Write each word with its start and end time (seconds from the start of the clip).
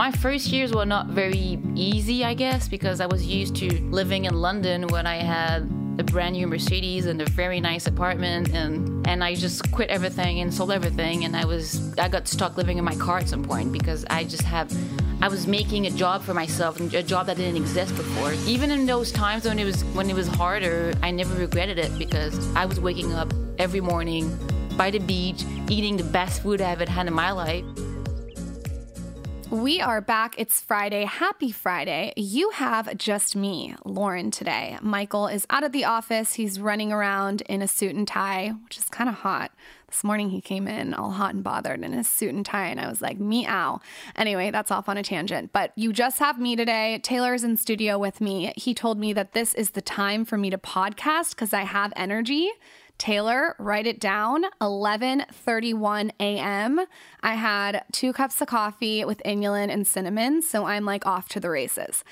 My 0.00 0.10
first 0.10 0.46
years 0.46 0.72
were 0.72 0.86
not 0.86 1.08
very 1.08 1.58
easy, 1.74 2.24
I 2.24 2.32
guess, 2.32 2.68
because 2.68 3.02
I 3.02 3.06
was 3.06 3.26
used 3.26 3.54
to 3.56 3.68
living 3.90 4.24
in 4.24 4.32
London 4.32 4.88
when 4.88 5.06
I 5.06 5.16
had 5.16 5.70
a 5.98 6.02
brand 6.02 6.36
new 6.36 6.46
Mercedes 6.46 7.04
and 7.04 7.20
a 7.20 7.26
very 7.26 7.60
nice 7.60 7.86
apartment 7.86 8.54
and 8.54 9.06
and 9.06 9.22
I 9.22 9.34
just 9.34 9.70
quit 9.72 9.90
everything 9.90 10.40
and 10.40 10.54
sold 10.54 10.72
everything 10.72 11.26
and 11.26 11.36
I 11.36 11.44
was 11.44 11.66
I 11.98 12.08
got 12.08 12.28
stuck 12.28 12.56
living 12.56 12.78
in 12.78 12.84
my 12.92 12.94
car 12.94 13.18
at 13.18 13.28
some 13.28 13.44
point 13.44 13.72
because 13.74 14.06
I 14.08 14.24
just 14.24 14.44
have 14.44 14.72
I 15.20 15.28
was 15.28 15.46
making 15.46 15.86
a 15.86 15.90
job 15.90 16.22
for 16.22 16.32
myself 16.32 16.80
a 16.80 17.02
job 17.02 17.26
that 17.26 17.36
didn't 17.36 17.58
exist 17.58 17.94
before. 17.94 18.32
Even 18.46 18.70
in 18.70 18.86
those 18.86 19.12
times 19.12 19.44
when 19.44 19.58
it 19.58 19.66
was 19.66 19.84
when 19.92 20.08
it 20.08 20.16
was 20.16 20.28
harder, 20.28 20.94
I 21.02 21.10
never 21.10 21.34
regretted 21.34 21.78
it 21.78 21.92
because 21.98 22.34
I 22.56 22.64
was 22.64 22.80
waking 22.80 23.12
up 23.12 23.34
every 23.58 23.82
morning 23.82 24.34
by 24.78 24.90
the 24.90 24.98
beach, 24.98 25.44
eating 25.68 25.98
the 25.98 26.04
best 26.04 26.42
food 26.42 26.62
I 26.62 26.70
ever 26.70 26.88
had 26.90 27.06
in 27.06 27.12
my 27.12 27.32
life. 27.32 27.66
We 29.50 29.80
are 29.80 30.00
back. 30.00 30.36
It's 30.38 30.60
Friday. 30.60 31.04
Happy 31.04 31.50
Friday. 31.50 32.12
You 32.16 32.50
have 32.50 32.96
just 32.96 33.34
me, 33.34 33.74
Lauryn, 33.84 34.30
today. 34.30 34.78
Michael 34.80 35.26
is 35.26 35.44
out 35.50 35.64
of 35.64 35.72
the 35.72 35.84
office. 35.84 36.34
He's 36.34 36.60
running 36.60 36.92
around 36.92 37.40
in 37.42 37.60
a 37.60 37.66
suit 37.66 37.96
and 37.96 38.06
tie, 38.06 38.54
which 38.62 38.78
is 38.78 38.84
kind 38.84 39.10
of 39.10 39.16
hot. 39.16 39.50
This 39.88 40.04
morning 40.04 40.30
he 40.30 40.40
came 40.40 40.68
in 40.68 40.94
all 40.94 41.10
hot 41.10 41.34
and 41.34 41.42
bothered 41.42 41.82
in 41.82 41.92
his 41.92 42.06
suit 42.06 42.32
and 42.32 42.46
tie, 42.46 42.68
and 42.68 42.78
I 42.78 42.88
was 42.88 43.02
like, 43.02 43.18
meow. 43.18 43.80
Anyway, 44.14 44.52
that's 44.52 44.70
off 44.70 44.88
on 44.88 44.96
a 44.96 45.02
tangent. 45.02 45.52
But 45.52 45.72
you 45.74 45.92
just 45.92 46.20
have 46.20 46.38
me 46.38 46.54
today. 46.54 47.00
Taylor's 47.02 47.42
in 47.42 47.56
studio 47.56 47.98
with 47.98 48.20
me. 48.20 48.52
He 48.54 48.72
told 48.72 49.00
me 49.00 49.12
that 49.14 49.32
this 49.32 49.52
is 49.54 49.70
the 49.70 49.82
time 49.82 50.24
for 50.24 50.38
me 50.38 50.50
to 50.50 50.58
podcast 50.58 51.30
because 51.30 51.52
I 51.52 51.62
have 51.62 51.92
energy. 51.96 52.48
Taylor, 53.00 53.56
write 53.58 53.86
it 53.86 53.98
down. 53.98 54.44
11:31 54.60 56.10
a.m. 56.20 56.80
I 57.22 57.34
had 57.34 57.82
two 57.92 58.12
cups 58.12 58.42
of 58.42 58.48
coffee 58.48 59.06
with 59.06 59.22
inulin 59.24 59.72
and 59.72 59.86
cinnamon, 59.86 60.42
so 60.42 60.66
I'm 60.66 60.84
like 60.84 61.06
off 61.06 61.26
to 61.30 61.40
the 61.40 61.48
races. 61.48 62.04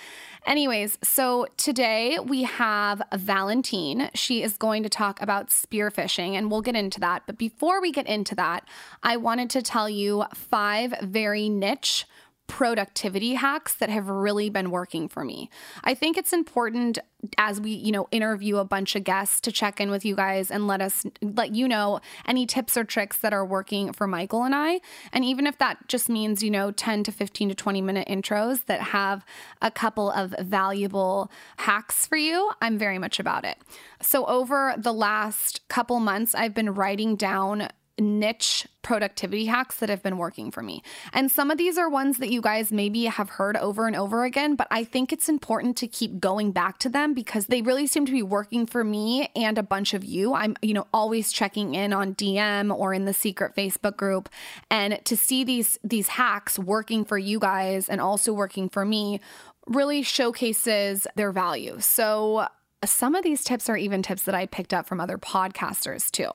Anyways, 0.47 0.97
so 1.05 1.47
today 1.59 2.19
we 2.19 2.45
have 2.45 3.03
Valentine. 3.15 4.09
She 4.15 4.43
is 4.43 4.57
going 4.57 4.83
to 4.83 4.89
talk 4.89 5.21
about 5.21 5.51
spearfishing, 5.51 6.33
and 6.33 6.51
we'll 6.51 6.63
get 6.63 6.75
into 6.75 7.01
that. 7.01 7.25
But 7.27 7.37
before 7.37 7.83
we 7.83 7.93
get 7.93 8.07
into 8.07 8.35
that, 8.37 8.67
I 9.03 9.19
wanted 9.19 9.51
to 9.51 9.61
tell 9.61 9.91
you 9.91 10.25
five 10.33 10.95
very 11.03 11.51
niche 11.51 12.07
productivity 12.49 13.35
hacks 13.35 13.75
that 13.75 13.91
have 13.91 14.09
really 14.09 14.51
been 14.51 14.71
working 14.71 15.07
for 15.07 15.25
me. 15.25 15.49
I 15.85 15.95
think 15.95 16.17
it's 16.17 16.33
important 16.33 16.99
as 17.37 17.61
we, 17.61 17.71
you 17.71 17.93
know, 17.93 18.09
interview 18.11 18.57
a 18.57 18.65
bunch 18.65 18.97
of 18.97 19.05
guests 19.05 19.41
to 19.43 19.53
check 19.53 19.81
in 19.81 19.91
with 19.91 20.05
you 20.05 20.17
guys 20.17 20.51
and 20.51 20.67
let 20.67 20.81
us 20.81 21.05
let 21.21 21.55
you 21.55 21.69
know 21.69 22.01
any 22.27 22.47
tips 22.47 22.77
or 22.77 22.85
tricks 22.85 23.19
that 23.19 23.33
are 23.33 23.45
working 23.45 23.93
for 23.93 24.07
Michael 24.07 24.45
and 24.45 24.55
I. 24.55 24.81
And 25.13 25.25
even 25.25 25.47
if 25.47 25.59
that 25.59 25.89
just 25.89 26.09
means, 26.09 26.43
you 26.43 26.51
know, 26.51 26.71
10 26.71 27.05
to 27.05 27.13
15 27.13 27.51
to 27.51 27.55
20 27.55 27.83
minute 27.83 28.09
intros 28.09 28.65
that 28.65 28.81
have 28.81 29.25
a 29.61 29.71
couple 29.71 30.11
of 30.11 30.35
valuable 30.41 31.31
hacks 31.59 32.07
for 32.07 32.17
you, 32.17 32.51
I'm 32.63 32.79
very 32.79 32.99
much 32.99 33.21
about 33.21 33.45
it. 33.45 33.59
So 34.01 34.25
over 34.27 34.75
the 34.79 34.95
last 34.95 35.61
couple 35.69 36.01
months, 36.01 36.35
I've 36.35 36.55
been 36.55 36.73
writing 36.73 37.15
down 37.17 37.69
niche 37.99 38.67
productivity 38.83 39.47
hacks 39.47 39.77
that 39.77 39.89
have 39.89 40.03
been 40.03 40.17
working 40.17 40.51
for 40.51 40.63
me. 40.63 40.83
And 41.13 41.31
some 41.31 41.51
of 41.51 41.59
these 41.59 41.77
are 41.77 41.89
ones 41.89 42.19
that 42.19 42.31
you 42.31 42.41
guys 42.41 42.73
maybe 42.73 43.05
have 43.05 43.29
heard 43.29 43.57
over 43.57 43.87
and 43.87 43.95
over 43.95 44.25
again, 44.25 44.57
but 44.57 44.67
I 44.71 44.85
think 44.85 45.13
it's 45.13 45.29
important 45.29 45.77
to 45.79 45.89
keep 45.89 46.21
going 46.21 46.53
back 46.53 46.79
to 46.81 46.89
them 46.89 47.13
because 47.13 47.47
they 47.47 47.61
really 47.61 47.87
seem 47.87 48.07
to 48.07 48.13
be 48.13 48.23
working 48.23 48.67
for 48.67 48.85
me 48.85 49.31
and 49.37 49.59
a 49.59 49.63
bunch 49.63 49.95
of 49.95 50.05
you. 50.05 50.35
I'm, 50.35 50.57
you 50.63 50.75
know, 50.75 50.87
always 50.95 51.33
checking 51.33 51.75
in 51.75 51.93
on 51.93 52.15
DM 52.15 52.75
or 52.75 52.95
in 52.95 53.05
the 53.05 53.13
secret 53.13 53.55
Facebook 53.55 53.97
group 53.97 54.29
and 54.71 55.01
to 55.05 55.17
see 55.17 55.45
these 55.45 55.79
these 55.85 56.09
hacks 56.09 56.59
working 56.59 57.05
for 57.05 57.19
you 57.19 57.39
guys 57.39 57.89
and 57.89 58.01
also 58.01 58.33
working 58.33 58.69
for 58.69 58.85
me 58.85 59.21
really 59.67 60.03
showcases 60.03 61.07
their 61.15 61.33
value. 61.33 61.77
So 61.81 62.49
some 62.85 63.15
of 63.15 63.25
these 63.25 63.45
tips 63.45 63.69
are 63.69 63.77
even 63.77 64.03
tips 64.03 64.23
that 64.23 64.35
I 64.35 64.47
picked 64.47 64.73
up 64.73 64.87
from 64.87 65.01
other 65.01 65.19
podcasters 65.19 66.11
too. 66.11 66.31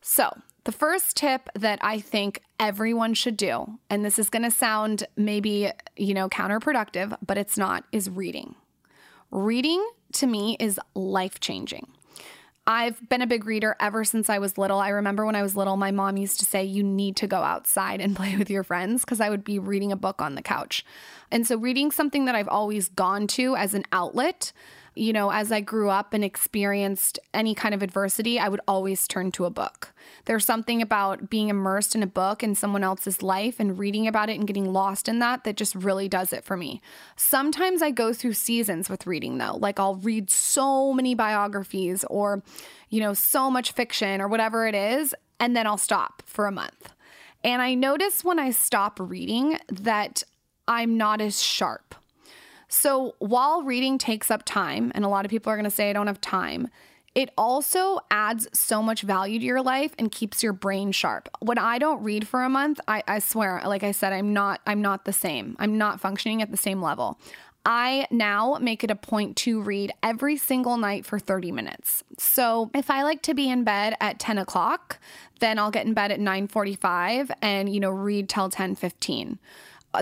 So, 0.00 0.36
the 0.66 0.72
first 0.72 1.16
tip 1.16 1.48
that 1.54 1.78
I 1.80 2.00
think 2.00 2.42
everyone 2.58 3.14
should 3.14 3.36
do, 3.36 3.78
and 3.88 4.04
this 4.04 4.18
is 4.18 4.28
going 4.28 4.42
to 4.42 4.50
sound 4.50 5.06
maybe, 5.16 5.70
you 5.96 6.12
know, 6.12 6.28
counterproductive, 6.28 7.16
but 7.24 7.38
it's 7.38 7.56
not, 7.56 7.84
is 7.92 8.10
reading. 8.10 8.56
Reading 9.30 9.88
to 10.14 10.26
me 10.26 10.56
is 10.58 10.80
life 10.94 11.38
changing. 11.38 11.86
I've 12.66 13.08
been 13.08 13.22
a 13.22 13.28
big 13.28 13.46
reader 13.46 13.76
ever 13.78 14.02
since 14.02 14.28
I 14.28 14.40
was 14.40 14.58
little. 14.58 14.80
I 14.80 14.88
remember 14.88 15.24
when 15.24 15.36
I 15.36 15.42
was 15.42 15.54
little, 15.54 15.76
my 15.76 15.92
mom 15.92 16.16
used 16.16 16.40
to 16.40 16.46
say, 16.46 16.64
You 16.64 16.82
need 16.82 17.14
to 17.18 17.28
go 17.28 17.42
outside 17.42 18.00
and 18.00 18.16
play 18.16 18.36
with 18.36 18.50
your 18.50 18.64
friends 18.64 19.04
because 19.04 19.20
I 19.20 19.30
would 19.30 19.44
be 19.44 19.60
reading 19.60 19.92
a 19.92 19.96
book 19.96 20.20
on 20.20 20.34
the 20.34 20.42
couch. 20.42 20.84
And 21.30 21.46
so, 21.46 21.56
reading 21.56 21.92
something 21.92 22.24
that 22.24 22.34
I've 22.34 22.48
always 22.48 22.88
gone 22.88 23.28
to 23.28 23.54
as 23.54 23.72
an 23.72 23.84
outlet 23.92 24.52
you 24.96 25.12
know, 25.12 25.30
as 25.30 25.52
I 25.52 25.60
grew 25.60 25.90
up 25.90 26.14
and 26.14 26.24
experienced 26.24 27.18
any 27.34 27.54
kind 27.54 27.74
of 27.74 27.82
adversity, 27.82 28.38
I 28.38 28.48
would 28.48 28.62
always 28.66 29.06
turn 29.06 29.30
to 29.32 29.44
a 29.44 29.50
book. 29.50 29.92
There's 30.24 30.46
something 30.46 30.80
about 30.80 31.28
being 31.28 31.50
immersed 31.50 31.94
in 31.94 32.02
a 32.02 32.06
book 32.06 32.42
in 32.42 32.54
someone 32.54 32.82
else's 32.82 33.22
life 33.22 33.60
and 33.60 33.78
reading 33.78 34.08
about 34.08 34.30
it 34.30 34.38
and 34.38 34.46
getting 34.46 34.72
lost 34.72 35.06
in 35.06 35.18
that 35.18 35.44
that 35.44 35.56
just 35.56 35.74
really 35.74 36.08
does 36.08 36.32
it 36.32 36.44
for 36.44 36.56
me. 36.56 36.80
Sometimes 37.14 37.82
I 37.82 37.90
go 37.90 38.14
through 38.14 38.32
seasons 38.32 38.88
with 38.88 39.06
reading 39.06 39.36
though. 39.36 39.56
Like 39.56 39.78
I'll 39.78 39.96
read 39.96 40.30
so 40.30 40.94
many 40.94 41.14
biographies 41.14 42.02
or, 42.08 42.42
you 42.88 43.00
know, 43.00 43.12
so 43.12 43.50
much 43.50 43.72
fiction 43.72 44.22
or 44.22 44.28
whatever 44.28 44.66
it 44.66 44.74
is, 44.74 45.14
and 45.38 45.54
then 45.54 45.66
I'll 45.66 45.76
stop 45.76 46.22
for 46.24 46.46
a 46.46 46.52
month. 46.52 46.94
And 47.44 47.60
I 47.60 47.74
notice 47.74 48.24
when 48.24 48.38
I 48.38 48.50
stop 48.50 48.98
reading 48.98 49.58
that 49.70 50.22
I'm 50.66 50.96
not 50.96 51.20
as 51.20 51.42
sharp. 51.42 51.94
So 52.68 53.14
while 53.18 53.62
reading 53.62 53.98
takes 53.98 54.30
up 54.30 54.42
time, 54.44 54.92
and 54.94 55.04
a 55.04 55.08
lot 55.08 55.24
of 55.24 55.30
people 55.30 55.52
are 55.52 55.56
going 55.56 55.64
to 55.64 55.70
say, 55.70 55.90
I 55.90 55.92
don't 55.92 56.06
have 56.08 56.20
time, 56.20 56.68
it 57.14 57.30
also 57.38 58.00
adds 58.10 58.46
so 58.52 58.82
much 58.82 59.00
value 59.00 59.38
to 59.38 59.44
your 59.44 59.62
life 59.62 59.94
and 59.98 60.12
keeps 60.12 60.42
your 60.42 60.52
brain 60.52 60.92
sharp. 60.92 61.30
When 61.40 61.56
I 61.56 61.78
don't 61.78 62.02
read 62.02 62.28
for 62.28 62.42
a 62.42 62.50
month, 62.50 62.78
I, 62.86 63.02
I 63.08 63.20
swear, 63.20 63.62
like 63.64 63.82
I 63.82 63.92
said, 63.92 64.12
I'm 64.12 64.34
not 64.34 64.60
I'm 64.66 64.82
not 64.82 65.06
the 65.06 65.14
same. 65.14 65.56
I'm 65.58 65.78
not 65.78 65.98
functioning 65.98 66.42
at 66.42 66.50
the 66.50 66.58
same 66.58 66.82
level. 66.82 67.18
I 67.64 68.06
now 68.12 68.58
make 68.60 68.84
it 68.84 68.90
a 68.90 68.94
point 68.94 69.34
to 69.38 69.60
read 69.60 69.92
every 70.02 70.36
single 70.36 70.76
night 70.76 71.04
for 71.04 71.18
30 71.18 71.50
minutes. 71.50 72.04
So 72.16 72.70
if 72.74 72.90
I 72.90 73.02
like 73.02 73.22
to 73.22 73.34
be 73.34 73.50
in 73.50 73.64
bed 73.64 73.96
at 74.00 74.20
10 74.20 74.38
o'clock, 74.38 75.00
then 75.40 75.58
I'll 75.58 75.72
get 75.72 75.84
in 75.84 75.94
bed 75.94 76.12
at 76.12 76.20
9:45 76.20 77.30
and 77.40 77.72
you 77.72 77.80
know 77.80 77.90
read 77.90 78.28
till 78.28 78.50
10:15 78.50 79.38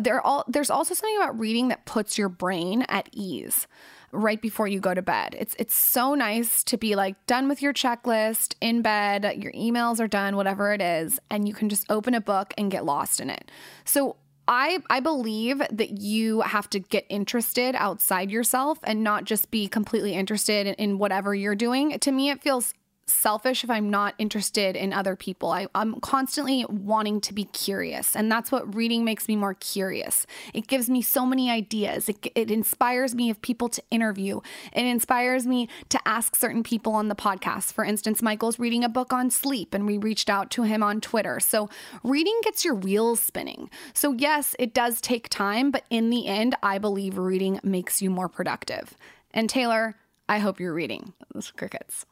there 0.01 0.21
all 0.21 0.45
there's 0.49 0.71
also 0.71 0.95
something 0.95 1.17
about 1.17 1.39
reading 1.39 1.69
that 1.69 1.85
puts 1.85 2.19
your 2.19 2.29
brain 2.29 2.83
at 2.89 3.09
ease 3.13 3.67
right 4.15 4.41
before 4.41 4.69
you 4.69 4.81
go 4.81 4.95
to 4.95 5.03
bed. 5.03 5.35
It's 5.39 5.55
it's 5.59 5.75
so 5.75 6.15
nice 6.15 6.63
to 6.65 6.77
be 6.77 6.95
like 6.95 7.27
done 7.27 7.49
with 7.49 7.61
your 7.61 7.73
checklist 7.73 8.55
in 8.61 8.83
bed, 8.83 9.43
your 9.43 9.53
emails 9.53 10.01
are 10.01 10.09
done, 10.09 10.37
whatever 10.37 10.73
it 10.73 10.81
is, 10.81 11.19
and 11.31 11.49
you 11.49 11.55
can 11.55 11.69
just 11.69 11.85
open 11.91 12.15
a 12.15 12.21
book 12.21 12.55
and 12.57 12.71
get 12.71 12.85
lost 12.85 13.21
in 13.21 13.31
it. 13.31 13.51
So 13.85 14.17
I 14.47 14.79
I 14.89 15.01
believe 15.01 15.59
that 15.71 15.99
you 15.99 16.43
have 16.43 16.69
to 16.71 16.79
get 16.79 17.07
interested 17.09 17.75
outside 17.77 18.31
yourself 18.31 18.79
and 18.85 19.03
not 19.03 19.25
just 19.25 19.51
be 19.51 19.69
completely 19.69 20.15
interested 20.15 20.67
in, 20.67 20.75
in 20.75 20.99
whatever 20.99 21.35
you're 21.35 21.55
doing. 21.55 21.99
To 21.99 22.13
me 22.13 22.31
it 22.31 22.43
feels 22.43 22.75
selfish 23.07 23.65
if 23.65 23.71
I'm 23.71 23.91
not 23.91 24.15
interested 24.19 24.77
in 24.77 24.93
other 24.93 25.17
people. 25.17 25.51
I, 25.51 25.67
am 25.75 26.01
constantly 26.01 26.65
wanting 26.69 27.21
to 27.23 27.35
be 27.35 27.45
curious, 27.45 28.17
and 28.17 28.31
that's 28.31 28.51
what 28.51 28.75
reading 28.75 29.05
makes 29.05 29.29
me 29.29 29.37
more 29.37 29.55
curious. 29.55 30.27
It 30.53 30.67
gives 30.67 30.89
me 30.89 31.03
so 31.03 31.27
many 31.27 31.51
ideas. 31.51 32.09
It, 32.09 32.27
it 32.35 32.51
inspires 32.51 33.15
me 33.15 33.31
of 33.31 33.41
people 33.43 33.69
to 33.71 33.83
interview. 33.91 34.41
It 34.73 34.85
inspires 34.85 35.47
me 35.47 35.69
to 35.89 35.99
ask 36.07 36.37
certain 36.37 36.63
people 36.63 36.95
on 36.95 37.09
the 37.09 37.15
podcast. 37.15 37.73
For 37.73 37.85
instance, 37.85 38.23
Michael's 38.23 38.59
reading 38.59 38.85
a 38.85 38.89
book 38.89 39.13
on 39.13 39.31
sleep, 39.31 39.75
and 39.75 39.87
we 39.87 39.99
reached 39.99 40.31
out 40.31 40.51
to 40.53 40.63
him 40.63 40.83
on 40.83 41.01
Twitter. 41.01 41.41
So 41.41 41.69
reading 42.03 42.39
gets 42.43 42.65
your 42.65 42.75
wheels 42.75 43.21
spinning. 43.21 43.71
So 43.93 44.13
yes, 44.13 44.55
it 44.59 44.75
does 44.75 45.01
take 45.01 45.29
time, 45.29 45.71
but 45.71 45.85
in 45.91 46.11
the 46.11 46.27
end, 46.27 46.55
I 46.63 46.79
believe 46.79 47.19
reading 47.19 47.61
makes 47.63 48.01
you 48.03 48.11
more 48.11 48.29
productive. 48.29 48.97
And 49.33 49.51
Taylor, 49.51 49.97
I 50.27 50.39
hope 50.39 50.59
you're 50.59 50.73
reading. 50.73 51.13
Those 51.35 51.51
crickets. 51.51 52.07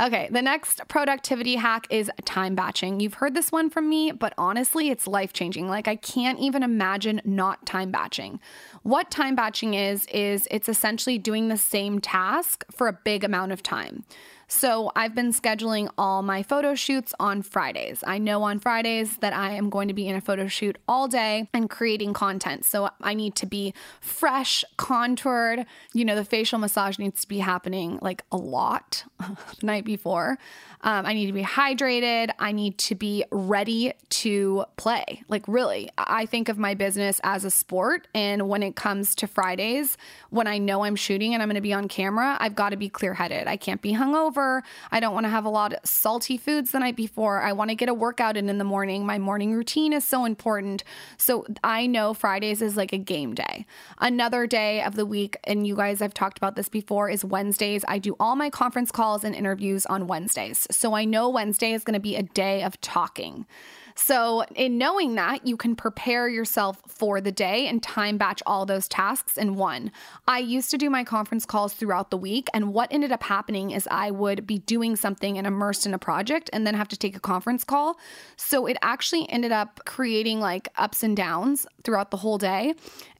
Okay, 0.00 0.28
the 0.32 0.42
next 0.42 0.80
productivity 0.88 1.54
hack 1.54 1.86
is 1.90 2.10
time 2.24 2.56
batching. 2.56 2.98
You've 2.98 3.14
heard 3.14 3.34
this 3.34 3.52
one 3.52 3.70
from 3.70 3.88
me, 3.88 4.10
but 4.10 4.34
honestly, 4.36 4.90
it's 4.90 5.06
life 5.06 5.32
changing. 5.32 5.68
Like, 5.68 5.86
I 5.86 5.94
can't 5.94 6.40
even 6.40 6.64
imagine 6.64 7.20
not 7.24 7.64
time 7.64 7.92
batching. 7.92 8.40
What 8.82 9.12
time 9.12 9.36
batching 9.36 9.74
is, 9.74 10.06
is 10.06 10.48
it's 10.50 10.68
essentially 10.68 11.18
doing 11.18 11.48
the 11.48 11.56
same 11.56 12.00
task 12.00 12.64
for 12.72 12.88
a 12.88 12.98
big 13.04 13.22
amount 13.22 13.52
of 13.52 13.62
time. 13.62 14.04
So 14.54 14.92
I've 14.94 15.14
been 15.14 15.32
scheduling 15.32 15.88
all 15.96 16.22
my 16.22 16.42
photo 16.42 16.74
shoots 16.74 17.14
on 17.18 17.40
Fridays. 17.40 18.04
I 18.06 18.18
know 18.18 18.42
on 18.42 18.60
Fridays 18.60 19.16
that 19.16 19.32
I 19.32 19.52
am 19.52 19.70
going 19.70 19.88
to 19.88 19.94
be 19.94 20.06
in 20.06 20.14
a 20.14 20.20
photo 20.20 20.46
shoot 20.46 20.76
all 20.86 21.08
day 21.08 21.48
and 21.54 21.70
creating 21.70 22.12
content. 22.12 22.66
So 22.66 22.90
I 23.00 23.14
need 23.14 23.34
to 23.36 23.46
be 23.46 23.72
fresh, 24.02 24.62
contoured. 24.76 25.64
You 25.94 26.04
know, 26.04 26.14
the 26.14 26.24
facial 26.24 26.58
massage 26.58 26.98
needs 26.98 27.22
to 27.22 27.28
be 27.28 27.38
happening 27.38 27.98
like 28.02 28.24
a 28.30 28.36
lot 28.36 29.04
the 29.18 29.66
night 29.66 29.86
before. 29.86 30.38
Um, 30.84 31.06
I 31.06 31.14
need 31.14 31.26
to 31.26 31.32
be 31.32 31.44
hydrated. 31.44 32.30
I 32.38 32.52
need 32.52 32.76
to 32.78 32.94
be 32.94 33.24
ready 33.30 33.94
to 34.10 34.64
play. 34.76 35.22
Like, 35.28 35.46
really, 35.46 35.90
I 35.96 36.26
think 36.26 36.48
of 36.48 36.58
my 36.58 36.74
business 36.74 37.20
as 37.24 37.44
a 37.44 37.50
sport. 37.50 38.06
And 38.14 38.48
when 38.48 38.62
it 38.62 38.76
comes 38.76 39.14
to 39.16 39.26
Fridays, 39.26 39.96
when 40.30 40.46
I 40.46 40.58
know 40.58 40.84
I'm 40.84 40.96
shooting 40.96 41.34
and 41.34 41.42
I'm 41.42 41.48
going 41.48 41.54
to 41.54 41.62
be 41.62 41.72
on 41.72 41.88
camera, 41.88 42.36
I've 42.38 42.56
got 42.56 42.70
to 42.70 42.76
be 42.76 42.88
clear 42.88 43.14
headed. 43.14 43.46
I 43.46 43.56
can't 43.56 43.80
be 43.80 43.94
hungover. 43.94 44.41
I 44.90 45.00
don't 45.00 45.14
want 45.14 45.24
to 45.24 45.30
have 45.30 45.44
a 45.44 45.48
lot 45.48 45.72
of 45.72 45.80
salty 45.84 46.36
foods 46.36 46.70
the 46.70 46.78
night 46.78 46.96
before. 46.96 47.42
I 47.42 47.52
want 47.52 47.70
to 47.70 47.74
get 47.74 47.88
a 47.88 47.94
workout 47.94 48.36
in 48.36 48.48
in 48.48 48.58
the 48.58 48.64
morning. 48.64 49.06
My 49.06 49.18
morning 49.18 49.52
routine 49.52 49.92
is 49.92 50.04
so 50.04 50.24
important. 50.24 50.84
So 51.16 51.46
I 51.62 51.86
know 51.86 52.14
Fridays 52.14 52.62
is 52.62 52.76
like 52.76 52.92
a 52.92 52.98
game 52.98 53.34
day. 53.34 53.66
Another 53.98 54.46
day 54.46 54.82
of 54.82 54.96
the 54.96 55.06
week, 55.06 55.36
and 55.44 55.66
you 55.66 55.76
guys, 55.76 56.02
I've 56.02 56.14
talked 56.14 56.38
about 56.38 56.56
this 56.56 56.68
before, 56.68 57.08
is 57.08 57.24
Wednesdays. 57.24 57.84
I 57.88 57.98
do 57.98 58.16
all 58.18 58.36
my 58.36 58.50
conference 58.50 58.90
calls 58.90 59.24
and 59.24 59.34
interviews 59.34 59.86
on 59.86 60.06
Wednesdays. 60.06 60.66
So 60.70 60.94
I 60.94 61.04
know 61.04 61.28
Wednesday 61.28 61.72
is 61.72 61.84
going 61.84 61.94
to 61.94 62.00
be 62.00 62.16
a 62.16 62.22
day 62.22 62.62
of 62.62 62.80
talking. 62.80 63.46
So, 63.94 64.44
in 64.54 64.78
knowing 64.78 65.14
that, 65.16 65.46
you 65.46 65.56
can 65.56 65.76
prepare 65.76 66.28
yourself 66.28 66.80
for 66.86 67.20
the 67.20 67.32
day 67.32 67.66
and 67.66 67.82
time 67.82 68.16
batch 68.16 68.42
all 68.46 68.64
those 68.64 68.88
tasks 68.88 69.36
in 69.36 69.56
one. 69.56 69.92
I 70.26 70.38
used 70.38 70.70
to 70.70 70.78
do 70.78 70.88
my 70.88 71.04
conference 71.04 71.44
calls 71.44 71.74
throughout 71.74 72.10
the 72.10 72.16
week, 72.16 72.48
and 72.54 72.72
what 72.72 72.92
ended 72.92 73.12
up 73.12 73.22
happening 73.22 73.70
is 73.70 73.86
I 73.90 74.10
would 74.10 74.21
be 74.46 74.58
doing 74.58 74.96
something 74.96 75.38
and 75.38 75.46
immersed 75.46 75.86
in 75.86 75.94
a 75.94 75.98
project 75.98 76.50
and 76.52 76.66
then 76.66 76.74
have 76.74 76.88
to 76.88 76.96
take 76.96 77.16
a 77.16 77.20
conference 77.20 77.64
call. 77.64 77.98
So, 78.36 78.66
it 78.66 78.76
actually 78.82 79.28
ended 79.30 79.52
up 79.52 79.80
creating 79.84 80.40
like 80.40 80.68
ups 80.76 81.02
and 81.02 81.16
downs 81.16 81.66
throughout 81.84 82.10
the 82.10 82.16
whole 82.16 82.38
day 82.38 82.74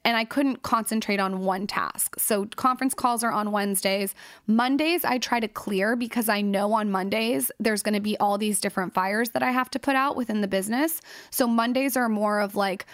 and 0.05 0.17
I 0.17 0.25
couldn't 0.25 0.63
concentrate 0.63 1.19
on 1.19 1.39
one 1.39 1.67
task. 1.67 2.19
So 2.19 2.45
conference 2.45 2.93
calls 2.93 3.23
are 3.23 3.31
on 3.31 3.51
Wednesdays. 3.51 4.13
Mondays 4.47 5.05
I 5.05 5.17
try 5.17 5.39
to 5.39 5.47
clear 5.47 5.95
because 5.95 6.29
I 6.29 6.41
know 6.41 6.73
on 6.73 6.91
Mondays 6.91 7.51
there's 7.59 7.81
going 7.81 7.93
to 7.93 8.01
be 8.01 8.17
all 8.17 8.37
these 8.37 8.59
different 8.59 8.93
fires 8.93 9.29
that 9.31 9.43
I 9.43 9.51
have 9.51 9.69
to 9.71 9.79
put 9.79 9.95
out 9.95 10.15
within 10.15 10.41
the 10.41 10.47
business. 10.47 11.01
So 11.29 11.47
Mondays 11.47 11.95
are 11.95 12.09
more 12.09 12.39
of 12.39 12.55
like 12.55 12.85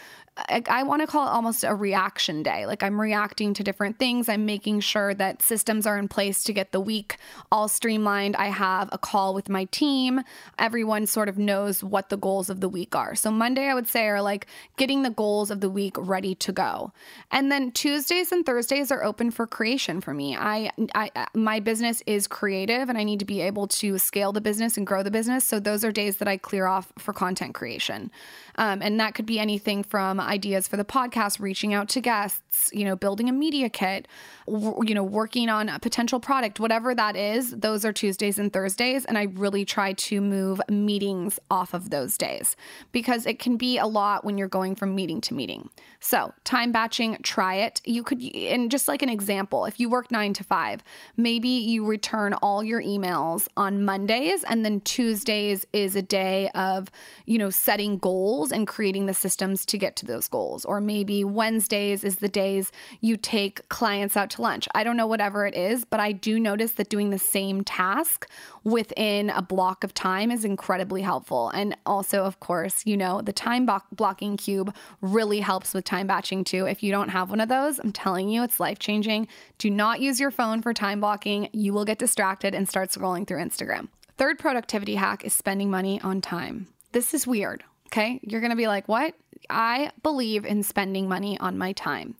I, 0.47 0.63
I 0.69 0.83
want 0.83 1.01
to 1.01 1.07
call 1.07 1.27
it 1.27 1.31
almost 1.31 1.63
a 1.63 1.75
reaction 1.75 2.43
day. 2.43 2.65
Like 2.65 2.83
I'm 2.83 2.99
reacting 2.99 3.53
to 3.55 3.63
different 3.63 3.99
things. 3.99 4.29
I'm 4.29 4.45
making 4.45 4.79
sure 4.81 5.13
that 5.15 5.41
systems 5.41 5.85
are 5.85 5.97
in 5.97 6.07
place 6.07 6.43
to 6.45 6.53
get 6.53 6.71
the 6.71 6.79
week 6.79 7.17
all 7.51 7.67
streamlined. 7.67 8.35
I 8.35 8.47
have 8.47 8.89
a 8.91 8.97
call 8.97 9.33
with 9.33 9.49
my 9.49 9.65
team. 9.65 10.21
Everyone 10.57 11.05
sort 11.05 11.29
of 11.29 11.37
knows 11.37 11.83
what 11.83 12.09
the 12.09 12.17
goals 12.17 12.49
of 12.49 12.61
the 12.61 12.69
week 12.69 12.95
are. 12.95 13.15
So 13.15 13.31
Monday, 13.31 13.67
I 13.67 13.73
would 13.73 13.87
say, 13.87 14.07
are 14.07 14.21
like 14.21 14.47
getting 14.77 15.03
the 15.03 15.09
goals 15.09 15.51
of 15.51 15.61
the 15.61 15.69
week 15.69 15.95
ready 15.97 16.35
to 16.35 16.51
go. 16.51 16.91
And 17.31 17.51
then 17.51 17.71
Tuesdays 17.71 18.31
and 18.31 18.45
Thursdays 18.45 18.91
are 18.91 19.03
open 19.03 19.31
for 19.31 19.45
creation 19.47 20.01
for 20.01 20.13
me. 20.13 20.35
I, 20.35 20.71
I 20.95 21.11
my 21.33 21.59
business 21.59 22.01
is 22.05 22.27
creative 22.27 22.89
and 22.89 22.97
I 22.97 23.03
need 23.03 23.19
to 23.19 23.25
be 23.25 23.41
able 23.41 23.67
to 23.67 23.97
scale 23.97 24.31
the 24.31 24.41
business 24.41 24.77
and 24.77 24.87
grow 24.87 25.03
the 25.03 25.11
business. 25.11 25.43
So 25.43 25.59
those 25.59 25.83
are 25.83 25.91
days 25.91 26.17
that 26.17 26.27
I 26.27 26.37
clear 26.37 26.67
off 26.67 26.91
for 26.97 27.13
content 27.13 27.53
creation. 27.53 28.11
Um, 28.55 28.81
and 28.81 28.99
that 28.99 29.15
could 29.15 29.25
be 29.25 29.39
anything 29.39 29.83
from 29.83 30.19
ideas 30.29 30.67
for 30.67 30.77
the 30.77 30.85
podcast, 30.85 31.39
reaching 31.39 31.73
out 31.73 31.89
to 31.89 32.01
guests, 32.01 32.69
you 32.71 32.85
know, 32.85 32.95
building 32.95 33.27
a 33.27 33.31
media 33.31 33.69
kit, 33.69 34.07
w- 34.47 34.79
you 34.85 34.93
know, 34.93 35.03
working 35.03 35.49
on 35.49 35.69
a 35.69 35.79
potential 35.79 36.19
product, 36.19 36.59
whatever 36.59 36.95
that 36.95 37.15
is. 37.15 37.51
Those 37.51 37.83
are 37.83 37.91
Tuesdays 37.91 38.39
and 38.39 38.53
Thursdays. 38.53 39.05
And 39.05 39.17
I 39.17 39.23
really 39.23 39.65
try 39.65 39.93
to 39.93 40.21
move 40.21 40.61
meetings 40.69 41.39
off 41.49 41.73
of 41.73 41.89
those 41.89 42.17
days 42.17 42.55
because 42.91 43.25
it 43.25 43.39
can 43.39 43.57
be 43.57 43.77
a 43.77 43.87
lot 43.87 44.23
when 44.23 44.37
you're 44.37 44.47
going 44.47 44.75
from 44.75 44.95
meeting 44.95 45.21
to 45.21 45.33
meeting. 45.33 45.69
So, 45.99 46.33
time 46.43 46.71
batching, 46.71 47.17
try 47.23 47.55
it. 47.55 47.81
You 47.85 48.03
could, 48.03 48.21
and 48.23 48.71
just 48.71 48.87
like 48.87 49.01
an 49.01 49.09
example, 49.09 49.65
if 49.65 49.79
you 49.79 49.89
work 49.89 50.11
nine 50.11 50.33
to 50.33 50.43
five, 50.43 50.83
maybe 51.17 51.49
you 51.49 51.85
return 51.85 52.33
all 52.35 52.63
your 52.63 52.81
emails 52.81 53.47
on 53.57 53.83
Mondays 53.83 54.43
and 54.43 54.63
then 54.63 54.81
Tuesdays 54.81 55.65
is 55.73 55.95
a 55.95 56.01
day 56.01 56.49
of, 56.55 56.89
you 57.25 57.37
know, 57.37 57.49
setting 57.49 57.97
goals 57.97 58.19
goals 58.19 58.51
and 58.51 58.67
creating 58.67 59.05
the 59.05 59.13
systems 59.13 59.65
to 59.65 59.77
get 59.77 59.95
to 59.95 60.05
those 60.05 60.18
goals. 60.27 60.65
Or 60.65 60.81
maybe 60.81 61.23
Wednesdays 61.23 62.03
is 62.03 62.17
the 62.17 62.27
days 62.27 62.71
you 63.01 63.17
take 63.17 63.67
clients 63.69 64.17
out 64.17 64.29
to 64.31 64.41
lunch. 64.41 64.67
I 64.75 64.83
don't 64.83 64.97
know, 64.97 65.07
whatever 65.07 65.45
it 65.45 65.55
is, 65.55 65.85
but 65.85 65.99
I 65.99 66.11
do 66.11 66.39
notice 66.39 66.73
that 66.73 66.89
doing 66.89 67.09
the 67.09 67.19
same 67.19 67.63
task 67.63 68.29
within 68.63 69.29
a 69.29 69.41
block 69.41 69.83
of 69.83 69.93
time 69.93 70.31
is 70.31 70.45
incredibly 70.45 71.01
helpful. 71.01 71.49
And 71.49 71.75
also, 71.85 72.23
of 72.23 72.39
course, 72.39 72.85
you 72.85 72.97
know, 72.97 73.21
the 73.21 73.33
time 73.33 73.65
bo- 73.65 73.81
blocking 73.91 74.37
cube 74.37 74.75
really 75.01 75.39
helps 75.39 75.73
with 75.73 75.85
time 75.85 76.07
batching 76.07 76.43
too. 76.43 76.65
If 76.65 76.83
you 76.83 76.91
don't 76.91 77.09
have 77.09 77.29
one 77.29 77.41
of 77.41 77.49
those, 77.49 77.79
I'm 77.79 77.91
telling 77.91 78.29
you, 78.29 78.43
it's 78.43 78.59
life 78.59 78.79
changing. 78.79 79.27
Do 79.57 79.69
not 79.69 80.01
use 80.01 80.19
your 80.19 80.31
phone 80.31 80.61
for 80.61 80.73
time 80.73 80.99
blocking. 80.99 81.49
You 81.53 81.73
will 81.73 81.85
get 81.85 81.99
distracted 81.99 82.53
and 82.53 82.67
start 82.67 82.89
scrolling 82.89 83.27
through 83.27 83.41
Instagram. 83.43 83.87
Third 84.17 84.37
productivity 84.37 84.95
hack 84.95 85.23
is 85.23 85.33
spending 85.33 85.69
money 85.69 86.01
on 86.01 86.19
time. 86.19 86.67
This 86.91 87.13
is 87.13 87.25
weird. 87.25 87.63
Okay. 87.87 88.19
You're 88.21 88.41
going 88.41 88.51
to 88.51 88.57
be 88.57 88.67
like, 88.67 88.87
what? 88.87 89.15
I 89.49 89.91
believe 90.03 90.45
in 90.45 90.63
spending 90.63 91.07
money 91.07 91.39
on 91.39 91.57
my 91.57 91.73
time. 91.73 92.15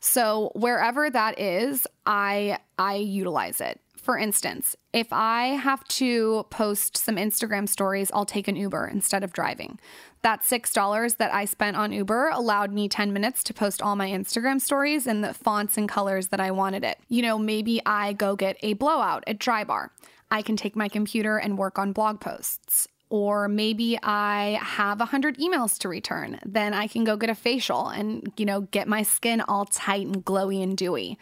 So 0.00 0.50
wherever 0.54 1.08
that 1.10 1.38
is, 1.38 1.86
I 2.04 2.58
I 2.76 2.96
utilize 2.96 3.60
it. 3.60 3.80
For 4.02 4.18
instance, 4.18 4.74
if 4.92 5.06
I 5.12 5.44
have 5.50 5.84
to 5.84 6.44
post 6.50 6.96
some 6.96 7.14
Instagram 7.14 7.68
stories, 7.68 8.10
I'll 8.12 8.24
take 8.24 8.48
an 8.48 8.56
Uber 8.56 8.88
instead 8.88 9.22
of 9.22 9.32
driving. 9.32 9.78
That 10.22 10.42
$6 10.42 11.16
that 11.18 11.32
I 11.32 11.44
spent 11.44 11.76
on 11.76 11.92
Uber 11.92 12.30
allowed 12.30 12.72
me 12.72 12.88
10 12.88 13.12
minutes 13.12 13.44
to 13.44 13.54
post 13.54 13.80
all 13.80 13.94
my 13.94 14.08
Instagram 14.08 14.60
stories 14.60 15.06
in 15.06 15.20
the 15.20 15.32
fonts 15.32 15.78
and 15.78 15.88
colors 15.88 16.28
that 16.28 16.40
I 16.40 16.50
wanted 16.50 16.82
it. 16.82 16.98
You 17.08 17.22
know, 17.22 17.38
maybe 17.38 17.80
I 17.86 18.12
go 18.12 18.34
get 18.34 18.56
a 18.60 18.72
blowout 18.72 19.22
at 19.28 19.38
Drybar. 19.38 19.90
I 20.32 20.42
can 20.42 20.56
take 20.56 20.74
my 20.74 20.88
computer 20.88 21.36
and 21.36 21.56
work 21.56 21.78
on 21.78 21.92
blog 21.92 22.20
posts 22.20 22.88
or 23.12 23.46
maybe 23.46 23.98
I 24.02 24.58
have 24.62 24.98
100 24.98 25.36
emails 25.36 25.76
to 25.80 25.88
return. 25.90 26.40
Then 26.46 26.72
I 26.72 26.86
can 26.86 27.04
go 27.04 27.18
get 27.18 27.28
a 27.28 27.34
facial 27.34 27.88
and, 27.88 28.32
you 28.38 28.46
know, 28.46 28.62
get 28.62 28.88
my 28.88 29.02
skin 29.02 29.42
all 29.42 29.66
tight 29.66 30.06
and 30.06 30.24
glowy 30.24 30.62
and 30.62 30.74
dewy. 30.74 31.18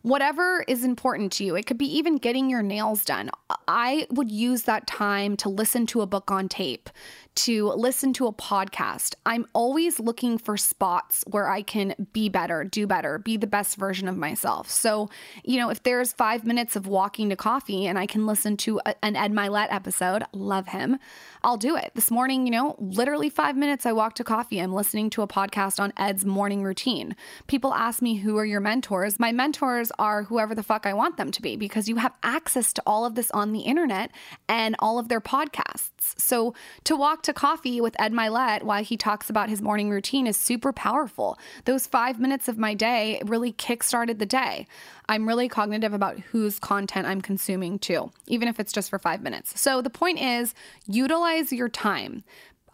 Whatever 0.00 0.64
is 0.66 0.84
important 0.84 1.32
to 1.32 1.44
you, 1.44 1.54
it 1.54 1.66
could 1.66 1.76
be 1.76 1.98
even 1.98 2.16
getting 2.16 2.48
your 2.48 2.62
nails 2.62 3.04
done. 3.04 3.30
I 3.68 4.06
would 4.10 4.30
use 4.30 4.62
that 4.62 4.86
time 4.86 5.36
to 5.38 5.50
listen 5.50 5.84
to 5.88 6.00
a 6.00 6.06
book 6.06 6.30
on 6.30 6.48
tape, 6.48 6.88
to 7.34 7.68
listen 7.70 8.12
to 8.14 8.26
a 8.26 8.32
podcast. 8.32 9.14
I'm 9.26 9.46
always 9.52 9.98
looking 9.98 10.38
for 10.38 10.56
spots 10.56 11.24
where 11.26 11.48
I 11.48 11.62
can 11.62 11.94
be 12.12 12.28
better, 12.28 12.64
do 12.64 12.86
better, 12.86 13.18
be 13.18 13.36
the 13.36 13.46
best 13.46 13.76
version 13.76 14.06
of 14.06 14.16
myself. 14.16 14.70
So, 14.70 15.08
you 15.44 15.58
know, 15.58 15.70
if 15.70 15.82
there's 15.82 16.12
five 16.12 16.44
minutes 16.44 16.76
of 16.76 16.86
walking 16.86 17.30
to 17.30 17.36
coffee 17.36 17.86
and 17.86 17.98
I 17.98 18.06
can 18.06 18.26
listen 18.26 18.56
to 18.58 18.80
a, 18.86 18.94
an 19.04 19.16
Ed 19.16 19.32
Mylett 19.32 19.68
episode, 19.70 20.22
love 20.32 20.68
him, 20.68 20.98
I'll 21.42 21.56
do 21.56 21.76
it. 21.76 21.90
This 21.94 22.10
morning, 22.10 22.46
you 22.46 22.52
know, 22.52 22.76
literally 22.78 23.28
five 23.28 23.56
minutes 23.56 23.84
I 23.84 23.92
walked 23.92 24.18
to 24.18 24.24
coffee. 24.24 24.60
I'm 24.60 24.72
listening 24.72 25.10
to 25.10 25.22
a 25.22 25.28
podcast 25.28 25.80
on 25.80 25.92
Ed's 25.96 26.24
morning 26.24 26.62
routine. 26.62 27.16
People 27.48 27.74
ask 27.74 28.00
me, 28.00 28.16
who 28.16 28.38
are 28.38 28.46
your 28.46 28.60
mentors? 28.60 29.18
My 29.18 29.32
mentors 29.32 29.90
are 29.98 30.22
whoever 30.22 30.54
the 30.54 30.62
fuck 30.62 30.86
I 30.86 30.94
want 30.94 31.16
them 31.16 31.32
to 31.32 31.42
be 31.42 31.56
because 31.56 31.88
you 31.88 31.96
have 31.96 32.14
access 32.22 32.72
to 32.74 32.82
all 32.86 33.04
of 33.04 33.16
this 33.16 33.30
on 33.32 33.52
the 33.52 33.60
internet 33.60 34.12
and 34.48 34.76
all 34.78 34.98
of 34.98 35.08
their 35.08 35.20
podcasts. 35.20 35.90
So 36.16 36.54
to 36.84 36.96
walk 36.96 37.23
to 37.24 37.32
coffee 37.32 37.80
with 37.80 37.98
Ed 38.00 38.12
Mylett 38.12 38.62
while 38.62 38.84
he 38.84 38.96
talks 38.96 39.28
about 39.28 39.48
his 39.48 39.60
morning 39.60 39.90
routine 39.90 40.26
is 40.26 40.36
super 40.36 40.72
powerful. 40.72 41.38
Those 41.64 41.86
five 41.86 42.20
minutes 42.20 42.48
of 42.48 42.58
my 42.58 42.74
day 42.74 43.20
really 43.24 43.52
kickstarted 43.52 44.18
the 44.18 44.26
day. 44.26 44.66
I'm 45.08 45.26
really 45.26 45.48
cognitive 45.48 45.92
about 45.92 46.18
whose 46.18 46.58
content 46.58 47.06
I'm 47.06 47.20
consuming 47.20 47.78
too, 47.78 48.10
even 48.26 48.48
if 48.48 48.58
it's 48.60 48.72
just 48.72 48.90
for 48.90 48.98
five 48.98 49.22
minutes. 49.22 49.60
So 49.60 49.82
the 49.82 49.90
point 49.90 50.20
is 50.20 50.54
utilize 50.86 51.52
your 51.52 51.68
time. 51.68 52.24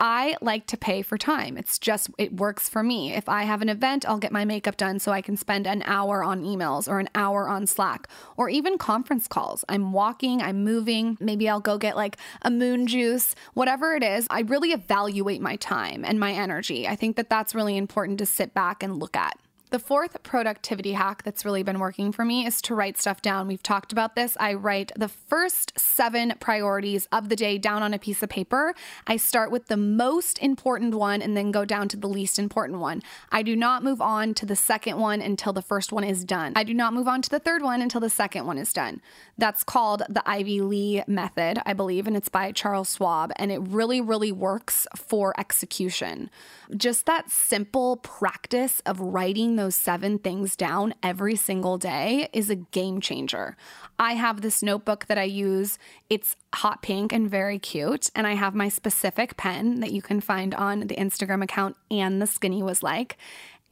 I 0.01 0.35
like 0.41 0.67
to 0.69 0.79
pay 0.79 1.03
for 1.03 1.19
time. 1.19 1.59
It's 1.59 1.79
just, 1.79 2.09
it 2.17 2.33
works 2.33 2.71
for 2.71 2.83
me. 2.83 3.13
If 3.13 3.29
I 3.29 3.43
have 3.43 3.61
an 3.61 3.69
event, 3.69 4.09
I'll 4.09 4.19
get 4.19 4.33
my 4.33 4.47
makeup 4.47 4.79
done 4.79 4.99
so 4.99 5.13
I 5.13 5.21
can 5.21 5.37
spend 5.37 5.67
an 5.67 5.83
hour 5.85 6.25
on 6.25 6.43
emails 6.43 6.89
or 6.89 7.01
an 7.01 7.11
hour 7.15 7.47
on 7.51 7.67
Slack 7.67 8.09
or 8.39 8.49
even 8.49 8.79
conference 8.79 9.29
calls. 9.29 9.63
I'm 9.69 9.93
walking, 9.93 10.41
I'm 10.41 10.65
moving. 10.65 11.19
Maybe 11.21 11.51
I'll 11.51 11.61
go 11.61 11.77
get 11.77 11.97
like 11.97 12.17
a 12.41 12.51
moon 12.51 12.87
juice, 12.87 13.35
whatever 13.53 13.95
it 13.95 14.03
is. 14.03 14.27
I 14.31 14.41
really 14.41 14.71
evaluate 14.71 15.43
my 15.43 15.57
time 15.57 16.03
and 16.03 16.19
my 16.19 16.33
energy. 16.33 16.89
I 16.89 16.97
think 16.97 17.17
that 17.17 17.29
that's 17.29 17.55
really 17.55 17.77
important 17.77 18.19
to 18.21 18.27
sit 18.27 18.55
back 18.55 18.83
and 18.83 18.99
look 18.99 19.17
at. 19.17 19.39
The 19.71 19.79
fourth 19.79 20.21
productivity 20.25 20.95
hack 20.95 21.23
that's 21.23 21.45
really 21.45 21.63
been 21.63 21.79
working 21.79 22.11
for 22.11 22.25
me 22.25 22.45
is 22.45 22.61
to 22.63 22.75
write 22.75 22.99
stuff 22.99 23.23
down. 23.23 23.47
We've 23.47 23.63
talked 23.63 23.93
about 23.93 24.17
this. 24.17 24.37
I 24.41 24.55
write 24.55 24.91
the 24.97 25.07
first 25.07 25.79
seven 25.79 26.35
priorities 26.41 27.07
of 27.13 27.29
the 27.29 27.37
day 27.37 27.57
down 27.57 27.85
on 27.85 27.95
a 27.95 27.99
piece 28.01 28.21
of 28.21 28.31
paper. 28.31 28.75
I 29.07 29.17
start 29.17 29.53
with 29.53 29.69
the 29.69 29.77
most 29.77 30.41
important 30.41 30.95
one 30.97 31.23
and 31.23 31.37
then 31.37 31.53
go 31.53 31.65
down 31.65 31.87
to 31.91 31.97
the 31.97 32.09
least 32.09 32.37
important 32.37 32.81
one. 32.81 33.01
I 33.31 33.45
do 33.45 33.55
not 33.55 33.85
move 33.85 34.01
on 34.01 34.35
to 34.35 34.47
the 34.47 34.57
second 34.57 34.99
one 34.99 35.21
until 35.21 35.53
the 35.53 35.63
first 35.63 35.93
one 35.93 36.03
is 36.03 36.25
done. 36.25 36.53
I 36.57 36.65
do 36.65 36.75
not 36.75 36.93
move 36.93 37.07
on 37.07 37.23
to 37.23 37.31
the 37.31 37.39
third 37.39 37.63
one 37.63 37.81
until 37.81 38.01
the 38.01 38.11
second 38.11 38.47
one 38.47 38.59
is 38.59 38.73
done. 38.73 39.01
That's 39.39 39.63
called 39.63 40.03
the 40.09 40.29
Ivy 40.29 40.63
Lee 40.63 41.05
method, 41.07 41.61
I 41.65 41.75
believe, 41.75 42.09
and 42.09 42.17
it's 42.17 42.29
by 42.29 42.51
Charles 42.51 42.97
Schwab. 42.97 43.31
And 43.37 43.53
it 43.53 43.61
really, 43.61 44.01
really 44.01 44.33
works 44.33 44.89
for 44.97 45.33
execution. 45.39 46.29
Just 46.77 47.07
that 47.07 47.31
simple 47.31 47.99
practice 47.99 48.83
of 48.85 48.99
writing 48.99 49.60
those 49.61 49.77
seven 49.77 50.19
things 50.19 50.57
down 50.57 50.95
every 51.03 51.37
single 51.37 51.77
day 51.77 52.31
is 52.33 52.49
a 52.49 52.55
game 52.57 52.99
changer. 52.99 53.59
I 53.99 54.15
have 54.15 54.41
this 54.41 54.63
notebook 54.63 55.05
that 55.09 55.19
I 55.19 55.25
use. 55.25 55.79
It's 56.09 56.35
hot 56.55 56.81
pink 56.81 57.13
and 57.13 57.31
very 57.31 57.59
cute. 57.59 58.09
And 58.15 58.27
I 58.27 58.37
have 58.37 58.55
my 58.55 58.71
specific 58.71 59.37
pen 59.37 59.81
that 59.81 59.93
you 59.93 60.01
can 60.01 60.23
find 60.23 60.55
on 60.55 60.81
the 60.81 60.97
Instagram 60.97 61.43
account 61.43 61.77
and 61.91 62.23
the 62.23 62.27
skinny 62.27 62.63
was 62.63 62.83
like. 62.83 63.19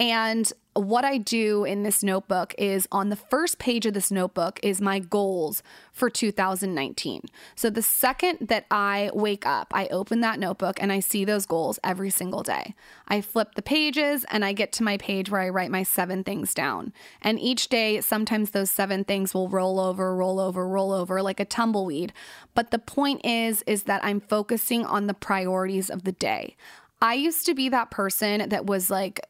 And 0.01 0.53
what 0.75 1.05
I 1.05 1.19
do 1.19 1.65
in 1.65 1.83
this 1.83 2.05
notebook 2.05 2.55
is 2.57 2.87
on 2.93 3.09
the 3.09 3.17
first 3.17 3.59
page 3.59 3.85
of 3.85 3.95
this 3.95 4.13
notebook 4.13 4.61
is 4.63 4.81
my 4.81 5.01
goals 5.01 5.61
for 5.93 6.09
2019. 6.09 7.23
So 7.57 7.69
the 7.69 7.83
second 7.83 8.47
that 8.49 8.65
I 8.71 9.11
wake 9.13 9.45
up, 9.45 9.73
I 9.75 9.89
open 9.89 10.21
that 10.21 10.39
notebook 10.39 10.81
and 10.81 10.93
I 10.93 11.01
see 11.01 11.25
those 11.25 11.47
goals 11.47 11.81
every 11.83 12.11
single 12.11 12.45
day. 12.45 12.77
I 13.09 13.21
flip 13.21 13.57
the 13.57 13.63
pages 13.63 14.25
and 14.31 14.45
I 14.45 14.53
get 14.53 14.71
to 14.75 14.85
my 14.85 14.99
page 14.99 15.31
where 15.31 15.41
I 15.41 15.49
write 15.49 15.73
my 15.73 15.83
seven 15.83 16.23
things 16.23 16.55
down. 16.55 16.93
And 17.21 17.41
each 17.41 17.69
day, 17.69 18.01
sometimes 18.01 18.51
those 18.51 18.71
seven 18.71 19.03
things 19.03 19.35
will 19.35 19.49
roll 19.49 19.81
over, 19.81 20.15
roll 20.15 20.39
over, 20.39 20.69
roll 20.69 20.93
over 20.93 21.21
like 21.23 21.41
a 21.41 21.45
tumbleweed. 21.45 22.13
But 22.55 22.71
the 22.71 22.79
point 22.79 23.25
is 23.25 23.63
is 23.63 23.85
that 23.85 24.05
I'm 24.05 24.21
focusing 24.21 24.85
on 24.85 25.09
the 25.09 25.15
priorities 25.15 25.91
of 25.91 26.05
the 26.05 26.13
day. 26.13 26.55
I 27.03 27.15
used 27.15 27.47
to 27.47 27.55
be 27.55 27.69
that 27.69 27.91
person 27.91 28.49
that 28.49 28.67
was 28.67 28.91
like 28.91 29.21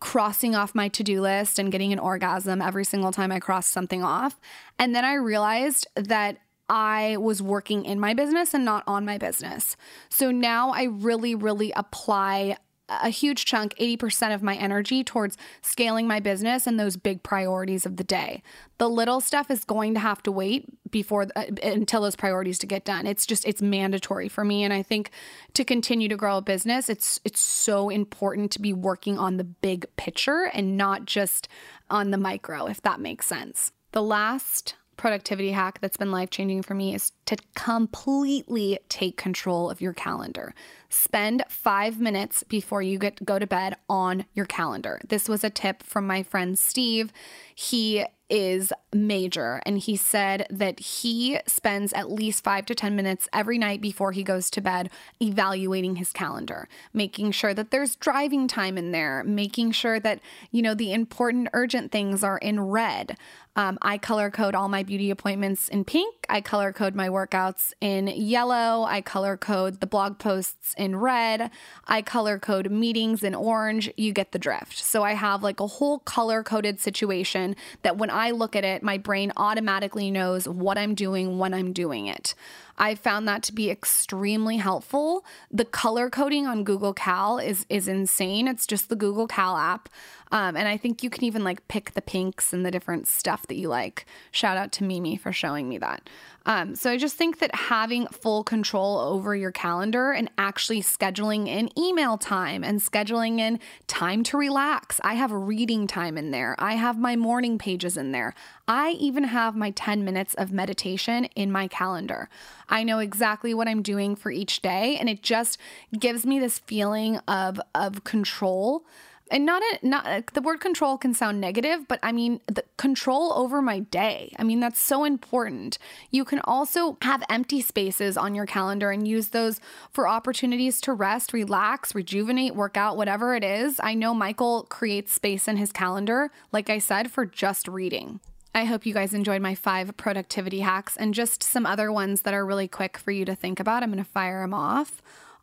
crossing 0.00 0.54
off 0.54 0.74
my 0.74 0.88
to 0.88 1.02
do 1.02 1.20
list 1.20 1.58
and 1.58 1.72
getting 1.72 1.92
an 1.92 1.98
orgasm 1.98 2.60
every 2.60 2.84
single 2.84 3.12
time 3.12 3.32
I 3.32 3.40
crossed 3.40 3.70
something 3.70 4.02
off. 4.02 4.38
And 4.78 4.94
then 4.94 5.04
I 5.04 5.14
realized 5.14 5.86
that 5.94 6.38
I 6.68 7.16
was 7.16 7.42
working 7.42 7.84
in 7.84 7.98
my 7.98 8.14
business 8.14 8.54
and 8.54 8.64
not 8.64 8.84
on 8.86 9.04
my 9.04 9.18
business. 9.18 9.76
So 10.08 10.30
now 10.30 10.70
I 10.70 10.84
really, 10.84 11.34
really 11.34 11.72
apply 11.72 12.56
a 12.90 13.08
huge 13.08 13.44
chunk, 13.44 13.74
80% 13.76 14.34
of 14.34 14.42
my 14.42 14.56
energy 14.56 15.04
towards 15.04 15.36
scaling 15.62 16.06
my 16.06 16.20
business 16.20 16.66
and 16.66 16.78
those 16.78 16.96
big 16.96 17.22
priorities 17.22 17.86
of 17.86 17.96
the 17.96 18.04
day. 18.04 18.42
The 18.78 18.88
little 18.88 19.20
stuff 19.20 19.50
is 19.50 19.64
going 19.64 19.94
to 19.94 20.00
have 20.00 20.22
to 20.24 20.32
wait 20.32 20.66
before 20.90 21.28
uh, 21.36 21.44
until 21.62 22.02
those 22.02 22.16
priorities 22.16 22.58
to 22.60 22.66
get 22.66 22.84
done. 22.84 23.06
It's 23.06 23.26
just 23.26 23.46
it's 23.46 23.62
mandatory 23.62 24.28
for 24.28 24.44
me 24.44 24.64
and 24.64 24.72
I 24.72 24.82
think 24.82 25.10
to 25.54 25.64
continue 25.64 26.08
to 26.08 26.16
grow 26.16 26.38
a 26.38 26.42
business, 26.42 26.88
it's 26.88 27.20
it's 27.24 27.40
so 27.40 27.88
important 27.88 28.50
to 28.52 28.60
be 28.60 28.72
working 28.72 29.18
on 29.18 29.36
the 29.36 29.44
big 29.44 29.86
picture 29.96 30.50
and 30.52 30.76
not 30.76 31.04
just 31.04 31.48
on 31.88 32.10
the 32.10 32.18
micro 32.18 32.66
if 32.66 32.82
that 32.82 33.00
makes 33.00 33.26
sense. 33.26 33.72
The 33.92 34.02
last 34.02 34.74
productivity 35.00 35.50
hack 35.50 35.80
that's 35.80 35.96
been 35.96 36.12
life 36.12 36.28
changing 36.28 36.62
for 36.62 36.74
me 36.74 36.94
is 36.94 37.12
to 37.24 37.34
completely 37.54 38.78
take 38.90 39.16
control 39.16 39.70
of 39.70 39.80
your 39.80 39.94
calendar. 39.94 40.54
Spend 40.90 41.42
five 41.48 41.98
minutes 41.98 42.42
before 42.42 42.82
you 42.82 42.98
get 42.98 43.24
go 43.24 43.38
to 43.38 43.46
bed 43.46 43.76
on 43.88 44.26
your 44.34 44.44
calendar. 44.44 45.00
This 45.08 45.26
was 45.26 45.42
a 45.42 45.48
tip 45.48 45.82
from 45.82 46.06
my 46.06 46.22
friend 46.22 46.58
Steve. 46.58 47.14
He 47.54 48.04
is 48.30 48.72
major. 48.92 49.60
And 49.66 49.78
he 49.78 49.96
said 49.96 50.46
that 50.50 50.80
he 50.80 51.38
spends 51.46 51.92
at 51.92 52.10
least 52.10 52.44
five 52.44 52.66
to 52.66 52.74
10 52.74 52.96
minutes 52.96 53.28
every 53.32 53.58
night 53.58 53.80
before 53.80 54.12
he 54.12 54.22
goes 54.22 54.50
to 54.50 54.60
bed 54.60 54.90
evaluating 55.20 55.96
his 55.96 56.12
calendar, 56.12 56.68
making 56.92 57.32
sure 57.32 57.54
that 57.54 57.70
there's 57.70 57.96
driving 57.96 58.48
time 58.48 58.78
in 58.78 58.92
there, 58.92 59.22
making 59.24 59.72
sure 59.72 60.00
that, 60.00 60.20
you 60.50 60.62
know, 60.62 60.74
the 60.74 60.92
important, 60.92 61.48
urgent 61.52 61.92
things 61.92 62.24
are 62.24 62.38
in 62.38 62.60
red. 62.60 63.16
Um, 63.56 63.78
I 63.82 63.98
color 63.98 64.30
code 64.30 64.54
all 64.54 64.68
my 64.68 64.84
beauty 64.84 65.10
appointments 65.10 65.68
in 65.68 65.84
pink. 65.84 66.14
I 66.28 66.40
color 66.40 66.72
code 66.72 66.94
my 66.94 67.08
workouts 67.08 67.72
in 67.80 68.06
yellow. 68.06 68.84
I 68.84 69.00
color 69.00 69.36
code 69.36 69.80
the 69.80 69.86
blog 69.86 70.18
posts 70.18 70.72
in 70.78 70.96
red. 70.96 71.50
I 71.86 72.00
color 72.00 72.38
code 72.38 72.70
meetings 72.70 73.24
in 73.24 73.34
orange. 73.34 73.90
You 73.96 74.12
get 74.12 74.30
the 74.30 74.38
drift. 74.38 74.78
So 74.78 75.02
I 75.02 75.14
have 75.14 75.42
like 75.42 75.58
a 75.58 75.66
whole 75.66 75.98
color 75.98 76.44
coded 76.44 76.78
situation 76.78 77.56
that 77.82 77.98
when 77.98 78.08
I 78.08 78.19
look 78.28 78.54
at 78.54 78.62
it, 78.62 78.82
my 78.82 78.98
brain 78.98 79.32
automatically 79.38 80.10
knows 80.10 80.46
what 80.46 80.76
I'm 80.76 80.94
doing 80.94 81.38
when 81.38 81.54
I'm 81.54 81.72
doing 81.72 82.06
it. 82.06 82.34
I 82.76 82.94
found 82.94 83.26
that 83.26 83.42
to 83.44 83.54
be 83.54 83.70
extremely 83.70 84.58
helpful. 84.58 85.24
The 85.50 85.64
color 85.64 86.10
coding 86.10 86.46
on 86.46 86.62
Google 86.62 86.92
Cal 86.92 87.38
is 87.38 87.64
is 87.70 87.88
insane. 87.88 88.46
It's 88.46 88.66
just 88.66 88.90
the 88.90 88.96
Google 88.96 89.26
Cal 89.26 89.56
app. 89.56 89.88
Um, 90.32 90.56
and 90.56 90.68
I 90.68 90.76
think 90.76 91.02
you 91.02 91.10
can 91.10 91.24
even 91.24 91.42
like 91.42 91.66
pick 91.68 91.92
the 91.92 92.02
pinks 92.02 92.52
and 92.52 92.64
the 92.64 92.70
different 92.70 93.08
stuff 93.08 93.46
that 93.48 93.56
you 93.56 93.68
like. 93.68 94.06
Shout 94.30 94.56
out 94.56 94.72
to 94.72 94.84
Mimi 94.84 95.16
for 95.16 95.32
showing 95.32 95.68
me 95.68 95.78
that. 95.78 96.08
Um, 96.46 96.74
so 96.74 96.90
I 96.90 96.96
just 96.96 97.16
think 97.16 97.38
that 97.40 97.54
having 97.54 98.06
full 98.06 98.44
control 98.44 98.98
over 98.98 99.36
your 99.36 99.52
calendar 99.52 100.12
and 100.12 100.30
actually 100.38 100.82
scheduling 100.82 101.48
in 101.48 101.68
email 101.78 102.16
time 102.16 102.64
and 102.64 102.80
scheduling 102.80 103.38
in 103.38 103.58
time 103.88 104.22
to 104.24 104.38
relax. 104.38 105.00
I 105.04 105.14
have 105.14 105.32
reading 105.32 105.86
time 105.86 106.16
in 106.16 106.30
there. 106.30 106.54
I 106.58 106.74
have 106.74 106.98
my 106.98 107.14
morning 107.14 107.58
pages 107.58 107.96
in 107.96 108.12
there. 108.12 108.34
I 108.66 108.90
even 108.92 109.24
have 109.24 109.54
my 109.54 109.70
10 109.72 110.04
minutes 110.04 110.34
of 110.34 110.50
meditation 110.50 111.24
in 111.36 111.52
my 111.52 111.68
calendar. 111.68 112.30
I 112.68 112.84
know 112.84 113.00
exactly 113.00 113.52
what 113.52 113.68
I'm 113.68 113.82
doing 113.82 114.16
for 114.16 114.30
each 114.30 114.62
day, 114.62 114.96
and 114.98 115.08
it 115.08 115.22
just 115.22 115.58
gives 115.98 116.24
me 116.24 116.38
this 116.38 116.58
feeling 116.60 117.18
of, 117.28 117.60
of 117.74 118.04
control 118.04 118.86
and 119.30 119.46
not 119.46 119.62
a, 119.62 119.86
not 119.86 120.06
uh, 120.06 120.22
the 120.32 120.42
word 120.42 120.60
control 120.60 120.98
can 120.98 121.14
sound 121.14 121.40
negative, 121.40 121.86
but 121.88 122.00
I 122.02 122.12
mean 122.12 122.40
the 122.46 122.64
control 122.76 123.32
over 123.34 123.62
my 123.62 123.78
day. 123.78 124.34
I 124.38 124.44
mean 124.44 124.60
that's 124.60 124.80
so 124.80 125.04
important. 125.04 125.78
You 126.10 126.24
can 126.24 126.40
also 126.44 126.98
have 127.02 127.22
empty 127.28 127.60
spaces 127.60 128.16
on 128.16 128.34
your 128.34 128.46
calendar 128.46 128.90
and 128.90 129.06
use 129.06 129.28
those 129.28 129.60
for 129.92 130.08
opportunities 130.08 130.80
to 130.82 130.92
rest, 130.92 131.32
relax, 131.32 131.94
rejuvenate, 131.94 132.54
work 132.54 132.76
out, 132.76 132.96
whatever 132.96 133.34
it 133.34 133.44
is. 133.44 133.80
I 133.82 133.94
know 133.94 134.12
Michael 134.12 134.64
creates 134.64 135.12
space 135.12 135.46
in 135.46 135.56
his 135.56 135.72
calendar, 135.72 136.30
like 136.52 136.68
I 136.68 136.78
said, 136.78 137.10
for 137.10 137.24
just 137.24 137.68
reading. 137.68 138.20
I 138.52 138.64
hope 138.64 138.84
you 138.84 138.92
guys 138.92 139.14
enjoyed 139.14 139.42
my 139.42 139.54
five 139.54 139.96
productivity 139.96 140.60
hacks 140.60 140.96
and 140.96 141.14
just 141.14 141.44
some 141.44 141.66
other 141.66 141.92
ones 141.92 142.22
that 142.22 142.34
are 142.34 142.44
really 142.44 142.66
quick 142.66 142.98
for 142.98 143.12
you 143.12 143.24
to 143.24 143.36
think 143.36 143.60
about. 143.60 143.84
I'm 143.84 143.92
going 143.92 144.04
to 144.04 144.10
fire 144.10 144.40
them 144.40 144.54
off. 144.54 145.00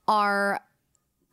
Are 0.09 0.59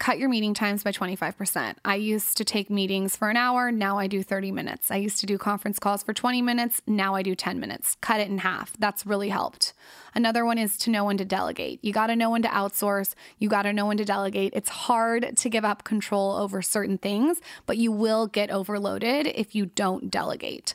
cut 0.05 0.19
your 0.19 0.29
meeting 0.29 0.53
times 0.53 0.85
by 0.85 0.93
25%. 0.93 1.77
I 1.83 1.95
used 1.95 2.37
to 2.37 2.45
take 2.45 2.69
meetings 2.69 3.17
for 3.17 3.31
an 3.31 3.39
hour, 3.39 3.73
now 3.73 3.99
I 3.99 4.07
do 4.07 4.23
30 4.23 4.53
minutes. 4.53 4.91
I 4.91 4.97
used 4.97 5.19
to 5.21 5.27
do 5.27 5.39
conference 5.39 5.79
calls 5.79 6.03
for 6.03 6.13
20 6.13 6.43
minutes, 6.43 6.83
now 6.87 7.15
I 7.15 7.23
do 7.23 7.35
10 7.35 7.59
minutes. 7.59 7.97
Cut 8.03 8.21
it 8.21 8.29
in 8.29 8.37
half. 8.37 8.77
That's 8.79 9.07
really 9.07 9.31
helped. 9.31 9.73
Another 10.15 10.45
one 10.45 10.59
is 10.59 10.77
to 10.77 10.91
know 10.91 11.07
when 11.07 11.17
to 11.17 11.25
delegate. 11.25 11.83
You 11.83 11.95
got 11.95 12.09
to 12.09 12.17
know 12.17 12.29
when 12.29 12.43
to 12.43 12.49
outsource, 12.49 13.15
you 13.39 13.49
got 13.49 13.63
to 13.63 13.73
know 13.73 13.87
when 13.87 13.97
to 13.97 14.05
delegate. 14.05 14.53
It's 14.55 14.69
hard 14.69 15.39
to 15.39 15.49
give 15.49 15.65
up 15.65 15.85
control 15.85 16.33
over 16.33 16.61
certain 16.61 16.99
things, 16.99 17.41
but 17.65 17.79
you 17.79 17.91
will 17.91 18.27
get 18.27 18.51
overloaded 18.51 19.27
if 19.29 19.55
you 19.55 19.65
don't 19.65 20.11
delegate. 20.11 20.75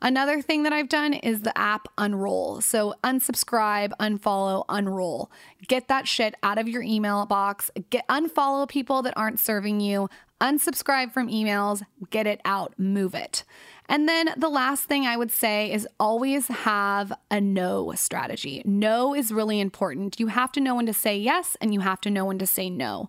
Another 0.00 0.40
thing 0.40 0.62
that 0.62 0.72
I've 0.72 0.88
done 0.88 1.12
is 1.12 1.40
the 1.40 1.56
app 1.58 1.88
unroll. 1.98 2.60
So 2.60 2.94
unsubscribe, 3.02 3.92
unfollow, 3.98 4.64
unroll. 4.68 5.30
Get 5.66 5.88
that 5.88 6.06
shit 6.06 6.34
out 6.42 6.58
of 6.58 6.68
your 6.68 6.82
email 6.82 7.26
box. 7.26 7.70
Get 7.90 8.06
unfollow 8.08 8.68
people 8.68 9.02
that 9.02 9.14
aren't 9.16 9.40
serving 9.40 9.80
you. 9.80 10.08
Unsubscribe 10.40 11.12
from 11.12 11.28
emails. 11.28 11.82
Get 12.10 12.26
it 12.26 12.40
out. 12.44 12.74
Move 12.78 13.14
it. 13.14 13.42
And 13.88 14.08
then 14.08 14.34
the 14.36 14.50
last 14.50 14.84
thing 14.84 15.06
I 15.06 15.16
would 15.16 15.32
say 15.32 15.72
is 15.72 15.88
always 15.98 16.48
have 16.48 17.12
a 17.30 17.40
no 17.40 17.92
strategy. 17.96 18.62
No 18.64 19.14
is 19.14 19.32
really 19.32 19.58
important. 19.60 20.20
You 20.20 20.28
have 20.28 20.52
to 20.52 20.60
know 20.60 20.76
when 20.76 20.86
to 20.86 20.92
say 20.92 21.18
yes 21.18 21.56
and 21.60 21.72
you 21.72 21.80
have 21.80 22.00
to 22.02 22.10
know 22.10 22.26
when 22.26 22.38
to 22.38 22.46
say 22.46 22.70
no. 22.70 23.08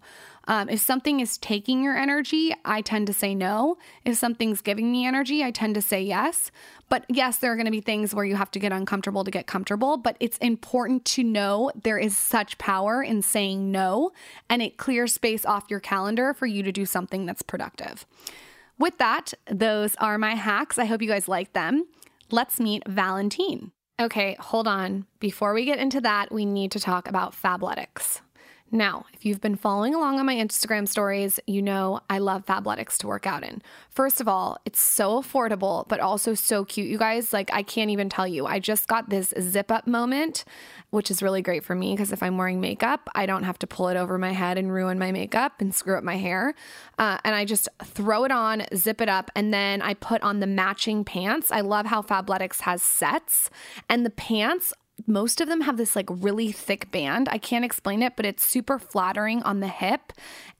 Um, 0.50 0.68
if 0.68 0.80
something 0.80 1.20
is 1.20 1.38
taking 1.38 1.84
your 1.84 1.96
energy, 1.96 2.56
I 2.66 2.82
tend 2.82 3.06
to 3.06 3.14
say 3.14 3.36
no. 3.36 3.78
If 4.04 4.18
something's 4.18 4.62
giving 4.62 4.92
me 4.92 5.06
energy, 5.06 5.44
I 5.44 5.52
tend 5.52 5.76
to 5.76 5.82
say 5.82 6.02
yes. 6.02 6.50
But 6.90 7.06
yes, 7.08 7.38
there 7.38 7.52
are 7.52 7.56
going 7.56 7.68
to 7.68 7.72
be 7.72 7.82
things 7.82 8.16
where 8.16 8.26
you 8.26 8.36
have 8.36 8.50
to 8.52 8.60
get 8.60 8.72
uncomfortable 8.72 9.24
to 9.24 9.30
get 9.30 9.46
comfortable, 9.46 9.96
but 9.98 10.18
it's 10.20 10.40
important 10.40 11.06
to 11.06 11.24
know 11.24 11.72
there 11.84 12.00
is 12.00 12.18
such 12.18 12.58
power 12.58 13.04
in 13.04 13.22
saying 13.22 13.72
no 13.72 14.10
and 14.50 14.64
it 14.64 14.78
clears 14.78 15.14
space 15.14 15.46
off 15.46 15.70
your 15.70 15.80
calendar 15.80 16.34
for 16.34 16.48
you 16.48 16.64
to 16.64 16.72
do 16.72 16.84
something 16.84 17.28
that's 17.28 17.44
productive. 17.44 18.08
With 18.80 18.98
that, 18.98 19.36
those 19.46 19.96
are 19.98 20.18
my 20.18 20.34
hacks. 20.34 20.80
I 20.80 20.86
hope 20.86 21.04
you 21.04 21.08
guys 21.08 21.28
like 21.28 21.54
them. 21.54 21.86
Let's 22.32 22.60
meet 22.60 22.88
Valentine. 22.88 23.72
Okay, 24.02 24.36
hold 24.40 24.68
on. 24.68 25.06
Before 25.20 25.54
we 25.54 25.66
get 25.66 25.78
into 25.78 26.02
that, 26.02 26.32
we 26.32 26.46
need 26.46 26.72
to 26.72 26.80
talk 26.80 27.08
about 27.08 27.34
Fabletics. 27.34 28.22
Now, 28.72 29.06
if 29.14 29.26
you've 29.26 29.42
been 29.42 29.56
following 29.56 29.96
along 29.96 30.20
on 30.20 30.26
my 30.28 30.36
Instagram 30.36 30.88
stories, 30.88 31.40
you 31.48 31.62
know 31.62 32.02
I 32.10 32.20
love 32.20 32.46
Fabletics 32.46 32.98
to 32.98 33.08
work 33.08 33.26
out 33.26 33.44
in. 33.44 33.64
First 33.90 34.22
of 34.22 34.28
all, 34.28 34.60
it's 34.64 34.80
so 34.80 35.22
affordable, 35.22 35.88
but 35.88 36.00
also 36.00 36.36
so 36.36 36.66
cute. 36.66 36.88
You 36.88 37.00
guys, 37.00 37.34
like, 37.34 37.52
I 37.52 37.64
can't 37.64 37.90
even 37.90 38.10
tell 38.10 38.28
you. 38.28 38.46
I 38.46 38.60
just 38.60 38.88
got 38.88 39.10
this 39.10 39.34
zip 39.40 39.72
up 39.72 39.88
moment, 39.88 40.46
which 40.92 41.10
is 41.10 41.24
really 41.24 41.42
great 41.42 41.64
for 41.64 41.74
me 41.74 41.94
because 41.94 42.12
if 42.12 42.22
I'm 42.22 42.38
wearing 42.38 42.62
makeup, 42.62 43.10
I 43.16 43.26
don't 43.26 43.44
have 43.44 43.58
to 43.60 43.68
pull 43.68 43.90
it 43.90 43.98
over 43.98 44.20
my 44.20 44.34
head 44.34 44.60
and 44.60 44.72
ruin 44.72 45.00
my 45.00 45.12
makeup 45.12 45.62
and 45.62 45.74
screw 45.74 45.98
up 45.98 46.04
my 46.04 46.18
hair. 46.18 46.54
Uh, 47.00 47.18
and 47.24 47.34
I 47.34 47.46
just 47.46 47.70
throw 47.84 48.24
it 48.24 48.32
on, 48.32 48.64
zip 48.76 49.02
it 49.02 49.10
up, 49.10 49.32
and 49.36 49.52
then 49.52 49.82
I 49.82 49.96
put 49.96 50.22
on 50.22 50.42
the 50.42 50.48
matching 50.48 51.04
pants. 51.04 51.52
I 51.52 51.62
love 51.62 51.88
how 51.88 52.04
Fabletics 52.04 52.62
has 52.62 52.84
sets, 52.84 53.50
and 53.90 54.06
the 54.06 54.12
pants 54.12 54.74
most 55.08 55.42
of 55.42 55.48
them 55.48 55.62
have 55.62 55.78
this 55.78 55.96
like 55.96 56.08
really 56.10 56.52
thick 56.52 56.92
band. 56.92 57.30
I 57.30 57.38
can't 57.38 57.66
explain 57.66 58.02
it, 58.02 58.16
but 58.16 58.26
it's 58.26 58.44
super 58.44 58.80
flattering 58.80 59.44
on 59.44 59.60
the 59.60 59.68
hip. 59.68 60.14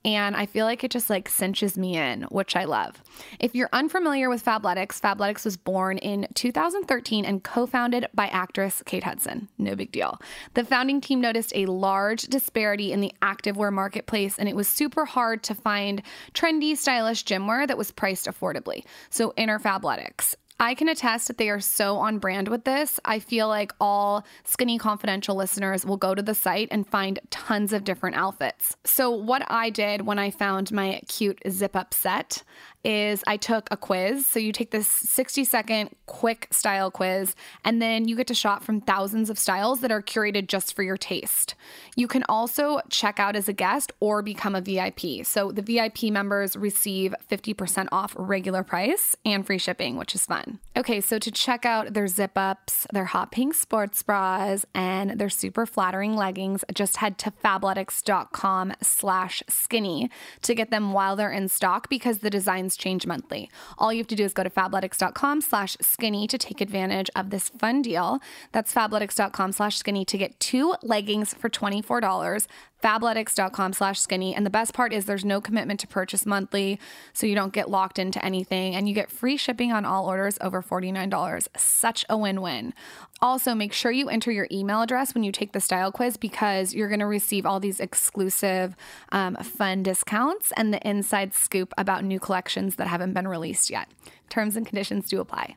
And 0.06 0.36
I 0.36 0.46
feel 0.46 0.66
like 0.66 0.84
it 0.84 0.92
just 0.92 1.10
like 1.10 1.28
cinches 1.28 1.78
me 1.78 1.98
in, 1.98 2.24
which 2.24 2.56
I 2.56 2.64
love. 2.64 3.04
If 3.40 3.54
you're 3.54 3.70
unfamiliar 3.74 4.30
with 4.30 4.46
Fabletics, 4.46 5.02
Fabletics 5.02 5.44
was 5.44 5.58
born 5.58 5.98
in 5.98 6.28
2013 6.36 7.26
and 7.26 7.44
co 7.44 7.66
founded 7.66 8.08
by 8.14 8.28
actress 8.28 8.82
Kate 8.86 9.04
Hudson. 9.04 9.50
No 9.58 9.76
big 9.76 9.92
deal. 9.92 10.20
The 10.54 10.64
founding 10.64 11.02
team 11.02 11.20
noticed 11.20 11.52
a 11.54 11.66
large 11.66 12.24
disparity 12.24 12.94
in 12.94 13.02
the 13.02 13.12
activewear 13.22 13.74
marketplace, 13.74 14.40
and 14.40 14.48
it 14.48 14.56
was 14.56 14.70
super 14.70 15.04
hard 15.04 15.44
to 15.44 15.56
find 15.56 16.02
trendy, 16.34 16.78
stylish 16.78 17.24
gym 17.24 17.46
wear 17.46 17.68
that 17.68 17.78
was 17.78 17.92
priced 17.92 18.28
affordably. 18.28 18.86
So 19.10 19.34
enter 19.36 19.60
Fabletics. 19.60 20.36
I 20.62 20.76
can 20.76 20.90
attest 20.90 21.28
that 21.28 21.38
they 21.38 21.50
are 21.50 21.62
so 21.62 21.98
on 21.98 22.20
brand 22.20 22.50
with 22.50 22.66
this. 22.66 23.00
I 23.06 23.20
feel 23.20 23.48
like 23.48 23.72
all 23.80 24.26
Skinny 24.44 24.78
Confidential 24.78 25.36
listeners 25.36 25.86
will 25.86 25.96
go 25.96 26.14
to 26.14 26.22
the 26.22 26.36
site 26.36 26.68
and 26.70 26.86
find 26.86 27.18
tons 27.30 27.72
of 27.72 27.86
different 27.86 28.18
outfits. 28.18 28.76
So, 28.84 29.10
what 29.10 29.50
I 29.50 29.70
did 29.70 30.02
when 30.06 30.20
I 30.20 30.32
found 30.32 30.72
my 30.74 31.02
cute 31.08 31.40
zip 31.50 31.78
up 31.78 31.94
set, 31.94 32.44
is 32.84 33.24
I 33.28 33.38
took 33.38 33.68
a 33.72 33.78
quiz. 33.78 34.26
So 34.26 34.40
you 34.40 34.52
take 34.52 34.72
this 34.72 34.88
60 34.88 35.44
second 35.44 35.96
quick 36.06 36.48
style 36.52 36.92
quiz, 36.92 37.36
and 37.66 37.82
then 37.82 38.08
you 38.08 38.16
get 38.16 38.28
to 38.28 38.34
shop 38.34 38.64
from 38.64 38.82
thousands 38.82 39.30
of 39.30 39.38
styles 39.38 39.82
that 39.82 39.92
are 39.92 40.02
curated 40.02 40.48
just 40.48 40.76
for 40.76 40.84
your 40.84 40.98
taste. 40.98 41.56
You 41.96 42.08
can 42.08 42.24
also 42.30 42.82
check 42.90 43.20
out 43.20 43.36
as 43.36 43.50
a 43.50 43.54
guest 43.54 43.92
or 44.00 44.22
become 44.22 44.56
a 44.56 44.62
VIP. 44.62 45.26
So 45.26 45.52
the 45.52 45.62
VIP 45.62 46.04
members 46.04 46.56
receive 46.56 47.14
50% 47.30 47.88
off 47.92 48.16
regular 48.18 48.64
price 48.64 49.16
and 49.26 49.46
free 49.46 49.58
shipping, 49.58 49.98
which 49.98 50.16
is 50.16 50.26
fun. 50.26 50.60
Okay, 50.78 51.02
so 51.02 51.20
to 51.20 51.32
check 51.32 51.66
out 51.66 51.94
their 51.94 52.08
zip 52.08 52.38
ups, 52.38 52.88
their 52.94 53.06
hot 53.06 53.32
pink 53.32 53.54
sports 53.54 54.02
bras, 54.04 54.66
and 54.74 55.20
their 55.20 55.30
super 55.30 55.66
flattering 55.66 56.16
leggings, 56.16 56.64
just 56.74 56.98
head 56.98 57.18
to 57.20 57.32
fabletics.com 57.32 58.74
slash 58.82 59.44
skinny 59.50 60.10
to 60.42 60.56
get 60.56 60.72
them 60.72 60.94
while 60.94 61.16
they're 61.16 61.32
in 61.32 61.48
stock 61.50 61.90
because 61.90 62.20
the 62.20 62.30
designs 62.30 62.69
change 62.78 63.06
monthly. 63.06 63.50
All 63.78 63.92
you 63.92 64.00
have 64.00 64.08
to 64.08 64.16
do 64.16 64.24
is 64.24 64.34
go 64.34 64.44
to 64.44 64.50
fabletics.com 64.50 65.42
slash 65.42 65.78
skinny 65.82 66.28
to 66.28 66.38
take 66.38 66.62
advantage 66.62 67.10
of 67.16 67.30
this 67.30 67.50
fun 67.50 67.82
deal. 67.82 68.20
That's 68.52 68.74
fabletics.com 68.74 69.52
slash 69.52 69.78
skinny 69.78 70.06
to 70.06 70.18
get 70.18 70.40
two 70.40 70.76
leggings 70.82 71.34
for 71.34 71.50
$24 71.50 72.48
fabletics.com 72.84 73.74
slash 73.74 74.00
skinny. 74.00 74.36
And 74.36 74.46
the 74.46 74.50
best 74.50 74.74
part 74.74 74.94
is 74.94 75.06
there's 75.06 75.26
no 75.26 75.42
commitment 75.42 75.80
to 75.82 75.88
purchase 75.88 76.26
monthly 76.26 76.80
so 77.14 77.26
you 77.28 77.36
don't 77.36 77.54
get 77.54 77.70
locked 77.70 78.00
into 78.00 78.24
anything. 78.24 78.76
And 78.76 78.88
you 78.88 78.96
get 78.96 79.12
free 79.12 79.38
shipping 79.38 79.72
on 79.72 79.86
all 79.86 80.06
orders 80.06 80.38
over 80.42 80.62
$49 80.62 81.48
such 81.58 82.06
a 82.10 82.18
win-win. 82.18 82.74
Also 83.22 83.54
make 83.54 83.74
sure 83.74 83.92
you 83.92 84.10
enter 84.10 84.32
your 84.32 84.48
email 84.52 84.82
address 84.82 85.14
when 85.14 85.24
you 85.24 85.32
take 85.32 85.52
the 85.52 85.60
style 85.60 85.92
quiz 85.92 86.18
because 86.18 86.74
you're 86.74 86.88
going 86.88 87.00
to 87.00 87.06
receive 87.06 87.46
all 87.46 87.60
these 87.60 87.80
exclusive 87.80 88.76
um, 89.12 89.36
fun 89.36 89.84
discounts 89.84 90.54
and 90.56 90.74
the 90.74 90.88
inside 90.88 91.34
scoop 91.34 91.74
about 91.78 92.04
new 92.04 92.20
collections 92.20 92.76
that 92.76 92.88
haven't 92.88 93.14
been 93.14 93.28
released 93.28 93.70
yet. 93.70 93.90
Terms 94.30 94.56
and 94.56 94.66
conditions 94.66 95.10
do 95.10 95.20
apply 95.20 95.56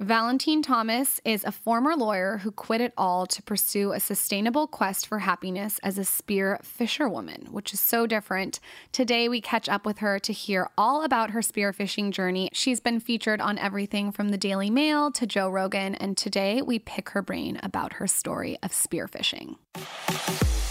Valentine 0.00 0.62
Thomas 0.62 1.20
is 1.24 1.42
a 1.42 1.50
former 1.50 1.96
lawyer 1.96 2.36
who 2.36 2.52
quit 2.52 2.80
it 2.80 2.92
all 2.96 3.26
to 3.26 3.42
pursue 3.42 3.90
a 3.90 3.98
sustainable 3.98 4.68
quest 4.68 5.08
for 5.08 5.18
happiness 5.18 5.80
as 5.82 5.98
a 5.98 6.04
spear 6.04 6.60
fisherwoman, 6.62 7.48
which 7.50 7.74
is 7.74 7.80
so 7.80 8.06
different. 8.06 8.60
Today, 8.92 9.28
we 9.28 9.40
catch 9.40 9.68
up 9.68 9.84
with 9.84 9.98
her 9.98 10.20
to 10.20 10.32
hear 10.32 10.70
all 10.78 11.02
about 11.02 11.30
her 11.30 11.40
spearfishing 11.40 12.12
journey. 12.12 12.48
She's 12.52 12.78
been 12.78 13.00
featured 13.00 13.40
on 13.40 13.58
everything 13.58 14.12
from 14.12 14.28
the 14.28 14.38
Daily 14.38 14.70
Mail 14.70 15.10
to 15.10 15.26
Joe 15.26 15.48
Rogan, 15.48 15.96
and 15.96 16.16
today 16.16 16.62
we 16.62 16.78
pick 16.78 17.08
her 17.08 17.20
brain 17.20 17.58
about 17.64 17.94
her 17.94 18.06
story 18.06 18.56
of 18.62 18.70
spearfishing. 18.70 19.56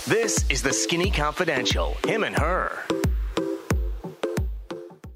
This 0.08 0.46
is 0.50 0.62
the 0.62 0.72
Skinny 0.72 1.12
Confidential, 1.12 1.98
him 2.08 2.24
and 2.24 2.38
her. 2.40 2.82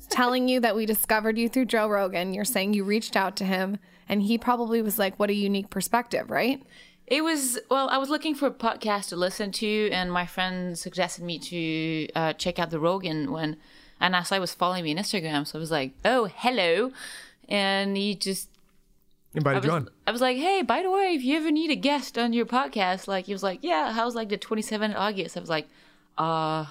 Telling 0.10 0.50
you 0.50 0.60
that 0.60 0.76
we 0.76 0.86
discovered 0.86 1.38
you 1.38 1.48
through 1.48 1.66
Joe 1.66 1.88
Rogan, 1.88 2.34
you're 2.34 2.44
saying 2.44 2.74
you 2.74 2.84
reached 2.84 3.16
out 3.16 3.38
to 3.38 3.46
him 3.46 3.78
and 4.12 4.22
he 4.22 4.38
probably 4.38 4.82
was 4.82 5.00
like, 5.00 5.18
what 5.18 5.30
a 5.30 5.34
unique 5.34 5.70
perspective, 5.70 6.30
right? 6.30 6.62
It 7.08 7.24
was 7.24 7.60
well. 7.70 7.90
I 7.90 7.98
was 7.98 8.10
looking 8.10 8.36
for 8.36 8.48
a 8.48 8.52
podcast 8.52 9.10
to 9.10 9.16
listen 9.16 9.52
to, 9.54 9.90
and 9.92 10.12
my 10.12 10.26
friend 10.26 10.78
suggested 10.78 11.24
me 11.24 11.40
to 11.40 12.08
uh, 12.14 12.34
check 12.34 12.60
out 12.60 12.70
the 12.70 12.80
Rogan 12.80 13.32
one, 13.32 13.58
and 14.00 14.16
I 14.16 14.24
saw 14.24 14.36
he 14.36 14.40
was 14.40 14.54
following 14.54 14.84
me 14.84 14.92
on 14.92 15.04
Instagram, 15.04 15.48
so 15.48 15.58
I 15.58 15.60
was 15.60 15.72
like, 15.72 15.94
"Oh, 16.06 16.30
hello," 16.34 16.92
and 17.50 17.98
he 17.98 18.16
just 18.16 18.50
invited 19.34 19.58
I 19.58 19.60
was, 19.60 19.66
you 19.66 19.72
on. 19.72 19.90
I 20.08 20.12
was 20.12 20.22
like, 20.22 20.38
"Hey, 20.38 20.62
by 20.62 20.84
the 20.84 20.92
way, 20.92 21.14
if 21.14 21.24
you 21.24 21.38
ever 21.38 21.52
need 21.52 21.70
a 21.70 21.76
guest 21.76 22.18
on 22.18 22.32
your 22.32 22.46
podcast, 22.46 23.10
like," 23.10 23.26
he 23.26 23.34
was 23.34 23.44
like, 23.44 23.60
"Yeah, 23.62 23.92
how's 23.92 24.16
like 24.16 24.30
the 24.30 24.38
27th 24.38 24.96
August?" 24.96 25.36
I 25.36 25.40
was 25.40 25.50
like, 25.50 25.68
"Uh." 26.18 26.66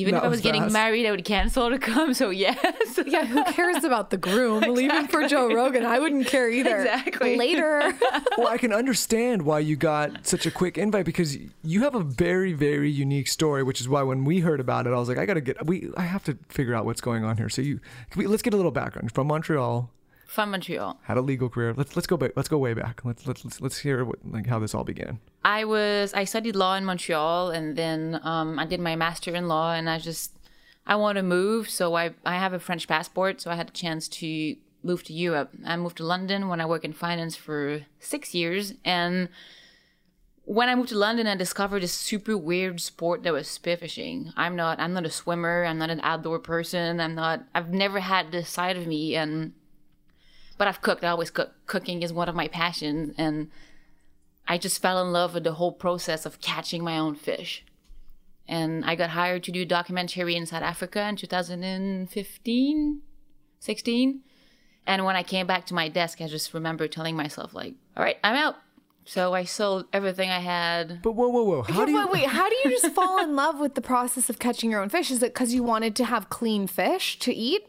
Even 0.00 0.14
That 0.14 0.18
if 0.20 0.24
I 0.24 0.28
was, 0.28 0.38
was 0.38 0.40
getting 0.42 0.72
married, 0.72 1.06
I 1.06 1.10
would 1.10 1.24
cancel 1.24 1.68
to 1.68 1.78
come. 1.78 2.14
So 2.14 2.30
yes, 2.30 2.58
Yeah, 3.06 3.26
who 3.26 3.44
cares 3.44 3.84
about 3.84 4.10
the 4.10 4.16
groom 4.16 4.62
leaving 4.62 5.06
for 5.08 5.26
Joe 5.28 5.52
Rogan? 5.52 5.84
I 5.84 5.98
wouldn't 5.98 6.26
care 6.26 6.48
either. 6.50 6.78
Exactly. 6.78 7.36
Later. 7.36 7.92
well, 8.38 8.48
I 8.48 8.56
can 8.56 8.72
understand 8.72 9.42
why 9.42 9.58
you 9.58 9.76
got 9.76 10.26
such 10.26 10.46
a 10.46 10.50
quick 10.50 10.78
invite 10.78 11.04
because 11.04 11.36
you 11.62 11.82
have 11.82 11.94
a 11.94 12.02
very, 12.02 12.52
very 12.52 12.90
unique 12.90 13.28
story, 13.28 13.62
which 13.62 13.80
is 13.80 13.88
why 13.88 14.02
when 14.02 14.24
we 14.24 14.40
heard 14.40 14.60
about 14.60 14.86
it, 14.86 14.90
I 14.90 14.98
was 14.98 15.08
like, 15.08 15.18
I 15.18 15.26
gotta 15.26 15.40
get, 15.40 15.66
we, 15.66 15.90
I 15.96 16.02
have 16.02 16.24
to 16.24 16.38
figure 16.48 16.74
out 16.74 16.84
what's 16.84 17.00
going 17.00 17.24
on 17.24 17.36
here. 17.36 17.48
So 17.48 17.62
you, 17.62 17.80
can 18.10 18.20
we, 18.20 18.26
let's 18.26 18.42
get 18.42 18.54
a 18.54 18.56
little 18.56 18.72
background. 18.72 19.04
You're 19.04 19.14
from 19.14 19.26
Montreal, 19.26 19.90
from 20.26 20.52
Montreal. 20.52 20.98
had 21.02 21.16
a 21.16 21.22
legal 21.22 21.48
career. 21.48 21.74
Let's 21.76 21.96
let's 21.96 22.06
go 22.06 22.16
back. 22.16 22.32
Let's 22.36 22.48
go 22.48 22.58
way 22.58 22.72
back. 22.74 23.04
Let's 23.04 23.26
let's 23.26 23.44
let's, 23.44 23.60
let's 23.60 23.78
hear 23.78 24.04
what, 24.04 24.18
like 24.24 24.46
how 24.46 24.58
this 24.60 24.74
all 24.74 24.84
began. 24.84 25.18
I 25.44 25.64
was 25.64 26.12
I 26.14 26.24
studied 26.24 26.56
law 26.56 26.74
in 26.74 26.84
Montreal 26.84 27.50
and 27.50 27.76
then 27.76 28.20
um, 28.22 28.58
I 28.58 28.66
did 28.66 28.80
my 28.80 28.96
master 28.96 29.34
in 29.34 29.48
law 29.48 29.72
and 29.72 29.88
I 29.88 29.98
just 29.98 30.32
I 30.86 30.96
want 30.96 31.16
to 31.16 31.22
move 31.22 31.70
so 31.70 31.94
I 31.94 32.14
I 32.26 32.36
have 32.36 32.52
a 32.52 32.58
French 32.58 32.86
passport 32.86 33.40
so 33.40 33.50
I 33.50 33.54
had 33.54 33.68
a 33.68 33.72
chance 33.72 34.08
to 34.08 34.56
move 34.82 35.02
to 35.04 35.12
Europe. 35.12 35.50
I 35.64 35.76
moved 35.76 35.98
to 35.98 36.04
London 36.04 36.48
when 36.48 36.60
I 36.60 36.66
worked 36.66 36.84
in 36.84 36.92
finance 36.92 37.36
for 37.36 37.82
six 37.98 38.34
years 38.34 38.74
and 38.84 39.28
when 40.44 40.68
I 40.68 40.74
moved 40.74 40.90
to 40.90 40.98
London 40.98 41.26
I 41.26 41.36
discovered 41.36 41.82
this 41.82 41.92
super 41.94 42.36
weird 42.36 42.80
sport 42.80 43.22
that 43.22 43.32
was 43.32 43.48
spearfishing. 43.48 44.32
I'm 44.36 44.56
not 44.56 44.78
I'm 44.78 44.92
not 44.92 45.06
a 45.06 45.10
swimmer, 45.10 45.64
I'm 45.64 45.78
not 45.78 45.90
an 45.90 46.00
outdoor 46.02 46.38
person, 46.38 47.00
I'm 47.00 47.14
not 47.14 47.44
I've 47.54 47.72
never 47.72 48.00
had 48.00 48.30
this 48.30 48.50
side 48.50 48.76
of 48.76 48.86
me 48.86 49.16
and 49.16 49.54
but 50.60 50.68
I've 50.68 50.82
cooked. 50.82 51.04
I 51.04 51.08
always 51.08 51.30
cook. 51.30 51.54
Cooking 51.66 52.02
is 52.02 52.12
one 52.12 52.28
of 52.28 52.34
my 52.34 52.46
passions 52.46 53.14
and 53.16 53.48
I 54.50 54.58
just 54.58 54.82
fell 54.82 55.00
in 55.00 55.12
love 55.12 55.34
with 55.34 55.44
the 55.44 55.52
whole 55.52 55.70
process 55.70 56.26
of 56.26 56.40
catching 56.40 56.82
my 56.82 56.98
own 56.98 57.14
fish. 57.14 57.64
And 58.48 58.84
I 58.84 58.96
got 58.96 59.10
hired 59.10 59.44
to 59.44 59.52
do 59.52 59.62
a 59.62 59.64
documentary 59.64 60.34
in 60.34 60.44
South 60.44 60.64
Africa 60.64 61.06
in 61.06 61.14
2015, 61.14 63.02
16. 63.60 64.20
And 64.88 65.04
when 65.04 65.14
I 65.14 65.22
came 65.22 65.46
back 65.46 65.66
to 65.66 65.74
my 65.74 65.88
desk, 65.88 66.20
I 66.20 66.26
just 66.26 66.52
remember 66.52 66.88
telling 66.88 67.14
myself, 67.14 67.54
like, 67.54 67.74
all 67.96 68.02
right, 68.02 68.16
I'm 68.24 68.34
out. 68.34 68.56
So 69.04 69.34
I 69.34 69.44
sold 69.44 69.84
everything 69.92 70.30
I 70.30 70.40
had. 70.40 71.00
But 71.00 71.12
whoa, 71.12 71.28
whoa, 71.28 71.44
whoa! 71.44 71.62
How 71.62 71.84
do 71.84 71.92
you? 71.92 71.98
wait, 71.98 72.10
wait, 72.10 72.26
how 72.26 72.48
do 72.48 72.56
you 72.64 72.70
just 72.70 72.92
fall 72.92 73.22
in 73.22 73.36
love 73.36 73.60
with 73.60 73.76
the 73.76 73.80
process 73.80 74.28
of 74.28 74.40
catching 74.40 74.72
your 74.72 74.82
own 74.82 74.88
fish? 74.88 75.12
Is 75.12 75.22
it 75.22 75.32
because 75.32 75.54
you 75.54 75.62
wanted 75.62 75.94
to 75.94 76.04
have 76.06 76.28
clean 76.28 76.66
fish 76.66 77.20
to 77.20 77.32
eat? 77.32 77.62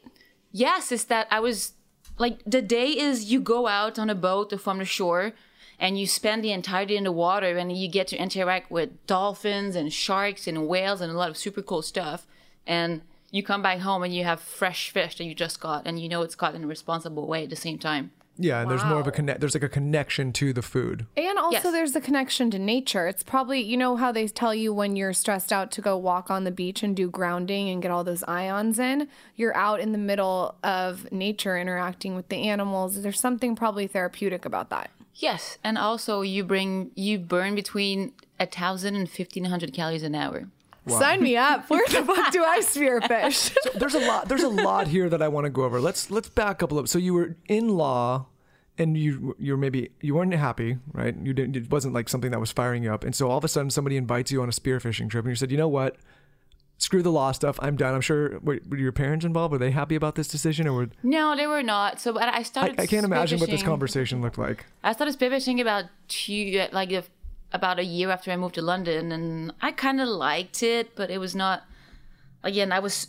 Yes, 0.51 0.91
it's 0.91 1.03
that 1.05 1.27
I 1.29 1.41
was 1.41 1.73
like, 2.17 2.39
the 2.43 2.61
day 2.63 2.87
is 2.87 3.31
you 3.31 3.39
go 3.39 3.67
out 3.67 3.99
on 3.99 4.09
a 4.09 4.15
boat 4.15 4.51
or 4.51 4.57
from 4.57 4.79
the 4.79 4.85
shore 4.85 5.33
and 5.81 5.99
you 5.99 6.05
spend 6.05 6.43
the 6.43 6.51
entire 6.51 6.85
day 6.85 6.95
in 6.95 7.03
the 7.03 7.11
water 7.11 7.57
and 7.57 7.75
you 7.75 7.89
get 7.89 8.07
to 8.09 8.15
interact 8.15 8.69
with 8.71 8.89
dolphins 9.07 9.75
and 9.75 9.91
sharks 9.91 10.47
and 10.47 10.67
whales 10.67 11.01
and 11.01 11.11
a 11.11 11.17
lot 11.17 11.31
of 11.31 11.35
super 11.35 11.63
cool 11.63 11.81
stuff. 11.81 12.27
And 12.67 13.01
you 13.31 13.41
come 13.41 13.63
back 13.63 13.79
home 13.79 14.03
and 14.03 14.13
you 14.13 14.23
have 14.23 14.39
fresh 14.39 14.91
fish 14.91 15.17
that 15.17 15.23
you 15.23 15.33
just 15.33 15.59
caught 15.59 15.87
and 15.87 15.99
you 15.99 16.07
know 16.07 16.21
it's 16.21 16.35
caught 16.35 16.53
in 16.53 16.63
a 16.63 16.67
responsible 16.67 17.27
way 17.27 17.43
at 17.43 17.49
the 17.49 17.55
same 17.55 17.79
time. 17.79 18.11
Yeah, 18.37 18.61
and 18.61 18.71
there's 18.71 18.85
more 18.85 18.99
of 18.99 19.07
a 19.07 19.11
connect. 19.11 19.39
There's 19.39 19.53
like 19.53 19.63
a 19.63 19.69
connection 19.69 20.31
to 20.33 20.53
the 20.53 20.61
food. 20.61 21.05
And 21.17 21.37
also, 21.37 21.53
Yes. 21.55 21.63
there's 21.73 21.95
a 21.95 22.01
connection 22.01 22.49
to 22.51 22.59
nature. 22.59 23.07
It's 23.07 23.23
probably, 23.23 23.59
you 23.61 23.75
know, 23.77 23.97
how 23.97 24.11
they 24.11 24.27
tell 24.27 24.55
you 24.55 24.73
when 24.73 24.95
you're 24.95 25.13
stressed 25.13 25.51
out 25.51 25.69
to 25.71 25.81
go 25.81 25.97
walk 25.97 26.31
on 26.31 26.43
the 26.43 26.49
beach 26.51 26.81
and 26.81 26.95
do 26.95 27.09
grounding 27.09 27.69
and 27.69 27.81
get 27.81 27.91
all 27.91 28.03
those 28.03 28.23
ions 28.23 28.79
in. 28.79 29.09
You're 29.35 29.55
out 29.55 29.79
in 29.79 29.91
the 29.91 29.97
middle 29.97 30.55
of 30.63 31.11
nature 31.11 31.57
interacting 31.57 32.15
with 32.15 32.29
the 32.29 32.47
animals. 32.47 33.01
There's 33.01 33.19
something 33.19 33.55
probably 33.55 33.85
therapeutic 33.85 34.45
about 34.45 34.69
that. 34.69 34.89
Yes, 35.21 35.59
and 35.63 35.77
also 35.77 36.21
you 36.21 36.43
bring 36.43 36.91
you 36.95 37.19
burn 37.19 37.53
between 37.53 38.13
a 38.39 38.47
thousand 38.47 38.95
and 38.95 39.09
fifteen 39.09 39.45
hundred 39.45 39.71
calories 39.71 40.03
an 40.03 40.15
hour. 40.15 40.47
Sign 40.87 41.21
me 41.21 41.37
up. 41.37 41.69
Where 41.69 41.85
the 41.87 42.03
fuck 42.03 42.33
do 42.33 42.43
I 42.43 42.59
spearfish? 42.59 43.55
there's 43.79 43.93
a 43.93 43.99
lot 43.99 44.27
there's 44.27 44.41
a 44.41 44.49
lot 44.49 44.87
here 44.87 45.09
that 45.09 45.21
I 45.21 45.27
want 45.27 45.45
to 45.45 45.51
go 45.51 45.63
over. 45.63 45.79
Let's 45.79 46.09
let's 46.09 46.27
back 46.27 46.63
up 46.63 46.71
a 46.71 46.73
little. 46.73 46.87
So 46.87 46.97
you 46.97 47.13
were 47.13 47.35
in 47.47 47.69
law 47.69 48.25
and 48.79 48.97
you 48.97 49.35
you're 49.37 49.57
maybe 49.57 49.91
you 50.01 50.15
weren't 50.15 50.33
happy, 50.33 50.79
right? 50.91 51.15
You 51.15 51.33
didn't 51.33 51.55
it 51.55 51.69
wasn't 51.69 51.93
like 51.93 52.09
something 52.09 52.31
that 52.31 52.39
was 52.39 52.51
firing 52.51 52.81
you 52.81 52.91
up. 52.91 53.03
And 53.03 53.13
so 53.13 53.29
all 53.29 53.37
of 53.37 53.43
a 53.43 53.47
sudden 53.47 53.69
somebody 53.69 53.97
invites 53.97 54.31
you 54.31 54.41
on 54.41 54.49
a 54.49 54.51
spearfishing 54.51 55.09
trip 55.09 55.23
and 55.23 55.31
you 55.31 55.35
said, 55.35 55.51
"You 55.51 55.57
know 55.57 55.67
what? 55.67 55.97
Screw 56.81 57.03
the 57.03 57.11
law 57.11 57.31
stuff. 57.31 57.59
I'm 57.61 57.75
done." 57.75 57.93
I'm 57.93 58.01
sure 58.01 58.39
were, 58.39 58.59
were 58.67 58.77
your 58.77 58.91
parents 58.91 59.23
involved? 59.23 59.51
Were 59.51 59.59
they 59.59 59.71
happy 59.71 59.95
about 59.95 60.15
this 60.15 60.27
decision 60.27 60.67
or 60.67 60.73
were 60.73 60.89
No, 61.03 61.35
they 61.35 61.45
were 61.45 61.61
not. 61.61 62.01
So 62.01 62.11
but 62.11 62.23
I 62.23 62.37
I, 62.37 62.43
started. 62.43 62.79
I 62.79 62.87
can't 62.87 63.05
imagine 63.05 63.39
what 63.39 63.49
this 63.49 63.63
conversation 63.63 64.21
looked 64.21 64.37
like. 64.37 64.65
I 64.83 64.93
started 64.93 65.17
spearfishing 65.17 65.61
about 65.61 65.85
two, 66.07 66.67
like 66.71 66.91
a, 66.91 67.03
about 67.51 67.77
a 67.77 67.85
year 67.85 68.09
after 68.09 68.31
I 68.31 68.35
moved 68.35 68.55
to 68.55 68.63
London, 68.63 69.11
and 69.11 69.53
I 69.61 69.71
kind 69.71 70.01
of 70.01 70.07
liked 70.07 70.63
it, 70.63 70.95
but 70.95 71.11
it 71.11 71.19
was 71.19 71.35
not. 71.35 71.63
Again, 72.43 72.71
I 72.71 72.79
was 72.79 73.07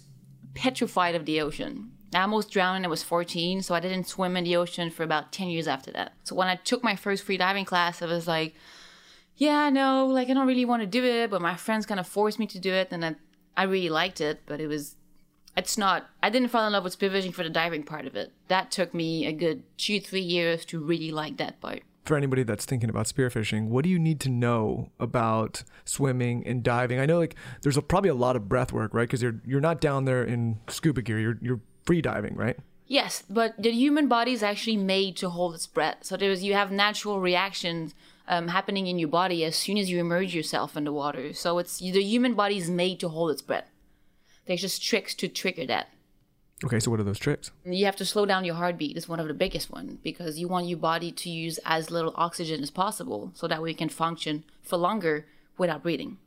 petrified 0.55 1.15
of 1.15 1.25
the 1.25 1.41
ocean. 1.41 1.93
I 2.15 2.21
almost 2.21 2.51
drowned 2.51 2.77
when 2.77 2.85
I 2.85 2.89
was 2.89 3.03
14, 3.03 3.63
so 3.63 3.75
I 3.75 3.81
didn't 3.81 4.07
swim 4.07 4.37
in 4.37 4.45
the 4.45 4.57
ocean 4.57 4.91
for 4.91 5.03
about 5.03 5.33
10 5.33 5.49
years 5.49 5.67
after 5.67 5.91
that. 5.93 6.13
So 6.25 6.35
when 6.37 6.49
I 6.49 6.57
took 6.57 6.85
my 6.85 6.95
first 6.95 7.25
free 7.25 7.39
diving 7.39 7.65
class, 7.65 8.03
I 8.03 8.07
was 8.07 8.29
like, 8.29 8.55
yeah, 9.37 9.71
no, 9.71 10.07
like 10.07 10.29
I 10.29 10.35
don't 10.35 10.47
really 10.47 10.67
want 10.67 10.83
to 10.83 10.87
do 10.87 11.03
it, 11.03 11.31
but 11.31 11.41
my 11.41 11.57
friends 11.57 11.87
kind 11.87 11.99
of 11.99 12.07
forced 12.07 12.39
me 12.39 12.47
to 12.49 12.59
do 12.59 12.73
it, 12.73 12.89
and 12.91 13.05
I, 13.05 13.15
I 13.57 13.65
really 13.65 13.89
liked 13.89 14.21
it, 14.21 14.41
but 14.47 14.61
it 14.61 14.67
was, 14.67 14.97
it's 15.57 15.77
not, 15.77 16.09
I 16.23 16.31
didn't 16.31 16.49
fall 16.49 16.67
in 16.67 16.73
love 16.73 16.85
with 16.85 16.99
spearfishing 16.99 17.35
for 17.35 17.43
the 17.43 17.51
diving 17.51 17.83
part 17.83 18.07
of 18.07 18.17
it. 18.17 18.33
That 18.49 18.71
took 18.71 18.95
me 18.95 19.27
a 19.27 19.33
good 19.33 19.63
two, 19.77 20.01
three 20.01 20.21
years 20.21 20.65
to 20.67 20.81
really 20.81 21.11
like 21.11 21.37
that 21.37 21.61
part. 21.61 21.83
For 22.05 22.17
anybody 22.17 22.43
that's 22.43 22.65
thinking 22.65 22.91
about 22.91 23.07
spearfishing, 23.07 23.69
what 23.69 23.85
do 23.85 23.91
you 23.91 23.99
need 23.99 24.19
to 24.21 24.29
know 24.29 24.91
about 24.99 25.63
swimming 25.85 26.45
and 26.45 26.63
diving? 26.63 26.99
I 26.99 27.07
know 27.07 27.19
like 27.19 27.37
there's 27.63 27.77
a, 27.77 27.83
probably 27.83 28.11
a 28.11 28.15
lot 28.15 28.35
of 28.35 28.49
breath 28.49 28.73
work, 28.73 28.93
right? 28.93 29.05
Because 29.05 29.23
you're 29.23 29.41
you're 29.47 29.61
not 29.61 29.81
down 29.81 30.05
there 30.05 30.25
in 30.25 30.59
scuba 30.67 31.01
gear. 31.03 31.21
You're 31.21 31.39
you're 31.41 31.61
free 31.87 32.03
diving, 32.03 32.35
right? 32.35 32.59
Yes, 32.89 33.23
but 33.31 33.55
the 33.57 33.71
human 33.71 34.09
body 34.09 34.33
is 34.33 34.43
actually 34.43 34.79
made 34.79 35.17
to 35.19 35.31
hold 35.31 35.55
its 35.55 35.69
breath. 35.69 35.99
So 36.03 36.17
there's 36.17 36.43
you 36.43 36.55
have 36.55 36.73
natural 36.73 37.21
reactions 37.21 37.95
um, 38.29 38.49
happening 38.49 38.87
in 38.87 38.99
your 38.99 39.09
body 39.09 39.45
as 39.45 39.57
soon 39.57 39.79
as 39.79 39.91
you 39.91 39.99
immerse 39.99 40.33
yourself 40.33 40.77
in 40.77 40.85
the 40.85 40.93
water. 40.93 41.33
So 41.33 41.59
it's 41.59 41.79
the 41.79 42.03
human 42.03 42.35
body 42.35 42.57
is 42.57 42.71
made 42.71 43.01
to 43.01 43.09
hold 43.09 43.31
its 43.31 43.43
breath. 43.43 43.69
There's 44.47 44.61
just 44.61 44.83
tricks 44.83 45.15
to 45.17 45.29
trigger 45.29 45.67
that. 45.67 45.89
Okay, 46.65 46.79
so 46.79 46.91
what 46.93 47.01
are 47.01 47.05
those 47.05 47.19
tricks? 47.19 47.51
You 47.65 47.85
have 47.87 47.97
to 47.97 48.05
slow 48.05 48.25
down 48.25 48.45
your 48.45 48.55
heartbeat. 48.55 48.97
It's 48.97 49.09
one 49.09 49.19
of 49.19 49.27
the 49.27 49.35
biggest 49.35 49.71
one 49.71 49.99
because 50.03 50.39
you 50.39 50.47
want 50.47 50.69
your 50.69 50.79
body 50.79 51.11
to 51.11 51.31
use 51.31 51.59
as 51.65 51.91
little 51.91 52.13
oxygen 52.17 52.63
as 52.63 52.71
possible, 52.71 53.33
so 53.35 53.49
that 53.49 53.61
way 53.61 53.71
you 53.71 53.77
can 53.77 53.89
function 53.89 54.45
for 54.63 54.77
longer 54.77 55.27
without 55.59 55.83
breathing. 55.83 56.19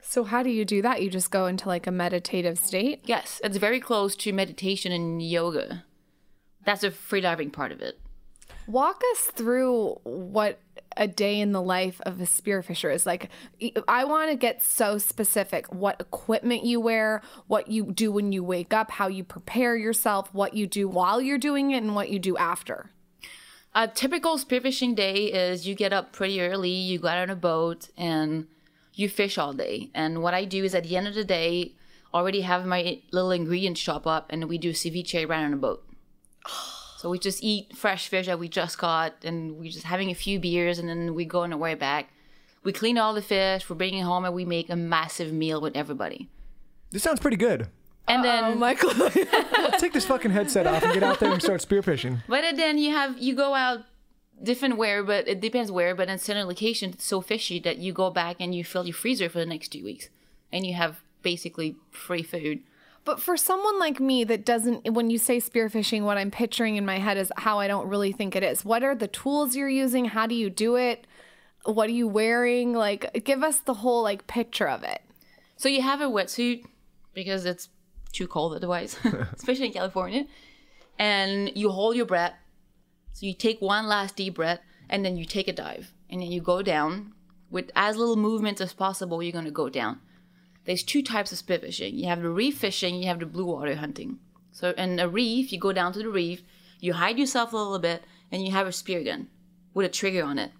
so 0.00 0.24
how 0.24 0.42
do 0.42 0.50
you 0.50 0.64
do 0.64 0.80
that? 0.82 1.02
You 1.02 1.10
just 1.10 1.30
go 1.30 1.46
into 1.46 1.66
like 1.68 1.86
a 1.86 1.90
meditative 1.90 2.58
state? 2.58 3.00
Yes, 3.04 3.40
it's 3.42 3.56
very 3.56 3.80
close 3.80 4.14
to 4.16 4.32
meditation 4.32 4.92
and 4.92 5.20
yoga. 5.20 5.84
That's 6.64 6.82
the 6.82 6.90
freediving 6.90 7.52
part 7.52 7.72
of 7.72 7.80
it. 7.80 7.98
Walk 8.66 9.02
us 9.12 9.20
through 9.34 9.98
what 10.04 10.60
a 10.96 11.06
day 11.06 11.40
in 11.40 11.52
the 11.52 11.62
life 11.62 12.00
of 12.06 12.20
a 12.20 12.24
spearfisher 12.24 12.92
is 12.92 13.06
like. 13.06 13.30
I 13.88 14.04
want 14.04 14.30
to 14.30 14.36
get 14.36 14.62
so 14.62 14.98
specific 14.98 15.72
what 15.72 16.00
equipment 16.00 16.64
you 16.64 16.80
wear, 16.80 17.22
what 17.46 17.68
you 17.68 17.92
do 17.92 18.12
when 18.12 18.32
you 18.32 18.44
wake 18.44 18.72
up, 18.72 18.90
how 18.92 19.08
you 19.08 19.24
prepare 19.24 19.76
yourself, 19.76 20.32
what 20.32 20.54
you 20.54 20.66
do 20.66 20.88
while 20.88 21.20
you're 21.20 21.38
doing 21.38 21.70
it, 21.70 21.82
and 21.82 21.94
what 21.94 22.10
you 22.10 22.18
do 22.18 22.36
after. 22.36 22.90
A 23.74 23.88
typical 23.88 24.38
spearfishing 24.38 24.94
day 24.94 25.32
is 25.32 25.66
you 25.66 25.74
get 25.74 25.92
up 25.92 26.12
pretty 26.12 26.40
early, 26.40 26.70
you 26.70 26.98
go 26.98 27.08
out 27.08 27.18
on 27.18 27.30
a 27.30 27.36
boat, 27.36 27.88
and 27.96 28.46
you 28.92 29.08
fish 29.08 29.36
all 29.36 29.52
day. 29.52 29.90
And 29.94 30.22
what 30.22 30.34
I 30.34 30.44
do 30.44 30.62
is 30.62 30.74
at 30.74 30.84
the 30.84 30.96
end 30.96 31.08
of 31.08 31.14
the 31.14 31.24
day, 31.24 31.74
already 32.12 32.42
have 32.42 32.64
my 32.64 33.00
little 33.10 33.32
ingredients 33.32 33.80
shop 33.80 34.06
up, 34.06 34.26
and 34.30 34.48
we 34.48 34.58
do 34.58 34.72
ceviche 34.72 35.28
right 35.28 35.44
on 35.44 35.52
a 35.52 35.56
boat. 35.56 35.84
So 37.04 37.10
we 37.10 37.18
just 37.18 37.42
eat 37.42 37.76
fresh 37.76 38.08
fish 38.08 38.24
that 38.28 38.38
we 38.38 38.48
just 38.48 38.78
caught, 38.78 39.12
and 39.24 39.58
we're 39.58 39.70
just 39.70 39.84
having 39.84 40.10
a 40.10 40.14
few 40.14 40.40
beers, 40.40 40.78
and 40.78 40.88
then 40.88 41.14
we 41.14 41.26
go 41.26 41.42
on 41.42 41.52
our 41.52 41.58
way 41.58 41.74
back. 41.74 42.08
We 42.62 42.72
clean 42.72 42.96
all 42.96 43.12
the 43.12 43.20
fish, 43.20 43.68
we 43.68 43.76
bring 43.76 43.92
it 43.92 44.00
home, 44.00 44.24
and 44.24 44.34
we 44.34 44.46
make 44.46 44.70
a 44.70 44.74
massive 44.74 45.30
meal 45.30 45.60
with 45.60 45.76
everybody. 45.76 46.30
This 46.92 47.02
sounds 47.02 47.20
pretty 47.20 47.36
good. 47.36 47.68
And 48.08 48.24
then 48.24 48.44
Oh, 48.44 48.54
Michael. 48.54 48.94
Let's 48.96 49.82
take 49.82 49.92
this 49.92 50.06
fucking 50.06 50.30
headset 50.30 50.66
off 50.66 50.82
and 50.82 50.94
get 50.94 51.02
out 51.02 51.20
there 51.20 51.30
and 51.30 51.42
start 51.42 51.60
spearfishing. 51.60 52.22
But 52.26 52.56
then 52.56 52.78
you 52.78 52.92
have 52.92 53.18
you 53.18 53.34
go 53.34 53.52
out 53.54 53.80
different 54.42 54.78
where, 54.78 55.04
but 55.04 55.28
it 55.28 55.42
depends 55.42 55.70
where. 55.70 55.94
But 55.94 56.08
in 56.08 56.18
certain 56.18 56.48
locations, 56.48 56.94
it's 56.94 57.04
so 57.04 57.20
fishy 57.20 57.58
that 57.60 57.76
you 57.76 57.92
go 57.92 58.08
back 58.08 58.36
and 58.40 58.54
you 58.54 58.64
fill 58.64 58.86
your 58.86 58.94
freezer 58.94 59.28
for 59.28 59.40
the 59.40 59.46
next 59.46 59.68
two 59.68 59.84
weeks, 59.84 60.08
and 60.50 60.64
you 60.66 60.72
have 60.72 61.02
basically 61.20 61.76
free 61.90 62.22
food. 62.22 62.60
But 63.04 63.20
for 63.20 63.36
someone 63.36 63.78
like 63.78 64.00
me 64.00 64.24
that 64.24 64.46
doesn't, 64.46 64.90
when 64.92 65.10
you 65.10 65.18
say 65.18 65.36
spearfishing, 65.36 66.02
what 66.02 66.16
I'm 66.16 66.30
picturing 66.30 66.76
in 66.76 66.86
my 66.86 66.98
head 66.98 67.18
is 67.18 67.30
how 67.36 67.58
I 67.58 67.68
don't 67.68 67.88
really 67.88 68.12
think 68.12 68.34
it 68.34 68.42
is. 68.42 68.64
What 68.64 68.82
are 68.82 68.94
the 68.94 69.08
tools 69.08 69.54
you're 69.54 69.68
using? 69.68 70.06
How 70.06 70.26
do 70.26 70.34
you 70.34 70.48
do 70.48 70.76
it? 70.76 71.06
What 71.64 71.88
are 71.88 71.92
you 71.92 72.08
wearing? 72.08 72.72
Like, 72.72 73.24
give 73.24 73.42
us 73.42 73.58
the 73.58 73.74
whole 73.74 74.02
like 74.02 74.26
picture 74.26 74.68
of 74.68 74.82
it. 74.82 75.02
So 75.56 75.68
you 75.68 75.82
have 75.82 76.00
a 76.00 76.04
wetsuit 76.04 76.64
because 77.12 77.44
it's 77.44 77.68
too 78.12 78.26
cold 78.26 78.54
otherwise, 78.54 78.98
especially 79.34 79.66
in 79.66 79.72
California, 79.72 80.26
and 80.98 81.50
you 81.54 81.70
hold 81.70 81.96
your 81.96 82.06
breath. 82.06 82.34
So 83.12 83.26
you 83.26 83.34
take 83.34 83.60
one 83.60 83.86
last 83.86 84.16
deep 84.16 84.34
breath, 84.34 84.60
and 84.88 85.04
then 85.04 85.16
you 85.16 85.24
take 85.24 85.46
a 85.46 85.52
dive, 85.52 85.92
and 86.10 86.20
then 86.20 86.32
you 86.32 86.40
go 86.40 86.62
down 86.62 87.12
with 87.50 87.70
as 87.76 87.96
little 87.96 88.16
movement 88.16 88.60
as 88.60 88.72
possible. 88.72 89.22
You're 89.22 89.32
gonna 89.32 89.50
go 89.50 89.68
down. 89.68 90.00
There's 90.64 90.82
two 90.82 91.02
types 91.02 91.30
of 91.32 91.38
spearfishing. 91.38 91.94
You 91.94 92.06
have 92.06 92.22
the 92.22 92.30
reef 92.30 92.58
fishing, 92.58 92.96
you 92.96 93.06
have 93.08 93.20
the 93.20 93.26
blue 93.26 93.44
water 93.46 93.76
hunting. 93.76 94.18
So 94.52 94.70
in 94.70 94.98
a 94.98 95.08
reef, 95.08 95.52
you 95.52 95.58
go 95.58 95.72
down 95.72 95.92
to 95.92 95.98
the 95.98 96.08
reef, 96.08 96.42
you 96.80 96.94
hide 96.94 97.18
yourself 97.18 97.52
a 97.52 97.56
little 97.56 97.78
bit, 97.78 98.04
and 98.30 98.44
you 98.44 98.52
have 98.52 98.66
a 98.66 98.72
spear 98.72 99.02
gun 99.02 99.28
with 99.74 99.86
a 99.86 99.90
trigger 99.90 100.24
on 100.24 100.38
it. 100.38 100.52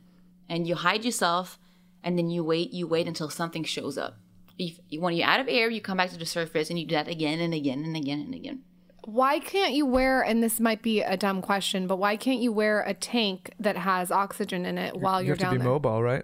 And 0.48 0.66
you 0.66 0.74
hide 0.74 1.04
yourself, 1.04 1.58
and 2.02 2.18
then 2.18 2.28
you 2.28 2.44
wait, 2.44 2.72
you 2.72 2.86
wait 2.86 3.06
until 3.08 3.30
something 3.30 3.64
shows 3.64 3.96
up. 3.96 4.18
If, 4.58 4.78
when 4.98 5.16
you're 5.16 5.26
out 5.26 5.40
of 5.40 5.48
air, 5.48 5.70
you 5.70 5.80
come 5.80 5.96
back 5.96 6.10
to 6.10 6.18
the 6.18 6.26
surface 6.26 6.70
and 6.70 6.78
you 6.78 6.86
do 6.86 6.94
that 6.94 7.08
again 7.08 7.40
and 7.40 7.54
again 7.54 7.82
and 7.82 7.96
again 7.96 8.20
and 8.20 8.34
again. 8.34 8.62
Why 9.06 9.38
can't 9.38 9.72
you 9.74 9.84
wear, 9.84 10.22
and 10.22 10.42
this 10.42 10.60
might 10.60 10.80
be 10.80 11.02
a 11.02 11.16
dumb 11.16 11.42
question, 11.42 11.86
but 11.86 11.96
why 11.96 12.16
can't 12.16 12.40
you 12.40 12.52
wear 12.52 12.82
a 12.82 12.94
tank 12.94 13.52
that 13.58 13.76
has 13.76 14.10
oxygen 14.10 14.64
in 14.64 14.78
it 14.78 14.96
while 14.96 15.20
You 15.22 15.32
are 15.32 15.36
down 15.36 15.38
there? 15.38 15.42
you're 15.44 15.48
have 15.48 15.52
to 15.52 15.58
be 15.58 15.62
there? 15.64 15.72
mobile, 15.72 16.02
right? 16.02 16.22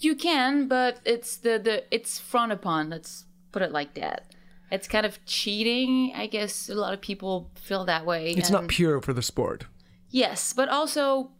You 0.00 0.14
can, 0.14 0.68
but 0.68 1.00
it's 1.04 1.36
the, 1.36 1.58
the 1.58 1.84
it's 1.94 2.18
frowned 2.18 2.52
upon. 2.52 2.90
Let's 2.90 3.24
put 3.52 3.62
it 3.62 3.72
like 3.72 3.94
that. 3.94 4.34
It's 4.70 4.88
kind 4.88 5.06
of 5.06 5.24
cheating. 5.24 6.12
I 6.14 6.26
guess 6.26 6.68
a 6.68 6.74
lot 6.74 6.94
of 6.94 7.00
people 7.00 7.50
feel 7.54 7.84
that 7.84 8.04
way. 8.04 8.32
It's 8.32 8.48
and- 8.48 8.62
not 8.62 8.68
pure 8.68 9.00
for 9.00 9.12
the 9.12 9.22
sport. 9.22 9.66
Yes, 10.10 10.52
but 10.52 10.68
also 10.68 11.30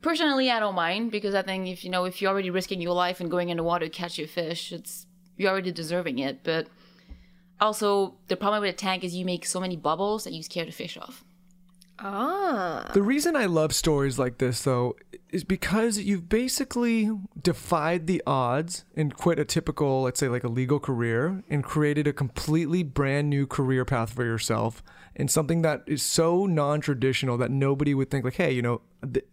personally, 0.00 0.50
I 0.50 0.58
don't 0.60 0.74
mind 0.74 1.10
because 1.10 1.34
I 1.34 1.42
think 1.42 1.68
if 1.68 1.84
you 1.84 1.90
know 1.90 2.04
if 2.04 2.22
you're 2.22 2.30
already 2.30 2.50
risking 2.50 2.80
your 2.80 2.94
life 2.94 3.20
and 3.20 3.30
going 3.30 3.50
in 3.50 3.56
the 3.56 3.62
water 3.62 3.86
to 3.86 3.90
catch 3.90 4.18
your 4.18 4.28
fish, 4.28 4.72
it's 4.72 5.06
you're 5.36 5.50
already 5.50 5.72
deserving 5.72 6.18
it. 6.18 6.42
But 6.42 6.68
also, 7.60 8.14
the 8.28 8.36
problem 8.36 8.62
with 8.62 8.70
a 8.70 8.76
tank 8.76 9.04
is 9.04 9.14
you 9.14 9.24
make 9.24 9.44
so 9.44 9.60
many 9.60 9.76
bubbles 9.76 10.24
that 10.24 10.32
you 10.32 10.42
scare 10.42 10.64
the 10.64 10.72
fish 10.72 10.96
off. 10.96 11.24
Ah. 12.04 12.90
The 12.92 13.02
reason 13.02 13.36
I 13.36 13.46
love 13.46 13.72
stories 13.72 14.18
like 14.18 14.38
this, 14.38 14.62
though, 14.62 14.96
is 15.30 15.44
because 15.44 15.98
you've 15.98 16.28
basically 16.28 17.10
defied 17.40 18.06
the 18.06 18.22
odds 18.26 18.84
and 18.96 19.16
quit 19.16 19.38
a 19.38 19.44
typical, 19.44 20.02
let's 20.02 20.18
say, 20.18 20.28
like 20.28 20.44
a 20.44 20.48
legal 20.48 20.80
career 20.80 21.42
and 21.48 21.62
created 21.62 22.06
a 22.06 22.12
completely 22.12 22.82
brand 22.82 23.30
new 23.30 23.46
career 23.46 23.84
path 23.84 24.12
for 24.12 24.24
yourself 24.24 24.82
and 25.14 25.30
something 25.30 25.62
that 25.62 25.82
is 25.86 26.02
so 26.02 26.46
non 26.46 26.80
traditional 26.80 27.38
that 27.38 27.50
nobody 27.50 27.94
would 27.94 28.10
think, 28.10 28.24
like, 28.24 28.34
hey, 28.34 28.50
you 28.50 28.62
know, 28.62 28.80
th- 29.12 29.26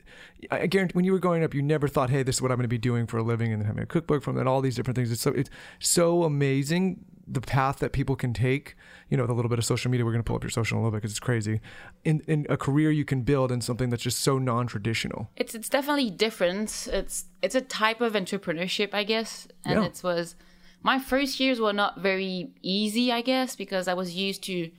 I 0.51 0.67
guarantee 0.67 0.93
when 0.93 1.05
you 1.05 1.11
were 1.11 1.19
growing 1.19 1.43
up, 1.43 1.53
you 1.53 1.61
never 1.61 1.87
thought, 1.87 2.09
hey, 2.09 2.21
this 2.21 2.35
is 2.35 2.41
what 2.41 2.51
I'm 2.51 2.57
going 2.57 2.63
to 2.63 2.69
be 2.69 2.77
doing 2.77 3.07
for 3.07 3.17
a 3.17 3.23
living 3.23 3.51
and 3.51 3.61
then 3.61 3.67
having 3.67 3.83
a 3.83 3.87
cookbook 3.87 4.21
from 4.21 4.35
that, 4.35 4.47
all 4.47 4.61
these 4.61 4.75
different 4.75 4.95
things. 4.95 5.11
It's 5.11 5.21
so, 5.21 5.31
it's 5.31 5.49
so 5.79 6.23
amazing 6.23 7.03
the 7.31 7.41
path 7.41 7.77
that 7.79 7.91
people 7.91 8.15
can 8.15 8.33
take, 8.33 8.75
you 9.09 9.15
know, 9.17 9.23
with 9.23 9.29
a 9.29 9.33
little 9.33 9.49
bit 9.49 9.59
of 9.59 9.65
social 9.65 9.91
media, 9.91 10.03
we're 10.05 10.11
going 10.11 10.23
to 10.23 10.27
pull 10.27 10.35
up 10.35 10.43
your 10.43 10.49
social 10.49 10.77
a 10.77 10.79
little 10.79 10.91
bit 10.91 10.97
because 10.97 11.11
it's 11.11 11.19
crazy. 11.19 11.61
In, 12.03 12.21
in 12.27 12.45
a 12.49 12.57
career 12.57 12.91
you 12.91 13.05
can 13.05 13.21
build 13.21 13.51
in 13.51 13.61
something 13.61 13.89
that's 13.89 14.03
just 14.03 14.19
so 14.19 14.37
non-traditional. 14.39 15.29
It's 15.35 15.53
it's 15.53 15.69
definitely 15.69 16.09
different. 16.09 16.87
It's 16.91 17.25
it's 17.41 17.55
a 17.55 17.61
type 17.61 18.01
of 18.01 18.13
entrepreneurship, 18.13 18.93
I 18.93 19.03
guess, 19.03 19.47
and 19.63 19.79
Yeah. 19.81 19.85
it 19.87 20.01
was 20.03 20.35
my 20.81 20.97
first 20.97 21.39
years 21.39 21.59
were 21.59 21.73
not 21.73 21.99
very 21.99 22.51
easy, 22.61 23.11
I 23.11 23.21
guess, 23.21 23.55
because 23.55 23.87
I 23.87 23.93
was 23.93 24.15
used 24.15 24.43
to 24.43 24.71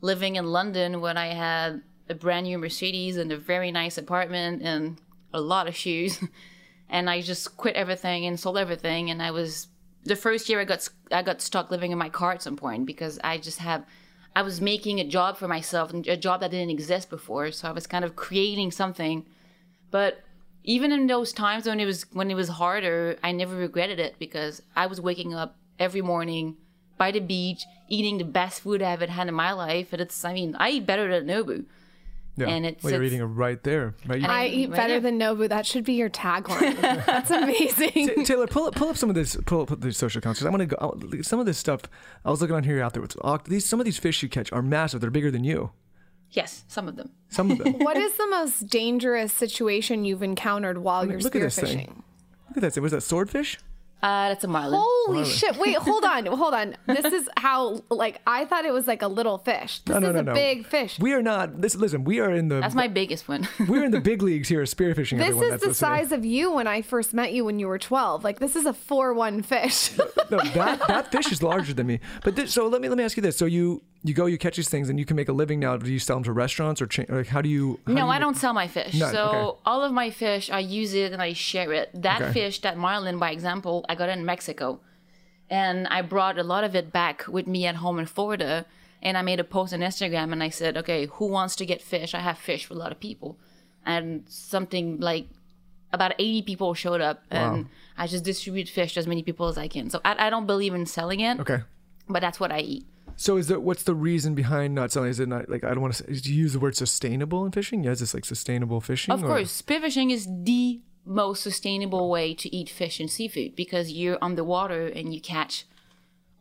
living 0.00 0.36
in 0.36 0.46
London 0.46 1.00
when 1.00 1.16
I 1.16 1.34
had 1.34 1.82
a 2.08 2.14
brand 2.14 2.46
new 2.46 2.56
Mercedes 2.58 3.16
and 3.16 3.30
a 3.32 3.36
very 3.36 3.70
nice 3.70 3.98
apartment 3.98 4.62
and 4.62 5.00
a 5.32 5.40
lot 5.40 5.68
of 5.68 5.76
shoes, 5.76 6.18
and 6.88 7.10
I 7.10 7.20
just 7.20 7.56
quit 7.56 7.74
everything 7.76 8.26
and 8.26 8.38
sold 8.38 8.58
everything, 8.58 9.10
and 9.10 9.22
I 9.22 9.30
was 9.32 9.68
the 10.04 10.16
first 10.16 10.48
year 10.48 10.60
I 10.60 10.64
got 10.64 10.88
I 11.10 11.22
got 11.22 11.40
stuck 11.40 11.70
living 11.70 11.92
in 11.92 11.98
my 11.98 12.08
car 12.08 12.32
at 12.32 12.42
some 12.42 12.56
point 12.56 12.86
because 12.86 13.18
I 13.22 13.38
just 13.38 13.58
have 13.58 13.84
I 14.34 14.42
was 14.42 14.60
making 14.60 15.00
a 15.00 15.04
job 15.04 15.36
for 15.36 15.48
myself 15.48 15.92
and 15.92 16.06
a 16.06 16.16
job 16.16 16.40
that 16.40 16.52
didn't 16.52 16.70
exist 16.70 17.10
before, 17.10 17.50
so 17.50 17.68
I 17.68 17.72
was 17.72 17.86
kind 17.86 18.04
of 18.04 18.16
creating 18.16 18.70
something 18.70 19.26
but 19.90 20.22
even 20.64 20.92
in 20.92 21.06
those 21.06 21.32
times 21.32 21.66
when 21.66 21.80
it 21.80 21.86
was 21.86 22.06
when 22.12 22.30
it 22.30 22.34
was 22.34 22.48
harder, 22.48 23.16
I 23.22 23.32
never 23.32 23.56
regretted 23.56 23.98
it 23.98 24.16
because 24.18 24.62
I 24.76 24.86
was 24.86 25.00
waking 25.00 25.34
up 25.34 25.56
every 25.78 26.02
morning 26.02 26.56
by 26.98 27.10
the 27.10 27.20
beach, 27.20 27.64
eating 27.88 28.18
the 28.18 28.24
best 28.24 28.60
food 28.60 28.82
I 28.82 28.92
ever 28.92 29.06
had 29.06 29.28
in 29.28 29.34
my 29.34 29.52
life. 29.52 29.92
And 29.92 30.02
it's, 30.02 30.22
I 30.24 30.34
mean, 30.34 30.54
I 30.58 30.70
eat 30.70 30.86
better 30.86 31.08
than 31.08 31.26
Nobu. 31.26 31.64
Yeah. 32.40 32.48
And 32.48 32.66
it's- 32.66 32.82
well, 32.82 32.92
you're 32.92 33.02
it's- 33.02 33.12
eating 33.14 33.22
it 33.24 33.30
right 33.30 33.62
there. 33.62 33.94
Right? 34.06 34.24
I 34.24 34.46
eat 34.46 34.70
Right 34.70 34.76
better 34.76 34.94
here. 34.94 35.00
than 35.00 35.18
Nobu. 35.18 35.48
That 35.48 35.66
should 35.66 35.84
be 35.84 35.92
your 35.94 36.10
tagline. 36.10 36.80
That's 37.06 37.30
amazing. 37.30 38.08
Ta- 38.16 38.22
Taylor, 38.24 38.46
pull 38.46 38.64
up, 38.66 38.74
pull 38.74 38.88
up 38.88 38.96
some 38.96 39.08
of 39.08 39.14
this, 39.14 39.36
pull 39.46 39.62
up 39.62 39.80
these 39.80 39.96
social 39.96 40.18
accounts. 40.18 40.40
'cause 40.40 40.46
I 40.46 40.50
want 40.50 40.60
to 40.60 40.66
go. 40.66 40.98
I- 41.12 41.20
Some 41.22 41.38
of 41.40 41.46
this 41.46 41.58
stuff 41.58 41.82
I 42.24 42.30
was 42.30 42.40
looking 42.40 42.56
on 42.56 42.64
here 42.64 42.82
out 42.82 42.92
there. 42.94 43.02
With 43.02 43.16
these, 43.44 43.64
some 43.66 43.78
of 43.80 43.84
these 43.84 43.98
fish 43.98 44.22
you 44.22 44.28
catch 44.28 44.52
are 44.52 44.62
massive. 44.62 45.00
They're 45.00 45.10
bigger 45.10 45.30
than 45.30 45.44
you. 45.44 45.70
Yes, 46.32 46.64
some 46.68 46.86
of 46.88 46.96
them. 46.96 47.10
Some 47.28 47.50
of 47.50 47.58
them. 47.58 47.72
What 47.80 47.96
is 47.96 48.12
the 48.14 48.26
most 48.28 48.68
dangerous 48.68 49.32
situation 49.32 50.04
you've 50.04 50.22
encountered 50.22 50.78
while 50.78 51.04
you're 51.04 51.18
look 51.20 51.34
at 51.34 51.42
this 51.42 51.58
spearfishing? 51.58 51.66
thing. 51.86 52.02
Look 52.48 52.58
at 52.58 52.60
that. 52.62 52.72
thing. 52.74 52.82
Was 52.82 52.92
that 52.92 53.02
swordfish? 53.02 53.58
Uh, 54.02 54.30
that's 54.30 54.44
a 54.44 54.48
marlin. 54.48 54.80
Holy 54.82 55.24
shit! 55.26 55.56
Wait, 55.58 55.76
hold 55.76 56.04
on, 56.04 56.24
hold 56.26 56.54
on. 56.54 56.74
This 56.86 57.04
is 57.04 57.28
how 57.36 57.82
like 57.90 58.20
I 58.26 58.46
thought 58.46 58.64
it 58.64 58.72
was 58.72 58.86
like 58.86 59.02
a 59.02 59.08
little 59.08 59.36
fish. 59.38 59.80
This 59.80 59.92
No, 59.94 59.98
no, 60.00 60.08
is 60.08 60.14
no, 60.14 60.20
a 60.20 60.22
no. 60.22 60.32
big 60.34 60.66
fish. 60.66 60.98
We 60.98 61.12
are 61.12 61.22
not. 61.22 61.60
This 61.60 61.76
listen. 61.76 62.04
We 62.04 62.18
are 62.20 62.32
in 62.32 62.48
the. 62.48 62.60
That's 62.60 62.74
my 62.74 62.88
biggest 62.88 63.28
one. 63.28 63.46
we're 63.68 63.84
in 63.84 63.90
the 63.90 64.00
big 64.00 64.22
leagues 64.22 64.48
here, 64.48 64.62
spearfishing. 64.62 65.18
This 65.18 65.28
everyone 65.28 65.44
is 65.44 65.50
that's 65.50 65.62
the 65.62 65.68
listening. 65.68 65.90
size 65.98 66.12
of 66.12 66.24
you 66.24 66.52
when 66.52 66.66
I 66.66 66.80
first 66.82 67.12
met 67.12 67.32
you 67.32 67.44
when 67.44 67.58
you 67.58 67.66
were 67.68 67.78
12. 67.78 68.24
Like 68.24 68.38
this 68.40 68.56
is 68.56 68.64
a 68.66 68.72
4-1 68.72 69.44
fish. 69.44 69.90
No, 70.30 70.38
that 70.54 70.86
that 70.88 71.12
fish 71.12 71.30
is 71.32 71.42
larger 71.42 71.74
than 71.74 71.86
me. 71.86 72.00
But 72.24 72.36
this, 72.36 72.54
so 72.54 72.68
let 72.68 72.80
me 72.80 72.88
let 72.88 72.96
me 72.96 73.04
ask 73.04 73.16
you 73.16 73.22
this: 73.22 73.36
so 73.36 73.44
you 73.46 73.82
you 74.02 74.14
go, 74.14 74.26
you 74.26 74.38
catch 74.38 74.56
these 74.56 74.68
things, 74.70 74.88
and 74.88 74.98
you 74.98 75.04
can 75.04 75.16
make 75.16 75.28
a 75.28 75.32
living 75.32 75.60
now. 75.60 75.76
Do 75.76 75.90
you 75.92 75.98
sell 75.98 76.16
them 76.16 76.24
to 76.24 76.32
restaurants 76.32 76.80
or 76.80 76.86
cha- 76.86 77.04
like 77.08 77.26
how 77.28 77.42
do 77.42 77.48
you? 77.48 77.78
how 77.86 77.92
do 77.92 77.94
No, 77.94 78.04
you 78.06 78.10
I 78.12 78.18
don't 78.18 78.36
sell 78.36 78.54
my 78.54 78.66
fish. 78.68 78.94
None, 78.94 79.12
so 79.12 79.22
okay. 79.28 79.60
all 79.66 79.82
of 79.82 79.92
my 79.92 80.10
fish, 80.10 80.50
I 80.50 80.60
use 80.60 80.94
it 80.94 81.12
and 81.12 81.20
I 81.20 81.32
share 81.34 81.72
it. 81.72 81.90
That 81.94 82.22
Okay. 82.22 82.32
fish, 82.32 82.60
that 82.62 82.76
marlin, 82.78 83.18
by 83.18 83.30
example, 83.30 83.84
I 83.88 83.94
got 83.94 84.08
it 84.08 84.16
in 84.18 84.24
Mexico, 84.24 84.80
and 85.50 85.86
I 85.88 86.02
brought 86.02 86.38
a 86.38 86.42
lot 86.42 86.64
of 86.64 86.74
it 86.74 86.92
back 86.92 87.26
with 87.28 87.46
me 87.46 87.66
at 87.66 87.76
home 87.76 87.98
in 87.98 88.06
Florida. 88.06 88.66
And 89.02 89.16
I 89.16 89.22
made 89.22 89.40
a 89.40 89.44
post 89.44 89.72
on 89.72 89.80
Instagram 89.80 90.30
and 90.30 90.42
I 90.42 90.50
said, 90.50 90.76
okay, 90.76 91.06
who 91.06 91.24
wants 91.26 91.56
to 91.56 91.64
get 91.64 91.80
fish? 91.80 92.12
I 92.14 92.18
have 92.20 92.36
fish 92.36 92.66
for 92.66 92.74
a 92.74 92.76
lot 92.76 92.92
of 92.92 93.00
people, 93.00 93.38
and 93.86 94.24
something 94.28 95.00
like 95.00 95.26
about 95.92 96.12
80 96.18 96.42
people 96.42 96.74
showed 96.74 97.00
up, 97.00 97.22
and 97.30 97.66
I 97.98 98.06
just 98.06 98.24
distribute 98.24 98.68
fish 98.68 98.94
to 98.94 99.00
as 99.00 99.06
many 99.06 99.22
people 99.22 99.48
as 99.48 99.56
I 99.58 99.68
can. 99.68 99.88
So 99.90 100.00
I, 100.04 100.26
I 100.26 100.30
don't 100.30 100.46
believe 100.46 100.72
in 100.74 100.84
selling 100.86 101.20
it, 101.20 101.40
Okay. 101.40 101.60
but 102.08 102.20
that's 102.20 102.38
what 102.38 102.52
I 102.52 102.60
eat. 102.60 102.86
So 103.20 103.36
is 103.36 103.48
that 103.48 103.60
what's 103.60 103.82
the 103.82 103.94
reason 103.94 104.34
behind 104.34 104.74
not 104.74 104.92
selling? 104.92 105.10
Is 105.10 105.20
it 105.20 105.28
not 105.28 105.50
like 105.50 105.62
I 105.62 105.68
don't 105.74 105.82
want 105.82 105.92
to 105.92 106.04
say, 106.04 106.20
do 106.20 106.32
you 106.32 106.40
use 106.40 106.54
the 106.54 106.58
word 106.58 106.74
sustainable 106.74 107.44
in 107.44 107.52
fishing? 107.52 107.84
Yeah, 107.84 107.90
is 107.90 108.00
this 108.00 108.14
like 108.14 108.24
sustainable 108.24 108.80
fishing? 108.80 109.12
Of 109.12 109.22
or- 109.22 109.26
course, 109.26 109.60
spearfishing 109.60 110.10
is 110.10 110.26
the 110.26 110.80
most 111.04 111.42
sustainable 111.42 112.08
way 112.08 112.32
to 112.32 112.48
eat 112.56 112.70
fish 112.70 112.98
and 112.98 113.10
seafood 113.10 113.54
because 113.54 113.92
you're 113.92 114.16
underwater 114.22 114.86
and 114.86 115.12
you 115.12 115.20
catch 115.20 115.66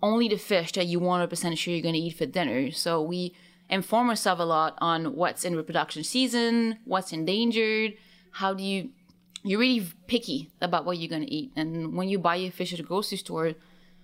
only 0.02 0.30
the 0.30 0.38
fish 0.38 0.72
that 0.72 0.88
you 0.88 1.02
100% 1.02 1.58
sure 1.58 1.74
you're 1.74 1.84
going 1.84 1.96
to 1.96 2.00
eat 2.00 2.16
for 2.16 2.26
dinner. 2.26 2.72
So 2.72 3.02
we 3.02 3.36
inform 3.70 4.10
ourselves 4.10 4.40
a 4.40 4.46
lot 4.46 4.78
on 4.80 5.18
what's 5.18 5.44
in 5.44 5.58
reproduction 5.58 6.06
season, 6.06 6.80
what's 6.86 7.12
endangered, 7.12 7.96
how 8.32 8.54
do 8.54 8.64
you 8.64 8.92
you're 9.44 9.60
really 9.60 9.86
picky 10.08 10.50
about 10.62 10.86
what 10.86 10.98
you're 10.98 11.10
going 11.10 11.26
to 11.26 11.34
eat. 11.34 11.52
And 11.58 11.96
when 11.98 12.08
you 12.08 12.20
buy 12.20 12.36
your 12.36 12.52
fish 12.52 12.72
at 12.74 12.80
a 12.80 12.84
grocery 12.84 13.18
store, 13.18 13.56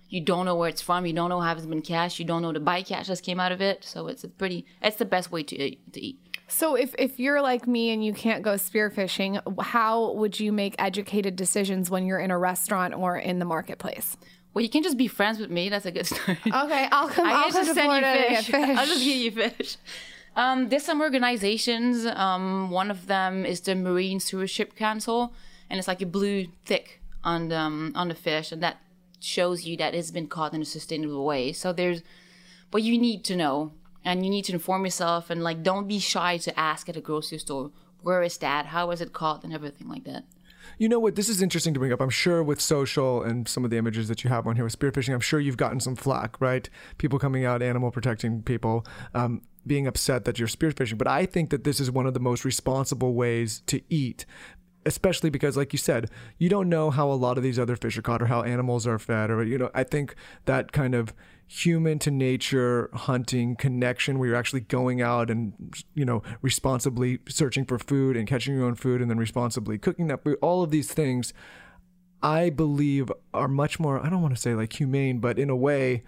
you 0.08 0.20
don't 0.20 0.44
know 0.44 0.54
where 0.54 0.68
it's 0.68 0.82
from, 0.82 1.06
you 1.06 1.12
don't 1.12 1.30
know 1.30 1.40
how 1.40 1.52
it's 1.52 1.66
been 1.66 1.82
cast, 1.82 2.18
you 2.18 2.24
don't 2.24 2.42
know 2.42 2.52
the 2.52 2.60
bycatch 2.60 3.06
that 3.06 3.22
came 3.22 3.40
out 3.40 3.52
of 3.52 3.60
it. 3.60 3.84
So 3.84 4.06
it's 4.06 4.24
a 4.24 4.28
pretty 4.28 4.66
it's 4.82 4.96
the 4.96 5.04
best 5.04 5.32
way 5.32 5.42
to 5.44 5.56
eat, 5.56 5.92
to 5.92 6.00
eat. 6.00 6.18
so 6.48 6.74
if 6.74 6.94
if 6.98 7.18
you're 7.18 7.42
like 7.42 7.66
me 7.66 7.90
and 7.90 8.04
you 8.04 8.12
can't 8.12 8.42
go 8.42 8.54
spearfishing, 8.54 9.40
how 9.62 10.12
would 10.12 10.38
you 10.38 10.52
make 10.52 10.74
educated 10.78 11.36
decisions 11.36 11.90
when 11.90 12.06
you're 12.06 12.20
in 12.20 12.30
a 12.30 12.38
restaurant 12.38 12.94
or 12.94 13.16
in 13.16 13.38
the 13.38 13.44
marketplace? 13.44 14.16
Well, 14.56 14.62
you 14.62 14.70
can 14.70 14.82
just 14.82 14.96
be 14.96 15.06
friends 15.06 15.38
with 15.38 15.50
me. 15.50 15.68
That's 15.68 15.84
a 15.84 15.92
good 15.92 16.06
start. 16.06 16.38
Okay, 16.46 16.88
I'll 16.90 17.08
come. 17.08 17.26
I'll 17.28 17.50
come 17.50 17.52
just 17.52 17.68
to 17.68 17.74
send 17.74 17.92
you 17.92 18.36
fish. 18.36 18.46
fish. 18.46 18.54
I'll 18.78 18.86
just 18.86 19.04
give 19.04 19.16
you 19.16 19.30
fish. 19.30 19.76
Um, 20.34 20.70
there's 20.70 20.82
some 20.82 21.02
organizations. 21.02 22.06
Um, 22.06 22.70
one 22.70 22.90
of 22.90 23.06
them 23.06 23.44
is 23.44 23.60
the 23.60 23.74
Marine 23.74 24.18
Stewardship 24.18 24.74
Council, 24.74 25.34
and 25.68 25.78
it's 25.78 25.88
like 25.88 26.00
a 26.00 26.06
blue 26.06 26.46
thick 26.64 27.02
on 27.22 27.48
the, 27.48 27.58
um, 27.58 27.92
on 27.94 28.08
the 28.08 28.14
fish, 28.14 28.50
and 28.50 28.62
that 28.62 28.78
shows 29.26 29.66
you 29.66 29.76
that 29.76 29.94
it's 29.94 30.10
been 30.10 30.28
caught 30.28 30.54
in 30.54 30.62
a 30.62 30.64
sustainable 30.64 31.24
way. 31.24 31.52
So 31.52 31.72
there's 31.72 32.02
what 32.70 32.82
you 32.82 32.98
need 32.98 33.24
to 33.24 33.36
know, 33.36 33.72
and 34.04 34.24
you 34.24 34.30
need 34.30 34.44
to 34.46 34.52
inform 34.52 34.84
yourself, 34.84 35.30
and 35.30 35.42
like 35.42 35.62
don't 35.62 35.88
be 35.88 35.98
shy 35.98 36.38
to 36.38 36.58
ask 36.58 36.88
at 36.88 36.96
a 36.96 37.00
grocery 37.00 37.38
store 37.38 37.70
where 38.02 38.22
is 38.22 38.38
that, 38.38 38.66
how 38.66 38.90
is 38.92 39.00
it 39.00 39.12
caught, 39.12 39.42
and 39.42 39.52
everything 39.52 39.88
like 39.88 40.04
that. 40.04 40.24
You 40.78 40.88
know 40.88 40.98
what? 40.98 41.16
This 41.16 41.28
is 41.28 41.42
interesting 41.42 41.74
to 41.74 41.80
bring 41.80 41.92
up. 41.92 42.00
I'm 42.00 42.10
sure 42.10 42.42
with 42.42 42.60
social 42.60 43.22
and 43.22 43.48
some 43.48 43.64
of 43.64 43.70
the 43.70 43.78
images 43.78 44.08
that 44.08 44.24
you 44.24 44.30
have 44.30 44.46
on 44.46 44.56
here 44.56 44.64
with 44.64 44.78
spearfishing, 44.78 45.14
I'm 45.14 45.20
sure 45.20 45.40
you've 45.40 45.56
gotten 45.56 45.80
some 45.80 45.96
flack, 45.96 46.40
right? 46.40 46.68
People 46.98 47.18
coming 47.18 47.44
out, 47.44 47.62
animal 47.62 47.90
protecting 47.90 48.42
people, 48.42 48.86
um, 49.14 49.42
being 49.66 49.86
upset 49.86 50.24
that 50.24 50.38
you're 50.38 50.48
spearfishing. 50.48 50.98
But 50.98 51.08
I 51.08 51.26
think 51.26 51.50
that 51.50 51.64
this 51.64 51.80
is 51.80 51.90
one 51.90 52.06
of 52.06 52.14
the 52.14 52.20
most 52.20 52.44
responsible 52.44 53.14
ways 53.14 53.62
to 53.66 53.80
eat. 53.88 54.24
Especially 54.86 55.28
because, 55.28 55.56
like 55.56 55.72
you 55.72 55.78
said, 55.78 56.10
you 56.38 56.48
don't 56.48 56.68
know 56.68 56.90
how 56.90 57.10
a 57.10 57.14
lot 57.14 57.36
of 57.36 57.42
these 57.42 57.58
other 57.58 57.76
fish 57.76 57.98
are 57.98 58.02
caught 58.02 58.22
or 58.22 58.26
how 58.26 58.42
animals 58.42 58.86
are 58.86 58.98
fed, 58.98 59.30
or 59.30 59.42
you 59.42 59.58
know, 59.58 59.70
I 59.74 59.82
think 59.82 60.14
that 60.46 60.72
kind 60.72 60.94
of 60.94 61.12
human 61.48 61.98
to 62.00 62.10
nature 62.10 62.90
hunting 62.92 63.54
connection 63.54 64.18
where 64.18 64.28
you're 64.28 64.36
actually 64.36 64.60
going 64.60 65.00
out 65.00 65.30
and 65.30 65.52
you 65.94 66.04
know 66.04 66.20
responsibly 66.42 67.20
searching 67.28 67.64
for 67.64 67.78
food 67.78 68.16
and 68.16 68.26
catching 68.26 68.54
your 68.54 68.64
own 68.64 68.74
food 68.74 69.00
and 69.00 69.08
then 69.08 69.16
responsibly 69.16 69.78
cooking 69.78 70.08
that 70.08 70.24
food 70.24 70.36
all 70.42 70.64
of 70.64 70.72
these 70.72 70.92
things 70.92 71.32
i 72.20 72.50
believe 72.50 73.12
are 73.32 73.46
much 73.46 73.78
more 73.78 74.04
i 74.04 74.08
don't 74.08 74.22
want 74.22 74.34
to 74.34 74.40
say 74.40 74.54
like 74.54 74.72
humane 74.72 75.20
but 75.20 75.38
in 75.38 75.48
a 75.48 75.54
way 75.54 76.02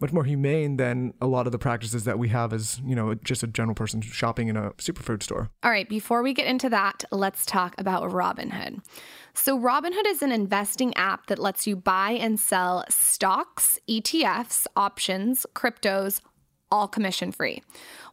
much 0.00 0.12
more 0.12 0.24
humane 0.24 0.76
than 0.76 1.14
a 1.20 1.26
lot 1.26 1.46
of 1.46 1.52
the 1.52 1.58
practices 1.58 2.04
that 2.04 2.18
we 2.18 2.28
have 2.28 2.52
as 2.52 2.80
you 2.84 2.94
know 2.94 3.14
just 3.14 3.42
a 3.42 3.46
general 3.46 3.74
person 3.74 4.00
shopping 4.00 4.48
in 4.48 4.56
a 4.56 4.70
superfood 4.72 5.22
store 5.22 5.50
All 5.62 5.70
right, 5.70 5.88
before 5.88 6.22
we 6.22 6.32
get 6.34 6.46
into 6.46 6.68
that, 6.70 7.04
let's 7.10 7.44
talk 7.46 7.74
about 7.78 8.10
Robinhood. 8.10 8.82
So, 9.34 9.58
Robinhood 9.58 10.06
is 10.06 10.22
an 10.22 10.32
investing 10.32 10.94
app 10.96 11.26
that 11.26 11.38
lets 11.38 11.66
you 11.66 11.76
buy 11.76 12.10
and 12.12 12.38
sell 12.38 12.84
stocks, 12.88 13.78
ETFs, 13.88 14.66
options, 14.76 15.46
cryptos, 15.54 16.20
all 16.70 16.88
commission 16.88 17.32
free. 17.32 17.62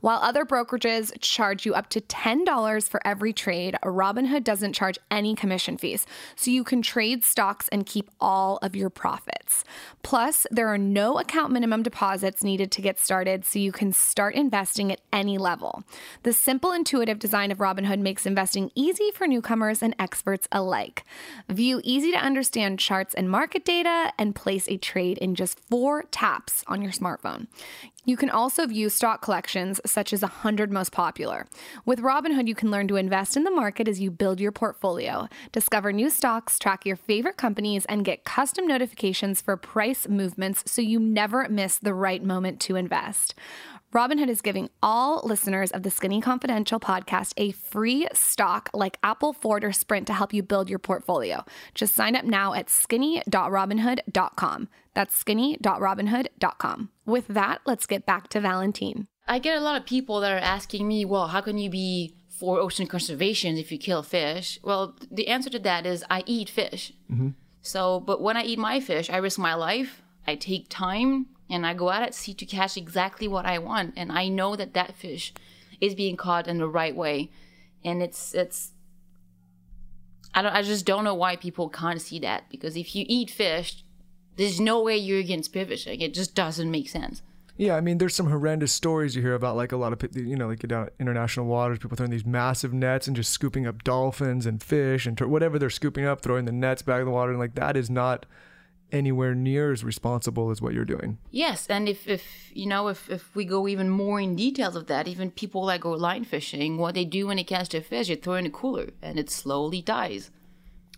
While 0.01 0.19
other 0.19 0.45
brokerages 0.45 1.11
charge 1.21 1.65
you 1.65 1.73
up 1.73 1.89
to 1.89 2.01
$10 2.01 2.87
for 2.87 3.05
every 3.05 3.33
trade, 3.33 3.75
Robinhood 3.83 4.43
doesn't 4.43 4.73
charge 4.73 4.99
any 5.09 5.35
commission 5.35 5.77
fees. 5.77 6.05
So 6.35 6.51
you 6.51 6.63
can 6.63 6.81
trade 6.81 7.23
stocks 7.23 7.67
and 7.69 7.85
keep 7.85 8.11
all 8.21 8.57
of 8.61 8.75
your 8.75 8.89
profits. 8.89 9.63
Plus, 10.03 10.45
there 10.51 10.67
are 10.67 10.77
no 10.77 11.19
account 11.19 11.51
minimum 11.51 11.83
deposits 11.83 12.43
needed 12.43 12.71
to 12.71 12.81
get 12.81 12.99
started, 12.99 13.43
so 13.43 13.59
you 13.59 13.71
can 13.71 13.91
start 13.91 14.35
investing 14.35 14.91
at 14.91 15.01
any 15.11 15.37
level. 15.37 15.83
The 16.23 16.33
simple, 16.33 16.71
intuitive 16.71 17.19
design 17.19 17.51
of 17.51 17.57
Robinhood 17.57 17.99
makes 17.99 18.25
investing 18.25 18.71
easy 18.75 19.11
for 19.11 19.27
newcomers 19.27 19.81
and 19.81 19.95
experts 19.97 20.47
alike. 20.51 21.03
View 21.49 21.81
easy 21.83 22.11
to 22.11 22.17
understand 22.17 22.79
charts 22.79 23.13
and 23.15 23.29
market 23.29 23.65
data 23.65 24.13
and 24.17 24.35
place 24.35 24.67
a 24.69 24.77
trade 24.77 25.17
in 25.17 25.35
just 25.35 25.59
four 25.59 26.03
taps 26.03 26.63
on 26.67 26.81
your 26.81 26.91
smartphone. 26.91 27.47
You 28.07 28.15
can 28.15 28.29
also 28.29 28.65
view 28.65 28.89
stock 28.89 29.21
collections 29.21 29.81
such 29.85 30.13
as 30.13 30.21
100 30.21 30.71
most 30.71 30.93
popular. 30.93 31.45
With 31.85 31.99
Robinhood, 31.99 32.47
you 32.47 32.55
can 32.55 32.71
learn 32.71 32.87
to 32.87 32.95
invest 32.95 33.35
in 33.35 33.43
the 33.43 33.51
market 33.51 33.85
as 33.89 33.99
you 33.99 34.11
build 34.11 34.39
your 34.39 34.53
portfolio, 34.53 35.27
discover 35.51 35.91
new 35.91 36.09
stocks, 36.09 36.57
track 36.57 36.85
your 36.85 36.95
favorite 36.95 37.35
companies, 37.35 37.83
and 37.87 38.05
get 38.05 38.23
custom 38.23 38.65
notifications 38.65 39.41
for 39.41 39.57
price 39.57 40.07
movements 40.07 40.63
so 40.65 40.81
you 40.81 41.01
never 41.01 41.49
miss 41.49 41.79
the 41.79 41.93
right 41.93 42.23
moment 42.23 42.61
to 42.61 42.77
invest. 42.77 43.35
Robinhood 43.93 44.27
is 44.27 44.41
giving 44.41 44.69
all 44.83 45.21
listeners 45.23 45.71
of 45.71 45.83
the 45.83 45.89
Skinny 45.89 46.19
Confidential 46.19 46.77
podcast 46.77 47.33
a 47.37 47.51
free 47.51 48.05
stock 48.11 48.69
like 48.73 48.99
Apple, 49.01 49.31
Ford, 49.31 49.63
or 49.63 49.71
Sprint 49.71 50.07
to 50.07 50.13
help 50.13 50.33
you 50.33 50.43
build 50.43 50.69
your 50.69 50.77
portfolio. 50.77 51.45
Just 51.73 51.95
sign 51.95 52.13
up 52.13 52.25
now 52.25 52.53
at 52.53 52.69
skinny.robinhood.com. 52.69 54.67
That's 54.93 55.15
skinny.robinhood.com. 55.15 56.89
With 57.05 57.27
that, 57.29 57.61
let's 57.65 57.85
get 57.85 58.05
back 58.05 58.27
to 58.29 58.41
Valentine. 58.41 59.07
I 59.25 59.39
get 59.39 59.57
a 59.57 59.61
lot 59.61 59.79
of 59.79 59.85
people 59.85 60.19
that 60.19 60.33
are 60.33 60.37
asking 60.37 60.85
me, 60.85 61.05
well, 61.05 61.27
how 61.27 61.39
can 61.39 61.57
you 61.57 61.69
be 61.69 62.13
for 62.29 62.59
ocean 62.59 62.87
conservation 62.87 63.55
if 63.55 63.71
you 63.71 63.77
kill 63.77 64.03
fish? 64.03 64.59
Well, 64.63 64.97
the 65.09 65.29
answer 65.29 65.49
to 65.51 65.59
that 65.59 65.85
is 65.85 66.03
I 66.09 66.23
eat 66.25 66.49
fish. 66.49 66.91
Mm-hmm. 67.09 67.29
So, 67.61 68.01
but 68.01 68.21
when 68.21 68.35
I 68.35 68.43
eat 68.43 68.59
my 68.59 68.81
fish, 68.81 69.09
I 69.09 69.15
risk 69.17 69.39
my 69.39 69.53
life, 69.53 70.01
I 70.27 70.35
take 70.35 70.67
time, 70.67 71.27
and 71.49 71.65
I 71.65 71.73
go 71.73 71.89
out 71.89 72.03
at 72.03 72.13
sea 72.13 72.33
to 72.33 72.45
catch 72.45 72.77
exactly 72.77 73.27
what 73.27 73.45
I 73.45 73.59
want. 73.59 73.93
And 73.95 74.11
I 74.11 74.27
know 74.27 74.55
that 74.55 74.73
that 74.73 74.95
fish 74.95 75.33
is 75.79 75.95
being 75.95 76.17
caught 76.17 76.47
in 76.47 76.57
the 76.57 76.67
right 76.67 76.95
way. 76.95 77.31
And 77.83 78.01
it's, 78.01 78.33
it's, 78.33 78.71
I 80.33 80.41
don't, 80.41 80.53
I 80.53 80.61
just 80.61 80.85
don't 80.85 81.03
know 81.03 81.15
why 81.15 81.35
people 81.35 81.69
can't 81.69 82.01
see 82.01 82.19
that 82.19 82.49
because 82.49 82.75
if 82.75 82.95
you 82.95 83.05
eat 83.07 83.29
fish, 83.29 83.83
there's 84.35 84.59
no 84.59 84.83
way 84.83 84.97
you're 84.97 85.19
against 85.19 85.53
spearfishing. 85.53 86.01
It 86.01 86.13
just 86.13 86.35
doesn't 86.35 86.69
make 86.69 86.89
sense. 86.89 87.21
Yeah, 87.55 87.75
I 87.75 87.81
mean, 87.81 87.97
there's 87.97 88.13
some 88.13 88.29
horrendous 88.29 88.71
stories 88.71 89.15
you 89.15 89.23
hear 89.23 89.33
about, 89.33 89.55
like 89.55 89.71
a 89.71 89.77
lot 89.77 89.91
of, 89.91 90.15
you 90.15 90.35
know, 90.35 90.47
like 90.47 90.59
down 90.59 90.85
at 90.87 90.93
international 90.99 91.47
waters, 91.47 91.79
people 91.79 91.97
throwing 91.97 92.11
these 92.11 92.25
massive 92.25 92.71
nets 92.71 93.07
and 93.07 93.15
just 93.15 93.31
scooping 93.31 93.65
up 93.65 93.83
dolphins 93.83 94.45
and 94.45 94.61
fish 94.61 95.07
and 95.07 95.19
whatever 95.21 95.57
they're 95.57 95.71
scooping 95.71 96.05
up, 96.05 96.21
throwing 96.21 96.45
the 96.45 96.51
nets 96.51 96.83
back 96.83 96.99
in 96.99 97.05
the 97.05 97.11
water. 97.11 97.31
And 97.31 97.39
like, 97.39 97.55
that 97.55 97.75
is 97.75 97.89
not 97.89 98.27
anywhere 98.91 99.35
near 99.35 99.71
as 99.71 99.83
responsible 99.83 100.49
as 100.49 100.61
what 100.61 100.73
you're 100.73 100.85
doing. 100.85 101.17
Yes, 101.31 101.67
and 101.67 101.89
if, 101.89 102.07
if 102.07 102.51
you 102.53 102.65
know 102.65 102.87
if, 102.87 103.09
if 103.09 103.35
we 103.35 103.43
go 103.45 103.67
even 103.67 103.89
more 103.89 104.19
in 104.19 104.35
details 104.35 104.75
of 104.75 104.87
that, 104.87 105.07
even 105.07 105.31
people 105.31 105.65
that 105.67 105.81
go 105.81 105.91
line 105.91 106.23
fishing, 106.23 106.77
what 106.77 106.95
they 106.95 107.05
do 107.05 107.27
when 107.27 107.37
they 107.37 107.43
catch 107.43 107.69
their 107.69 107.81
fish, 107.81 108.07
they 108.07 108.15
throw 108.15 108.35
it 108.35 108.39
in 108.39 108.45
a 108.45 108.49
cooler 108.49 108.89
and 109.01 109.19
it 109.19 109.29
slowly 109.29 109.81
dies. 109.81 110.31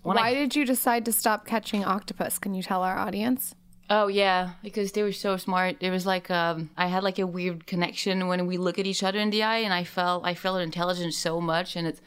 When 0.04 0.16
Why 0.18 0.30
I- 0.30 0.34
did 0.34 0.56
you 0.56 0.66
decide 0.66 1.04
to 1.06 1.12
stop 1.12 1.46
catching 1.46 1.84
octopus? 1.84 2.38
Can 2.40 2.54
you 2.54 2.64
tell 2.64 2.84
our 2.84 2.98
audience? 2.98 3.56
Oh 3.92 4.06
yeah, 4.08 4.52
because 4.62 4.92
they 4.92 5.02
were 5.02 5.12
so 5.12 5.36
smart. 5.38 5.78
It 5.80 5.90
was 5.90 6.06
like 6.06 6.30
um, 6.30 6.70
I 6.78 6.86
had 6.86 7.02
like 7.04 7.18
a 7.18 7.26
weird 7.26 7.66
connection 7.66 8.28
when 8.28 8.46
we 8.46 8.58
look 8.58 8.78
at 8.78 8.86
each 8.86 9.02
other 9.02 9.18
in 9.18 9.32
the 9.32 9.42
eye, 9.42 9.58
and 9.58 9.74
I 9.74 9.84
felt 9.84 10.24
I 10.24 10.36
felt 10.36 10.62
intelligence 10.62 11.18
so 11.18 11.42
much, 11.42 11.76
and 11.76 11.88
it's 11.88 12.00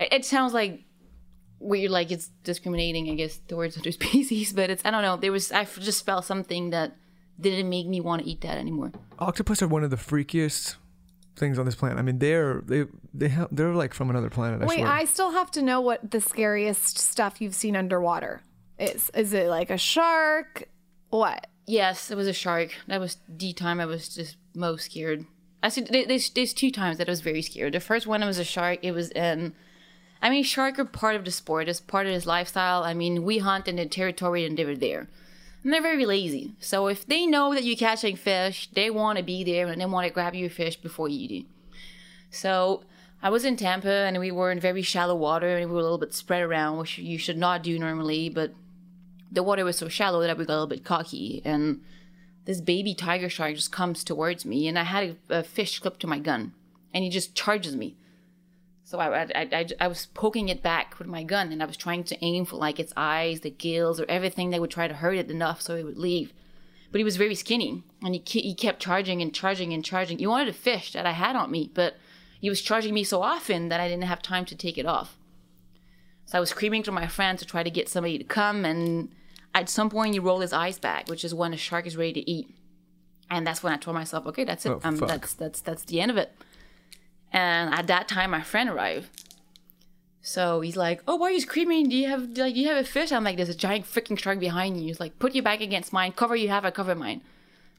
it 0.00 0.08
it 0.12 0.24
sounds 0.24 0.52
like 0.52 0.82
weird, 1.60 1.90
like 1.90 2.10
it's 2.10 2.30
discriminating, 2.44 3.10
I 3.10 3.14
guess, 3.14 3.38
towards 3.48 3.76
other 3.78 3.92
species, 4.00 4.52
but 4.52 4.70
it's 4.70 4.84
I 4.84 4.90
don't 4.90 5.02
know. 5.02 5.16
There 5.16 5.32
was 5.32 5.52
i 5.52 5.64
just 5.64 6.04
felt 6.04 6.24
something 6.24 6.70
that 6.70 6.96
didn't 7.40 7.68
make 7.68 7.86
me 7.86 8.00
want 8.00 8.22
to 8.22 8.28
eat 8.28 8.40
that 8.42 8.58
anymore. 8.58 8.92
Octopus 9.18 9.62
are 9.62 9.68
one 9.68 9.84
of 9.84 9.90
the 9.90 9.96
freakiest 9.96 10.76
things 11.36 11.58
on 11.58 11.66
this 11.66 11.74
planet. 11.74 11.98
I 11.98 12.02
mean, 12.02 12.18
they're 12.18 12.62
they 12.66 12.86
they 13.12 13.28
have, 13.28 13.48
they're 13.52 13.74
like 13.74 13.94
from 13.94 14.10
another 14.10 14.30
planet. 14.30 14.62
I 14.62 14.66
Wait, 14.66 14.78
swear. 14.78 14.88
I 14.88 15.04
still 15.04 15.32
have 15.32 15.50
to 15.52 15.62
know 15.62 15.80
what 15.80 16.10
the 16.10 16.20
scariest 16.20 16.98
stuff 16.98 17.40
you've 17.40 17.54
seen 17.54 17.76
underwater 17.76 18.42
is. 18.78 19.10
Is 19.14 19.32
it 19.32 19.48
like 19.48 19.70
a 19.70 19.78
shark? 19.78 20.64
What? 21.10 21.46
Yes, 21.66 22.10
it 22.10 22.16
was 22.16 22.28
a 22.28 22.32
shark. 22.32 22.70
That 22.86 23.00
was 23.00 23.18
the 23.28 23.52
time 23.52 23.80
I 23.80 23.86
was 23.86 24.14
just 24.14 24.36
most 24.54 24.86
scared. 24.86 25.26
I 25.62 25.68
said 25.68 25.88
there- 25.88 26.06
there's 26.06 26.30
there's 26.30 26.54
two 26.54 26.70
times 26.70 26.98
that 26.98 27.08
I 27.08 27.10
was 27.12 27.20
very 27.20 27.42
scared. 27.42 27.72
The 27.74 27.80
first 27.80 28.06
one 28.06 28.22
it 28.22 28.26
was 28.26 28.38
a 28.38 28.44
shark. 28.44 28.78
It 28.82 28.92
was 28.92 29.10
in. 29.10 29.54
I 30.22 30.30
mean, 30.30 30.44
shark 30.44 30.78
are 30.78 30.84
part 30.84 31.16
of 31.16 31.24
the 31.24 31.30
sport. 31.30 31.68
It's 31.68 31.80
part 31.80 32.06
of 32.06 32.12
his 32.12 32.26
lifestyle. 32.26 32.82
I 32.82 32.94
mean, 32.94 33.24
we 33.24 33.38
hunt 33.38 33.68
in 33.68 33.76
the 33.76 33.86
territory 33.86 34.44
and 34.44 34.56
they 34.56 34.64
were 34.64 34.76
there. 34.76 35.08
And 35.62 35.72
they're 35.72 35.82
very 35.82 36.06
lazy. 36.06 36.52
So 36.60 36.86
if 36.86 37.06
they 37.06 37.26
know 37.26 37.52
that 37.54 37.64
you're 37.64 37.76
catching 37.76 38.16
fish, 38.16 38.68
they 38.72 38.88
want 38.90 39.18
to 39.18 39.24
be 39.24 39.44
there 39.44 39.66
and 39.66 39.80
they 39.80 39.86
want 39.86 40.06
to 40.06 40.12
grab 40.12 40.34
your 40.34 40.50
fish 40.50 40.76
before 40.76 41.08
you 41.08 41.28
do. 41.28 41.44
So 42.30 42.84
I 43.22 43.30
was 43.30 43.44
in 43.44 43.56
Tampa 43.56 43.90
and 43.90 44.18
we 44.18 44.30
were 44.30 44.50
in 44.50 44.60
very 44.60 44.82
shallow 44.82 45.14
water 45.14 45.56
and 45.56 45.68
we 45.68 45.74
were 45.74 45.80
a 45.80 45.82
little 45.82 45.98
bit 45.98 46.14
spread 46.14 46.42
around, 46.42 46.78
which 46.78 46.98
you 46.98 47.18
should 47.18 47.38
not 47.38 47.62
do 47.62 47.78
normally. 47.78 48.28
But 48.28 48.52
the 49.30 49.42
water 49.42 49.64
was 49.64 49.78
so 49.78 49.88
shallow 49.88 50.20
that 50.22 50.38
we 50.38 50.44
got 50.44 50.52
a 50.52 50.60
little 50.60 50.66
bit 50.66 50.84
cocky 50.84 51.42
and 51.44 51.80
this 52.44 52.60
baby 52.60 52.94
tiger 52.94 53.28
shark 53.28 53.54
just 53.54 53.72
comes 53.72 54.04
towards 54.04 54.44
me 54.44 54.68
and 54.68 54.78
i 54.78 54.84
had 54.84 55.16
a, 55.28 55.38
a 55.38 55.42
fish 55.42 55.78
clipped 55.78 56.00
to 56.00 56.06
my 56.06 56.18
gun 56.18 56.52
and 56.94 57.04
he 57.04 57.10
just 57.10 57.34
charges 57.34 57.76
me 57.76 57.96
so 58.86 58.98
I, 58.98 59.24
I, 59.24 59.28
I, 59.34 59.66
I 59.80 59.88
was 59.88 60.06
poking 60.14 60.48
it 60.48 60.62
back 60.62 60.98
with 60.98 61.08
my 61.08 61.22
gun 61.22 61.52
and 61.52 61.62
i 61.62 61.66
was 61.66 61.76
trying 61.76 62.04
to 62.04 62.24
aim 62.24 62.44
for 62.44 62.56
like 62.56 62.80
its 62.80 62.92
eyes 62.96 63.40
the 63.40 63.50
gills 63.50 64.00
or 64.00 64.06
everything 64.08 64.50
that 64.50 64.60
would 64.60 64.70
try 64.70 64.88
to 64.88 64.94
hurt 64.94 65.16
it 65.18 65.30
enough 65.30 65.60
so 65.60 65.74
it 65.74 65.84
would 65.84 65.98
leave 65.98 66.32
but 66.92 66.98
he 66.98 67.04
was 67.04 67.16
very 67.16 67.34
skinny 67.34 67.82
and 68.02 68.14
he, 68.14 68.22
he 68.40 68.54
kept 68.54 68.80
charging 68.80 69.20
and 69.20 69.34
charging 69.34 69.72
and 69.72 69.84
charging 69.84 70.18
he 70.18 70.26
wanted 70.26 70.48
a 70.48 70.52
fish 70.52 70.92
that 70.92 71.06
i 71.06 71.12
had 71.12 71.36
on 71.36 71.50
me 71.50 71.70
but 71.74 71.96
he 72.40 72.48
was 72.48 72.62
charging 72.62 72.94
me 72.94 73.04
so 73.04 73.22
often 73.22 73.68
that 73.68 73.80
i 73.80 73.88
didn't 73.88 74.04
have 74.04 74.22
time 74.22 74.44
to 74.44 74.54
take 74.54 74.78
it 74.78 74.86
off 74.86 75.16
so 76.26 76.36
I 76.36 76.40
was 76.40 76.50
screaming 76.50 76.82
to 76.82 76.92
my 76.92 77.06
friend 77.06 77.38
to 77.38 77.46
try 77.46 77.62
to 77.62 77.70
get 77.70 77.88
somebody 77.88 78.18
to 78.18 78.24
come, 78.24 78.64
and 78.64 79.10
at 79.54 79.68
some 79.68 79.88
point 79.88 80.12
he 80.12 80.18
rolled 80.18 80.42
his 80.42 80.52
eyes 80.52 80.78
back, 80.78 81.08
which 81.08 81.24
is 81.24 81.32
when 81.32 81.54
a 81.54 81.56
shark 81.56 81.86
is 81.86 81.96
ready 81.96 82.12
to 82.14 82.30
eat. 82.30 82.50
And 83.30 83.46
that's 83.46 83.62
when 83.62 83.72
I 83.72 83.76
told 83.76 83.94
myself, 83.94 84.26
okay, 84.26 84.44
that's 84.44 84.66
it. 84.66 84.70
Oh, 84.70 84.80
um, 84.82 84.96
that's 84.96 85.34
that's 85.34 85.60
that's 85.60 85.84
the 85.84 86.00
end 86.00 86.10
of 86.10 86.16
it. 86.16 86.32
And 87.32 87.74
at 87.74 87.86
that 87.88 88.08
time, 88.08 88.30
my 88.30 88.42
friend 88.42 88.70
arrived. 88.70 89.10
So 90.22 90.60
he's 90.60 90.76
like, 90.76 91.02
"Oh, 91.06 91.16
why 91.16 91.28
are 91.28 91.32
you 91.32 91.40
screaming? 91.40 91.88
Do 91.88 91.96
you 91.96 92.08
have 92.08 92.22
like 92.36 92.54
do 92.54 92.60
you 92.60 92.68
have 92.68 92.78
a 92.78 92.84
fish?" 92.84 93.12
I'm 93.12 93.22
like, 93.24 93.36
"There's 93.36 93.48
a 93.48 93.54
giant 93.54 93.84
freaking 93.86 94.18
shark 94.18 94.40
behind 94.40 94.76
you." 94.80 94.86
He's 94.88 94.98
like, 94.98 95.18
"Put 95.18 95.34
your 95.34 95.44
back 95.44 95.60
against 95.60 95.92
mine. 95.92 96.12
Cover 96.12 96.34
you 96.34 96.48
have, 96.48 96.64
I 96.64 96.70
cover 96.72 96.94
mine." 96.94 97.20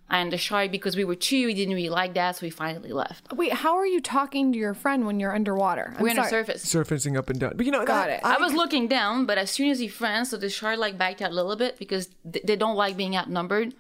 And 0.10 0.32
the 0.32 0.38
shark, 0.38 0.72
because 0.72 0.96
we 0.96 1.04
were 1.04 1.16
two, 1.16 1.48
he 1.48 1.54
didn't 1.54 1.74
really 1.76 1.90
like 1.90 2.14
that, 2.14 2.38
so 2.38 2.46
we 2.46 2.50
finally 2.50 2.94
left. 2.94 3.34
Wait, 3.34 3.52
how 3.52 3.76
are 3.76 3.86
you 3.86 4.00
talking 4.00 4.54
to 4.54 4.58
your 4.58 4.74
friend 4.74 5.06
when 5.06 5.20
you're 5.20 5.36
underwater? 5.36 5.94
I'm 5.98 6.02
we're 6.02 6.12
on 6.12 6.16
the 6.16 6.22
sorry. 6.24 6.46
surface. 6.46 6.62
surfacing 6.64 7.18
up 7.18 7.30
and 7.30 7.38
down. 7.42 7.54
But 7.58 7.66
you 7.66 7.74
know, 7.74 7.84
Got 7.84 8.08
that- 8.08 8.20
it. 8.20 8.26
I 8.26 8.38
was 8.38 8.54
looking 8.54 8.88
down, 8.88 9.26
but 9.26 9.38
as 9.38 9.52
soon 9.52 9.70
as 9.70 9.80
he 9.80 9.90
friends, 9.90 10.30
so 10.30 10.38
the 10.38 10.50
shark 10.50 10.80
like 10.80 10.98
backed 10.98 11.22
out 11.22 11.32
a 11.32 11.34
little 11.34 11.58
bit 11.58 11.78
because 11.78 12.08
th- 12.32 12.46
they 12.46 12.56
don't 12.56 12.78
like 12.78 12.96
being 12.96 13.18
outnumbered. 13.18 13.74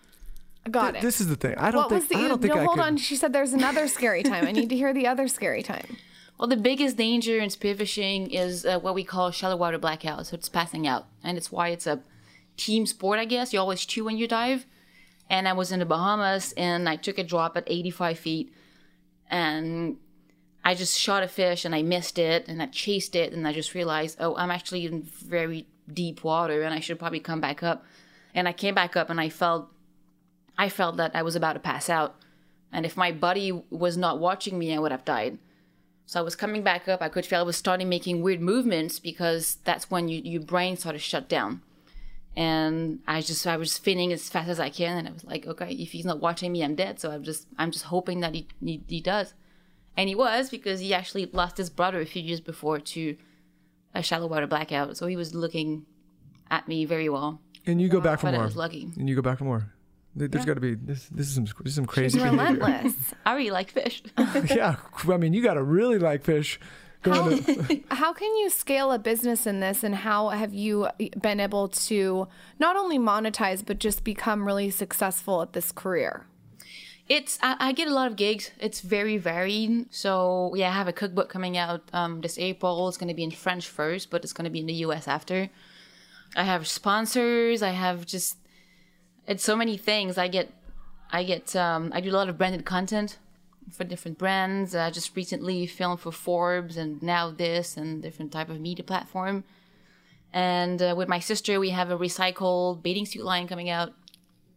Got 0.71 0.95
it. 0.97 1.01
This 1.01 1.21
is 1.21 1.27
the 1.27 1.35
thing. 1.35 1.55
I 1.57 1.71
don't 1.71 1.83
what 1.83 1.89
think. 1.89 2.01
was 2.01 2.09
the? 2.09 2.15
I 2.17 2.27
don't 2.27 2.41
think 2.41 2.53
no, 2.53 2.61
I 2.61 2.65
hold 2.65 2.77
could. 2.77 2.85
on. 2.85 2.97
She 2.97 3.15
said 3.15 3.33
there's 3.33 3.53
another 3.53 3.87
scary 3.87 4.23
time. 4.23 4.45
I 4.45 4.51
need 4.51 4.69
to 4.69 4.75
hear 4.75 4.93
the 4.93 5.07
other 5.07 5.27
scary 5.27 5.63
time. 5.63 5.97
Well, 6.37 6.47
the 6.47 6.55
biggest 6.55 6.97
danger 6.97 7.39
in 7.39 7.49
spearfishing 7.49 8.29
is 8.29 8.63
uh, 8.63 8.77
what 8.79 8.93
we 8.93 9.03
call 9.03 9.31
shallow 9.31 9.55
water 9.55 9.79
blackout. 9.79 10.27
So 10.27 10.35
it's 10.35 10.49
passing 10.49 10.85
out, 10.85 11.07
and 11.23 11.35
it's 11.35 11.51
why 11.51 11.69
it's 11.69 11.87
a 11.87 12.03
team 12.57 12.85
sport. 12.85 13.17
I 13.17 13.25
guess 13.25 13.53
you 13.53 13.59
always 13.59 13.83
chew 13.85 14.03
when 14.05 14.17
you 14.19 14.27
dive. 14.27 14.67
And 15.31 15.47
I 15.47 15.53
was 15.53 15.71
in 15.71 15.79
the 15.79 15.85
Bahamas, 15.85 16.53
and 16.55 16.87
I 16.87 16.95
took 16.95 17.17
a 17.17 17.23
drop 17.23 17.57
at 17.57 17.63
85 17.65 18.19
feet, 18.19 18.53
and 19.31 19.97
I 20.63 20.75
just 20.75 20.97
shot 20.97 21.23
a 21.23 21.27
fish, 21.27 21.65
and 21.65 21.73
I 21.73 21.81
missed 21.81 22.19
it, 22.19 22.47
and 22.47 22.61
I 22.61 22.67
chased 22.67 23.15
it, 23.15 23.33
and 23.33 23.47
I 23.47 23.51
just 23.51 23.73
realized, 23.73 24.17
oh, 24.19 24.35
I'm 24.35 24.51
actually 24.51 24.85
in 24.85 25.01
very 25.01 25.65
deep 25.91 26.23
water, 26.23 26.61
and 26.61 26.73
I 26.73 26.79
should 26.81 26.99
probably 26.99 27.19
come 27.19 27.41
back 27.41 27.63
up. 27.63 27.83
And 28.35 28.47
I 28.47 28.53
came 28.53 28.75
back 28.75 28.95
up, 28.95 29.09
and 29.09 29.19
I 29.19 29.29
felt, 29.29 29.69
I 30.57 30.69
felt 30.69 30.97
that 30.97 31.15
I 31.15 31.21
was 31.21 31.35
about 31.35 31.53
to 31.53 31.59
pass 31.59 31.89
out, 31.89 32.15
and 32.71 32.85
if 32.85 32.97
my 32.97 33.11
buddy 33.11 33.51
was 33.69 33.97
not 33.97 34.19
watching 34.19 34.57
me, 34.57 34.73
I 34.73 34.79
would 34.79 34.91
have 34.91 35.05
died. 35.05 35.37
So 36.05 36.19
I 36.19 36.23
was 36.23 36.35
coming 36.35 36.63
back 36.63 36.87
up. 36.87 37.01
I 37.01 37.09
could 37.09 37.25
feel 37.25 37.39
I 37.39 37.43
was 37.43 37.57
starting 37.57 37.89
making 37.89 38.21
weird 38.21 38.39
movements 38.39 38.97
because 38.97 39.57
that's 39.65 39.91
when 39.91 40.07
you, 40.07 40.21
your 40.23 40.41
brain 40.41 40.77
sort 40.77 40.95
of 40.95 41.01
shut 41.01 41.27
down. 41.27 41.61
And 42.33 42.99
I 43.05 43.19
just 43.21 43.45
I 43.45 43.57
was 43.57 43.73
spinning 43.73 44.13
as 44.13 44.29
fast 44.29 44.47
as 44.47 44.59
I 44.59 44.69
can, 44.69 44.97
and 44.97 45.07
I 45.07 45.11
was 45.11 45.25
like, 45.25 45.45
okay, 45.45 45.73
if 45.73 45.91
he's 45.91 46.05
not 46.05 46.19
watching 46.19 46.51
me, 46.51 46.63
I'm 46.63 46.75
dead. 46.75 46.99
So 46.99 47.11
I'm 47.11 47.23
just 47.23 47.47
I'm 47.57 47.71
just 47.71 47.85
hoping 47.85 48.21
that 48.21 48.35
he 48.35 48.47
he, 48.63 48.83
he 48.87 49.01
does, 49.01 49.33
and 49.97 50.07
he 50.07 50.15
was 50.15 50.49
because 50.49 50.79
he 50.79 50.93
actually 50.93 51.25
lost 51.25 51.57
his 51.57 51.69
brother 51.69 51.99
a 51.99 52.05
few 52.05 52.21
years 52.21 52.39
before 52.39 52.79
to 52.79 53.17
a 53.93 54.03
shallow 54.03 54.27
water 54.27 54.47
blackout. 54.47 54.95
So 54.97 55.07
he 55.07 55.15
was 55.15 55.33
looking 55.33 55.85
at 56.49 56.67
me 56.67 56.85
very 56.85 57.09
well. 57.09 57.41
and 57.65 57.81
you 57.81 57.89
go 57.89 57.97
uh, 57.97 58.01
back 58.01 58.19
for 58.19 58.27
But 58.27 58.35
I 58.35 58.43
was 58.43 58.55
lucky. 58.55 58.87
And 58.97 59.09
you 59.09 59.15
go 59.15 59.21
back 59.21 59.39
for 59.39 59.45
more. 59.45 59.73
There- 60.17 60.27
There's 60.27 60.45
got 60.45 60.55
to 60.55 60.61
be 60.61 60.75
this. 60.75 61.07
This 61.09 61.27
is 61.27 61.35
some. 61.35 61.45
This 61.45 61.71
is 61.71 61.75
some 61.75 61.85
crazy. 61.85 62.17
She's 62.17 62.23
relentless. 62.23 62.93
I 63.25 63.35
really 63.35 63.51
like 63.51 63.71
fish. 63.71 64.01
yeah, 64.49 64.75
I 65.07 65.17
mean, 65.17 65.33
you 65.33 65.43
got 65.43 65.53
to 65.55 65.63
really 65.63 65.99
like 65.99 66.23
fish. 66.23 66.59
Going 67.03 67.43
to, 67.43 67.83
How 67.91 68.11
can 68.11 68.35
you 68.37 68.49
scale 68.49 68.91
a 68.91 68.97
business 68.97 69.45
in 69.45 69.59
this, 69.59 69.83
and 69.83 69.93
how 69.93 70.29
have 70.29 70.53
you 70.53 70.87
been 71.21 71.39
able 71.39 71.67
to 71.89 72.27
not 72.59 72.75
only 72.75 72.97
monetize 72.97 73.63
but 73.63 73.77
just 73.77 74.03
become 74.03 74.45
really 74.47 74.71
successful 74.71 75.43
at 75.43 75.53
this 75.53 75.71
career? 75.71 76.25
It's 77.07 77.37
I, 77.43 77.55
I 77.59 77.71
get 77.71 77.87
a 77.87 77.93
lot 77.93 78.07
of 78.09 78.15
gigs. 78.17 78.49
It's 78.59 78.81
very 78.81 79.17
varied. 79.17 79.93
So 79.93 80.53
yeah, 80.55 80.69
I 80.69 80.73
have 80.73 80.87
a 80.87 80.93
cookbook 80.93 81.29
coming 81.29 81.55
out 81.55 81.83
um, 81.93 82.21
this 82.21 82.37
April. 82.39 82.87
It's 82.89 82.97
going 82.97 83.07
to 83.09 83.13
be 83.13 83.23
in 83.23 83.31
French 83.31 83.67
first, 83.67 84.09
but 84.09 84.23
it's 84.23 84.33
going 84.33 84.45
to 84.45 84.51
be 84.51 84.59
in 84.59 84.65
the 84.65 84.73
U.S. 84.87 85.07
after. 85.07 85.49
I 86.35 86.43
have 86.43 86.67
sponsors. 86.67 87.61
I 87.61 87.69
have 87.69 88.05
just 88.05 88.37
it's 89.27 89.43
so 89.43 89.55
many 89.55 89.77
things. 89.77 90.17
I 90.17 90.27
get 90.27 90.51
I 91.11 91.23
get 91.23 91.55
um, 91.55 91.91
I 91.93 92.01
do 92.01 92.09
a 92.09 92.17
lot 92.17 92.29
of 92.29 92.37
branded 92.37 92.65
content 92.65 93.17
for 93.71 93.83
different 93.83 94.17
brands. 94.17 94.73
I 94.75 94.89
just 94.89 95.15
recently 95.15 95.67
filmed 95.67 95.99
for 95.99 96.11
Forbes 96.11 96.77
and 96.77 97.01
now 97.03 97.31
this 97.31 97.77
and 97.77 98.01
different 98.01 98.31
type 98.31 98.49
of 98.49 98.59
media 98.59 98.83
platform. 98.83 99.43
And 100.33 100.81
uh, 100.81 100.93
with 100.97 101.07
my 101.07 101.19
sister, 101.19 101.59
we 101.59 101.71
have 101.71 101.89
a 101.89 101.97
recycled 101.97 102.81
bathing 102.81 103.05
suit 103.05 103.23
line 103.23 103.47
coming 103.47 103.69
out 103.69 103.93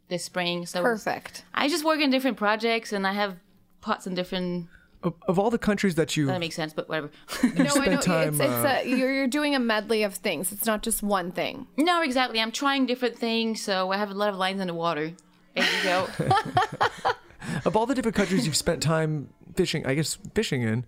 this 0.08 0.24
spring. 0.24 0.66
So 0.66 0.82
Perfect. 0.82 1.44
I 1.54 1.68
just 1.68 1.84
work 1.84 2.00
in 2.00 2.10
different 2.10 2.36
projects 2.36 2.92
and 2.92 3.06
I 3.06 3.12
have 3.12 3.36
pots 3.80 4.06
in 4.06 4.14
different. 4.14 4.68
Of, 5.02 5.14
of 5.26 5.38
all 5.38 5.50
the 5.50 5.58
countries 5.58 5.94
that 5.94 6.16
you 6.16 6.26
That 6.26 6.40
makes 6.40 6.56
sense, 6.56 6.72
but 6.72 6.88
whatever. 6.88 7.10
No, 7.54 7.70
I 7.76 7.86
know 7.86 8.00
time, 8.00 8.28
it's, 8.30 8.40
it's 8.40 8.50
a, 8.50 8.78
uh, 8.78 8.82
you're 8.82 9.12
you're 9.12 9.26
doing 9.26 9.54
a 9.54 9.58
medley 9.58 10.02
of 10.02 10.14
things. 10.14 10.52
It's 10.52 10.66
not 10.66 10.82
just 10.82 11.02
one 11.02 11.32
thing. 11.32 11.66
no, 11.76 12.02
exactly. 12.02 12.40
I'm 12.40 12.52
trying 12.52 12.86
different 12.86 13.16
things, 13.16 13.62
so 13.62 13.90
I 13.90 13.96
have 13.96 14.10
a 14.10 14.14
lot 14.14 14.28
of 14.28 14.36
lines 14.36 14.60
in 14.60 14.66
the 14.66 14.74
water. 14.74 15.12
There 15.54 15.64
you 15.64 15.82
go. 15.82 16.08
of 17.64 17.76
all 17.76 17.86
the 17.86 17.94
different 17.94 18.16
countries 18.16 18.46
you've 18.46 18.56
spent 18.56 18.82
time 18.82 19.28
fishing, 19.54 19.84
I 19.86 19.94
guess 19.94 20.18
fishing 20.34 20.62
in, 20.62 20.84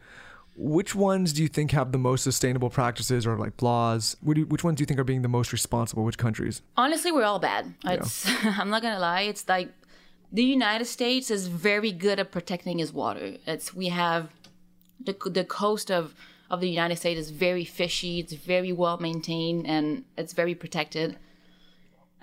which 0.56 0.94
ones 0.94 1.32
do 1.32 1.42
you 1.42 1.48
think 1.48 1.70
have 1.70 1.92
the 1.92 1.98
most 1.98 2.22
sustainable 2.22 2.70
practices 2.70 3.26
or 3.26 3.36
like 3.36 3.60
laws? 3.62 4.16
You- 4.24 4.46
which 4.46 4.62
ones 4.62 4.76
do 4.76 4.82
you 4.82 4.86
think 4.86 5.00
are 5.00 5.04
being 5.04 5.22
the 5.22 5.28
most 5.28 5.52
responsible? 5.52 6.04
Which 6.04 6.18
countries? 6.18 6.62
Honestly, 6.76 7.10
we're 7.10 7.24
all 7.24 7.38
bad. 7.38 7.74
It's, 7.84 8.26
I'm 8.44 8.70
not 8.70 8.82
gonna 8.82 9.00
lie. 9.00 9.22
It's 9.22 9.48
like 9.48 9.70
the 10.32 10.42
United 10.42 10.86
States 10.86 11.30
is 11.30 11.46
very 11.46 11.92
good 11.92 12.18
at 12.18 12.32
protecting 12.32 12.80
its 12.80 12.92
water. 12.92 13.36
It's 13.46 13.74
we 13.74 13.88
have 13.88 14.30
the 15.04 15.14
the 15.30 15.44
coast 15.44 15.90
of 15.90 16.14
of 16.50 16.60
the 16.60 16.68
United 16.68 16.96
States 16.96 17.20
is 17.20 17.30
very 17.30 17.64
fishy. 17.64 18.18
It's 18.20 18.32
very 18.32 18.72
well 18.72 18.98
maintained 18.98 19.66
and 19.66 20.04
it's 20.16 20.32
very 20.32 20.54
protected. 20.54 21.18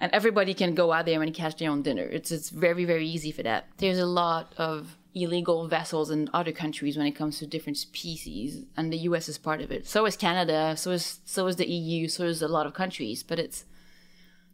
And 0.01 0.11
everybody 0.13 0.53
can 0.53 0.75
go 0.75 0.93
out 0.93 1.05
there 1.05 1.21
and 1.21 1.34
catch 1.34 1.57
their 1.57 1.69
own 1.69 1.81
dinner. 1.81 2.03
It's 2.03 2.31
it's 2.31 2.49
very 2.49 2.86
very 2.86 3.07
easy 3.07 3.31
for 3.31 3.43
that. 3.43 3.67
There's 3.77 3.99
a 3.99 4.05
lot 4.05 4.53
of 4.57 4.97
illegal 5.13 5.67
vessels 5.67 6.09
in 6.09 6.29
other 6.34 6.51
countries 6.51 6.97
when 6.97 7.07
it 7.07 7.11
comes 7.11 7.39
to 7.39 7.47
different 7.47 7.77
species, 7.77 8.63
and 8.77 8.93
the 8.93 8.97
U.S. 9.09 9.27
is 9.27 9.38
part 9.38 9.61
of 9.61 9.71
it. 9.71 9.88
So 9.88 10.05
is 10.05 10.15
Canada. 10.15 10.75
So 10.77 10.91
is 10.91 11.19
so 11.25 11.47
is 11.47 11.57
the 11.57 11.69
EU. 11.69 12.07
So 12.07 12.23
is 12.23 12.41
a 12.41 12.47
lot 12.47 12.65
of 12.65 12.73
countries. 12.73 13.23
But 13.23 13.39
it's 13.39 13.65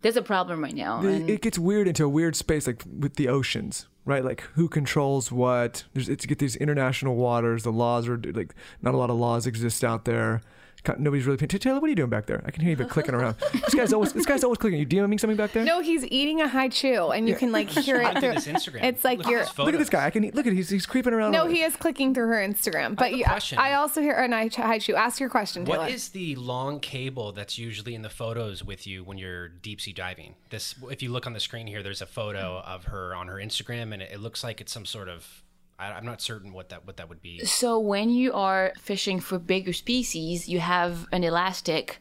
there's 0.06 0.18
a 0.18 0.22
problem 0.22 0.62
right 0.64 0.76
now. 0.76 1.01
It- 1.01 1.06
and- 1.22 1.30
it 1.32 1.41
gets 1.41 1.58
weird 1.58 1.88
into 1.88 2.03
a 2.06 2.10
weird 2.10 2.36
space, 2.36 2.68
like 2.68 2.84
with 2.99 3.16
the 3.16 3.28
oceans, 3.28 3.88
right? 4.06 4.24
Like 4.24 4.41
who 4.53 4.68
controls 4.70 5.32
what? 5.32 5.84
There's 5.93 6.08
it's 6.10 6.28
get 6.28 6.38
these 6.38 6.56
international 6.56 7.16
waters. 7.16 7.64
The 7.64 7.72
laws 7.72 8.08
are 8.08 8.18
like 8.18 8.53
not 8.84 8.93
a 8.93 8.97
lot 8.97 9.10
of 9.10 9.18
laws 9.18 9.47
exist 9.47 9.84
out 9.84 10.06
there. 10.06 10.41
Ca- 10.86 10.95
Nobody's 10.99 11.25
really 11.25 11.38
paying. 11.38 11.49
Taylor, 11.49 11.79
what 11.79 11.88
are 11.88 11.89
you 11.89 11.95
doing 11.95 12.09
back 12.09 12.27
there? 12.27 12.41
I 12.45 12.51
can 12.51 12.61
hear 12.63 12.77
you 12.77 12.86
clicking 12.86 13.15
around. 13.15 13.36
This 13.65 13.73
guy's 13.73 13.93
always 13.93 14.13
this 14.13 14.25
guy's 14.25 14.43
always 14.43 14.59
clicking. 14.59 14.79
You 14.79 14.86
DMing 14.86 15.19
something 15.19 15.36
back 15.38 15.51
there? 15.51 15.63
No, 15.65 15.81
he's 15.81 16.05
eating 16.05 16.39
a 16.41 16.47
Hi-Chew, 16.47 17.09
and 17.11 17.27
you 17.27 17.36
can 17.36 17.51
like 17.51 17.69
hear 17.69 17.99
it 18.01 18.11
through. 18.19 18.33
did 18.33 18.38
this 18.38 18.47
Instagram. 18.47 18.83
It's 18.83 19.03
like 19.03 19.17
Look 19.17 19.27
at 19.27 19.31
you're. 19.31 19.39
this 19.41 19.57
Look 19.57 19.73
at 19.73 19.79
this 19.79 19.89
guy. 19.89 20.05
I 20.05 20.09
can 20.11 20.29
look 20.31 20.45
at 20.45 20.53
he's 20.53 20.69
he's 20.69 20.86
creeping 20.86 21.13
around. 21.13 21.31
No, 21.31 21.47
he 21.47 21.63
is 21.63 21.75
clicking 21.75 22.13
through 22.13 22.27
her 22.27 22.47
Instagram. 22.47 22.95
But 22.95 23.11
have 23.11 23.41
a 23.43 23.55
you. 23.55 23.57
I 23.57 23.73
also 23.73 24.01
hear 24.01 24.13
an 24.13 24.31
high 24.31 24.49
Hi-Chew. 24.53 24.95
Ask 24.95 25.19
your 25.19 25.29
question, 25.29 25.65
Taylor. 25.65 25.79
What 25.79 25.91
is 25.91 26.09
the 26.09 26.36
long 26.36 26.79
cable 26.79 27.31
that's 27.31 27.57
usually 27.57 27.95
in 27.95 28.03
the 28.03 28.09
photos 28.09 28.63
with 28.63 28.86
you 28.86 29.03
when 29.03 29.17
you're 29.17 29.47
deep 29.47 29.81
sea 29.81 29.93
diving? 29.93 30.36
This, 30.51 30.75
if 30.91 31.01
you 31.01 31.09
look 31.11 31.25
on 31.25 31.33
the 31.33 31.39
screen 31.39 31.65
here, 31.67 31.81
there's 31.81 32.01
a 32.01 32.05
photo 32.05 32.61
of 32.65 32.86
her 32.86 33.15
on 33.15 33.27
her 33.27 33.36
Instagram, 33.38 33.93
and 33.93 34.01
it, 34.01 34.11
it 34.13 34.19
looks 34.19 34.43
like 34.43 34.61
it's 34.61 34.71
some 34.71 34.86
sort 34.86 35.09
of. 35.09 35.41
I, 35.78 35.91
I'm 35.91 36.05
not 36.05 36.21
certain 36.21 36.53
what 36.53 36.69
that 36.69 36.86
what 36.86 36.97
that 36.97 37.09
would 37.09 37.21
be. 37.21 37.39
So 37.45 37.80
when 37.80 38.09
you 38.09 38.34
are 38.34 38.73
fishing 38.80 39.19
for 39.19 39.38
bigger 39.39 39.73
species, 39.73 40.47
you 40.47 40.59
have 40.59 41.07
an 41.11 41.23
elastic, 41.23 41.99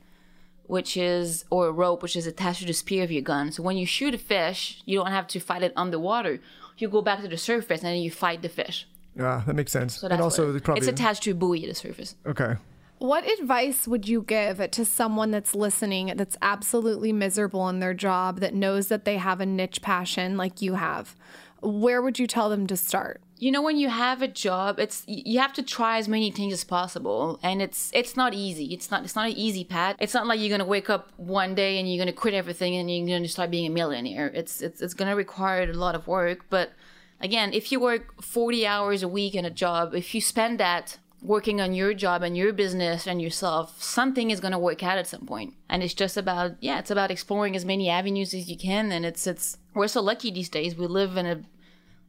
which 0.66 0.96
is 0.96 1.44
or 1.50 1.66
a 1.68 1.72
rope, 1.72 2.02
which 2.02 2.16
is 2.16 2.26
attached 2.26 2.60
to 2.60 2.66
the 2.66 2.72
spear 2.72 3.02
of 3.04 3.10
your 3.10 3.22
gun. 3.22 3.52
So 3.52 3.62
when 3.62 3.76
you 3.76 3.86
shoot 3.86 4.14
a 4.14 4.18
fish, 4.18 4.82
you 4.84 4.98
don't 4.98 5.10
have 5.10 5.26
to 5.28 5.40
fight 5.40 5.62
it 5.62 5.72
underwater. 5.76 6.40
You 6.78 6.88
go 6.88 7.02
back 7.02 7.20
to 7.22 7.28
the 7.28 7.36
surface 7.36 7.80
and 7.82 7.88
then 7.88 8.02
you 8.02 8.10
fight 8.10 8.42
the 8.42 8.48
fish. 8.48 8.86
Yeah, 9.16 9.42
that 9.46 9.54
makes 9.54 9.70
sense. 9.72 9.98
So 10.00 10.08
that's 10.08 10.14
and 10.14 10.22
also, 10.22 10.54
it- 10.54 10.64
probably 10.64 10.80
it's 10.80 10.88
attached 10.88 11.22
to 11.24 11.30
a 11.32 11.34
buoy 11.34 11.62
at 11.62 11.68
the 11.68 11.74
surface. 11.74 12.16
Okay. 12.26 12.56
What 12.98 13.28
advice 13.38 13.86
would 13.86 14.08
you 14.08 14.22
give 14.22 14.70
to 14.70 14.84
someone 14.84 15.30
that's 15.30 15.54
listening 15.54 16.12
that's 16.16 16.36
absolutely 16.40 17.12
miserable 17.12 17.68
in 17.68 17.80
their 17.80 17.92
job 17.92 18.40
that 18.40 18.54
knows 18.54 18.88
that 18.88 19.04
they 19.04 19.16
have 19.18 19.40
a 19.40 19.46
niche 19.46 19.82
passion 19.82 20.36
like 20.36 20.62
you 20.62 20.74
have? 20.74 21.14
Where 21.60 22.00
would 22.00 22.18
you 22.18 22.26
tell 22.26 22.48
them 22.48 22.66
to 22.68 22.76
start? 22.76 23.20
You 23.38 23.50
know 23.50 23.62
when 23.62 23.76
you 23.76 23.88
have 23.88 24.22
a 24.22 24.28
job 24.28 24.78
it's 24.78 25.02
you 25.06 25.38
have 25.40 25.52
to 25.52 25.62
try 25.62 25.98
as 25.98 26.08
many 26.08 26.30
things 26.30 26.52
as 26.52 26.64
possible 26.64 27.38
and 27.42 27.60
it's 27.60 27.90
it's 27.92 28.16
not 28.16 28.34
easy. 28.34 28.72
It's 28.72 28.90
not 28.90 29.04
it's 29.04 29.16
not 29.16 29.26
an 29.26 29.36
easy 29.36 29.64
path. 29.64 29.96
It's 29.98 30.14
not 30.14 30.26
like 30.26 30.40
you're 30.40 30.50
gonna 30.50 30.68
wake 30.68 30.90
up 30.90 31.12
one 31.16 31.54
day 31.54 31.78
and 31.78 31.88
you're 31.88 32.02
gonna 32.02 32.12
quit 32.12 32.34
everything 32.34 32.76
and 32.76 32.90
you're 32.90 33.18
gonna 33.18 33.28
start 33.28 33.50
being 33.50 33.66
a 33.66 33.70
millionaire. 33.70 34.28
It's 34.28 34.60
it's, 34.60 34.80
it's 34.80 34.94
gonna 34.94 35.16
require 35.16 35.62
a 35.62 35.72
lot 35.72 35.94
of 35.94 36.06
work 36.06 36.46
but 36.48 36.72
again 37.20 37.52
if 37.52 37.72
you 37.72 37.80
work 37.80 38.22
40 38.22 38.66
hours 38.66 39.02
a 39.02 39.08
week 39.08 39.34
in 39.34 39.44
a 39.44 39.50
job 39.50 39.94
if 39.94 40.14
you 40.14 40.20
spend 40.20 40.60
that 40.60 40.98
working 41.24 41.58
on 41.58 41.72
your 41.72 41.94
job 41.94 42.22
and 42.22 42.36
your 42.36 42.52
business 42.52 43.06
and 43.06 43.20
yourself 43.20 43.82
something 43.82 44.30
is 44.30 44.40
going 44.40 44.52
to 44.52 44.58
work 44.58 44.82
out 44.82 44.98
at 44.98 45.06
some 45.06 45.24
point. 45.26 45.54
And 45.68 45.82
it's 45.82 45.94
just 45.94 46.16
about 46.16 46.52
yeah 46.60 46.78
it's 46.78 46.90
about 46.90 47.10
exploring 47.10 47.56
as 47.56 47.64
many 47.64 47.88
avenues 47.88 48.34
as 48.34 48.48
you 48.48 48.56
can 48.56 48.92
and 48.92 49.04
it's 49.04 49.26
it's 49.26 49.56
we're 49.74 49.88
so 49.88 50.02
lucky 50.02 50.30
these 50.30 50.50
days. 50.50 50.76
We 50.76 50.86
live 50.86 51.16
in 51.16 51.26
a 51.26 51.42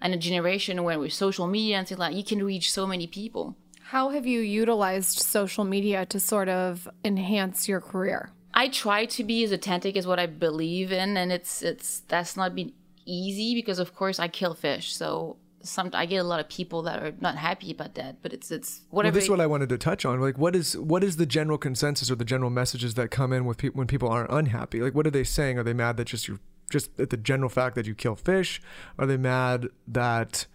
and 0.01 0.13
a 0.13 0.17
generation 0.17 0.83
where 0.83 0.99
with 0.99 1.13
social 1.13 1.47
media 1.47 1.77
and 1.77 1.87
things 1.87 1.99
like 1.99 2.15
you 2.15 2.23
can 2.23 2.43
reach 2.43 2.71
so 2.71 2.85
many 2.85 3.07
people. 3.07 3.55
How 3.89 4.09
have 4.09 4.25
you 4.25 4.39
utilized 4.39 5.19
social 5.19 5.63
media 5.63 6.05
to 6.07 6.19
sort 6.19 6.49
of 6.49 6.89
enhance 7.03 7.67
your 7.67 7.79
career? 7.79 8.31
I 8.53 8.69
try 8.69 9.05
to 9.05 9.23
be 9.23 9.43
as 9.43 9.51
authentic 9.51 9.95
as 9.95 10.07
what 10.07 10.17
I 10.17 10.25
believe 10.25 10.91
in, 10.91 11.17
and 11.17 11.31
it's 11.31 11.61
it's 11.61 12.01
that's 12.07 12.35
not 12.37 12.55
been 12.55 12.71
easy 13.05 13.53
because 13.53 13.79
of 13.79 13.93
course 13.93 14.19
I 14.19 14.27
kill 14.27 14.53
fish, 14.53 14.95
so 14.95 15.37
some 15.61 15.89
I 15.93 16.05
get 16.05 16.17
a 16.17 16.23
lot 16.23 16.39
of 16.39 16.47
people 16.47 16.81
that 16.83 17.03
are 17.03 17.13
not 17.19 17.35
happy 17.35 17.71
about 17.71 17.95
that. 17.95 18.21
But 18.21 18.33
it's 18.33 18.51
it's 18.51 18.81
Well, 18.89 18.97
whatever. 18.97 19.15
this 19.15 19.25
is 19.25 19.29
what 19.29 19.41
I 19.41 19.47
wanted 19.47 19.69
to 19.69 19.77
touch 19.77 20.05
on. 20.05 20.21
Like, 20.21 20.37
what 20.37 20.55
is 20.55 20.77
what 20.77 21.03
is 21.03 21.17
the 21.17 21.25
general 21.25 21.57
consensus 21.57 22.09
or 22.09 22.15
the 22.15 22.25
general 22.25 22.49
messages 22.49 22.93
that 22.95 23.11
come 23.11 23.33
in 23.33 23.45
with 23.45 23.57
people 23.57 23.77
when 23.77 23.87
people 23.87 24.09
aren't 24.09 24.31
unhappy? 24.31 24.81
Like, 24.81 24.95
what 24.95 25.05
are 25.05 25.11
they 25.11 25.23
saying? 25.23 25.59
Are 25.59 25.63
they 25.63 25.73
mad 25.73 25.97
that 25.97 26.05
just 26.05 26.27
you 26.27 26.39
just 26.75 26.99
at 26.99 27.09
the 27.09 27.17
general 27.17 27.49
fact 27.49 27.75
that 27.75 27.87
you 27.87 27.95
kill 27.95 28.15
fish? 28.15 28.61
Are 28.99 29.05
they 29.05 29.15
mad 29.15 29.69
that 29.87 30.45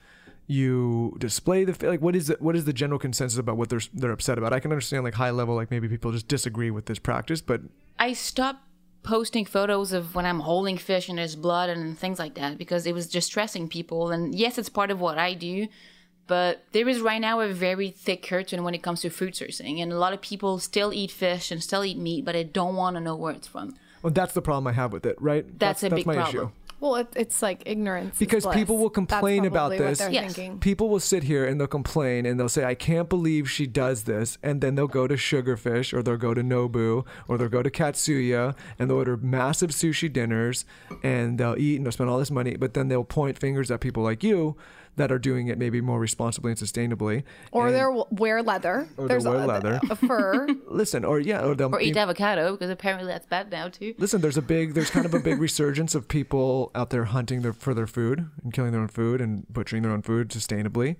you 0.46 1.16
display 1.18 1.64
the 1.64 1.88
like? 1.88 2.02
What 2.02 2.14
is 2.14 2.28
it? 2.28 2.42
What 2.42 2.54
is 2.56 2.66
the 2.66 2.74
general 2.74 2.98
consensus 2.98 3.38
about 3.38 3.56
what 3.56 3.70
they're 3.70 3.80
they're 3.94 4.12
upset 4.12 4.36
about? 4.36 4.52
I 4.52 4.60
can 4.60 4.70
understand 4.70 5.02
like 5.02 5.14
high 5.14 5.30
level, 5.30 5.54
like 5.54 5.70
maybe 5.70 5.88
people 5.88 6.12
just 6.12 6.28
disagree 6.28 6.70
with 6.70 6.84
this 6.84 6.98
practice, 6.98 7.40
but 7.40 7.62
I 7.98 8.12
stopped 8.12 8.60
posting 9.02 9.46
photos 9.46 9.94
of 9.94 10.14
when 10.14 10.26
I'm 10.26 10.40
holding 10.40 10.76
fish 10.76 11.08
and 11.08 11.16
there's 11.16 11.36
blood 11.36 11.70
and 11.70 11.98
things 11.98 12.18
like 12.18 12.34
that 12.34 12.58
because 12.58 12.86
it 12.86 12.92
was 12.92 13.06
distressing 13.08 13.66
people. 13.66 14.10
And 14.10 14.34
yes, 14.34 14.58
it's 14.58 14.68
part 14.68 14.90
of 14.90 15.00
what 15.00 15.16
I 15.16 15.32
do, 15.32 15.68
but 16.26 16.64
there 16.72 16.86
is 16.86 17.00
right 17.00 17.20
now 17.20 17.40
a 17.40 17.48
very 17.48 17.90
thick 17.90 18.22
curtain 18.22 18.62
when 18.62 18.74
it 18.74 18.82
comes 18.82 19.00
to 19.00 19.08
food 19.08 19.32
sourcing. 19.32 19.80
And 19.80 19.90
a 19.90 19.98
lot 19.98 20.12
of 20.12 20.20
people 20.20 20.58
still 20.58 20.92
eat 20.92 21.10
fish 21.10 21.50
and 21.50 21.62
still 21.62 21.82
eat 21.82 21.96
meat, 21.96 22.26
but 22.26 22.32
they 22.32 22.44
don't 22.44 22.76
want 22.76 22.96
to 22.96 23.00
know 23.00 23.16
where 23.16 23.32
it's 23.32 23.48
from. 23.48 23.74
Well, 24.02 24.12
that's 24.12 24.34
the 24.34 24.42
problem 24.42 24.66
I 24.66 24.72
have 24.72 24.92
with 24.92 25.06
it, 25.06 25.16
right? 25.20 25.46
That's 25.58 25.82
a 25.82 25.90
big 25.90 26.06
my 26.06 26.14
problem. 26.14 26.36
issue. 26.36 26.50
Well, 26.80 26.96
it, 26.96 27.08
it's 27.14 27.42
like 27.42 27.62
ignorance. 27.66 28.14
is 28.14 28.18
because 28.18 28.44
bliss. 28.44 28.56
people 28.56 28.78
will 28.78 28.88
That's 28.88 28.94
complain 28.94 29.44
about 29.44 29.68
probably 29.72 29.80
what 29.80 29.88
this. 29.90 29.98
they're 29.98 30.10
Yes. 30.10 30.34
thinking. 30.34 30.58
People 30.60 30.88
will 30.88 30.98
sit 30.98 31.22
here 31.24 31.44
and 31.44 31.60
they'll 31.60 31.66
complain 31.66 32.24
and 32.24 32.40
they'll 32.40 32.48
say, 32.48 32.64
I 32.64 32.74
can't 32.74 33.06
believe 33.06 33.50
she 33.50 33.66
does 33.66 34.04
this. 34.04 34.38
And 34.42 34.62
then 34.62 34.76
they'll 34.76 34.86
go 34.88 35.06
to 35.06 35.14
Sugarfish 35.16 35.92
or 35.92 36.02
they'll 36.02 36.16
go 36.16 36.32
to 36.32 36.40
Nobu 36.42 37.04
or 37.28 37.36
they'll 37.36 37.50
go 37.50 37.62
to 37.62 37.68
Katsuya 37.70 38.56
and 38.78 38.88
they'll 38.88 38.96
order 38.96 39.18
massive 39.18 39.70
sushi 39.72 40.10
dinners 40.10 40.64
and 41.02 41.36
they'll 41.36 41.58
eat 41.58 41.76
and 41.76 41.84
they'll 41.84 41.92
spend 41.92 42.08
all 42.08 42.18
this 42.18 42.30
money. 42.30 42.56
But 42.56 42.72
then 42.72 42.88
they'll 42.88 43.04
point 43.04 43.38
fingers 43.38 43.70
at 43.70 43.80
people 43.80 44.02
like 44.02 44.24
you 44.24 44.56
that 45.00 45.10
are 45.10 45.18
doing 45.18 45.48
it 45.48 45.58
maybe 45.58 45.80
more 45.80 45.98
responsibly 45.98 46.52
and 46.52 46.60
sustainably. 46.60 47.24
Or 47.50 47.66
And- 47.66 47.74
they'll 47.76 48.06
wear 48.10 48.42
leather. 48.42 48.86
Or 48.96 49.08
they'll 49.08 49.24
wear 49.24 49.42
a, 49.42 49.46
leather. 49.46 49.80
a 49.90 49.96
fur. 49.96 50.46
listen, 50.68 51.04
or 51.04 51.18
yeah, 51.18 51.42
or 51.44 51.54
they'll 51.54 51.74
Or 51.74 51.80
eat 51.80 51.94
be- 51.94 51.98
avocado 52.00 52.52
because 52.52 52.70
apparently 52.70 53.06
that's 53.08 53.26
bad 53.26 53.50
now 53.50 53.68
too. 53.68 53.94
Listen, 53.98 54.20
there's 54.20 54.36
a 54.36 54.42
big, 54.42 54.74
there's 54.74 54.90
kind 54.90 55.06
of 55.06 55.14
a 55.14 55.20
big 55.20 55.40
resurgence 55.46 55.94
of 55.94 56.06
people 56.08 56.70
out 56.74 56.90
there 56.90 57.04
hunting 57.06 57.42
their, 57.42 57.52
for 57.52 57.72
their 57.74 57.86
food 57.86 58.28
and 58.42 58.52
killing 58.52 58.72
their 58.72 58.80
own 58.82 58.88
food 58.88 59.20
and 59.20 59.46
butchering 59.52 59.82
their 59.82 59.92
own 59.92 60.02
food 60.02 60.28
sustainably 60.28 60.96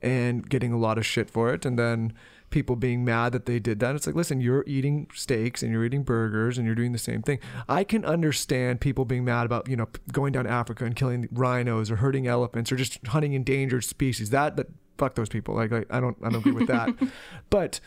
and 0.00 0.48
getting 0.48 0.72
a 0.72 0.78
lot 0.78 0.98
of 0.98 1.04
shit 1.06 1.28
for 1.30 1.52
it. 1.52 1.64
And 1.66 1.78
then 1.78 2.12
people 2.52 2.76
being 2.76 3.04
mad 3.04 3.32
that 3.32 3.46
they 3.46 3.58
did 3.58 3.80
that. 3.80 3.96
It's 3.96 4.06
like, 4.06 4.14
listen, 4.14 4.40
you're 4.40 4.64
eating 4.66 5.08
steaks 5.12 5.62
and 5.62 5.72
you're 5.72 5.84
eating 5.84 6.04
burgers 6.04 6.58
and 6.58 6.66
you're 6.66 6.76
doing 6.76 6.92
the 6.92 6.98
same 6.98 7.22
thing. 7.22 7.40
I 7.68 7.82
can 7.82 8.04
understand 8.04 8.80
people 8.80 9.04
being 9.04 9.24
mad 9.24 9.46
about, 9.46 9.68
you 9.68 9.76
know, 9.76 9.88
going 10.12 10.32
down 10.32 10.46
Africa 10.46 10.84
and 10.84 10.94
killing 10.94 11.28
rhinos 11.32 11.90
or 11.90 11.96
hurting 11.96 12.26
elephants 12.26 12.70
or 12.70 12.76
just 12.76 13.04
hunting 13.08 13.32
endangered 13.32 13.84
species. 13.84 14.30
That, 14.30 14.56
that, 14.56 14.68
fuck 14.98 15.14
those 15.16 15.28
people. 15.28 15.56
Like, 15.56 15.72
like 15.72 15.86
I 15.90 15.98
don't, 15.98 16.16
I 16.22 16.28
don't 16.28 16.40
agree 16.40 16.52
with 16.52 16.68
that. 16.68 16.94
but, 17.50 17.80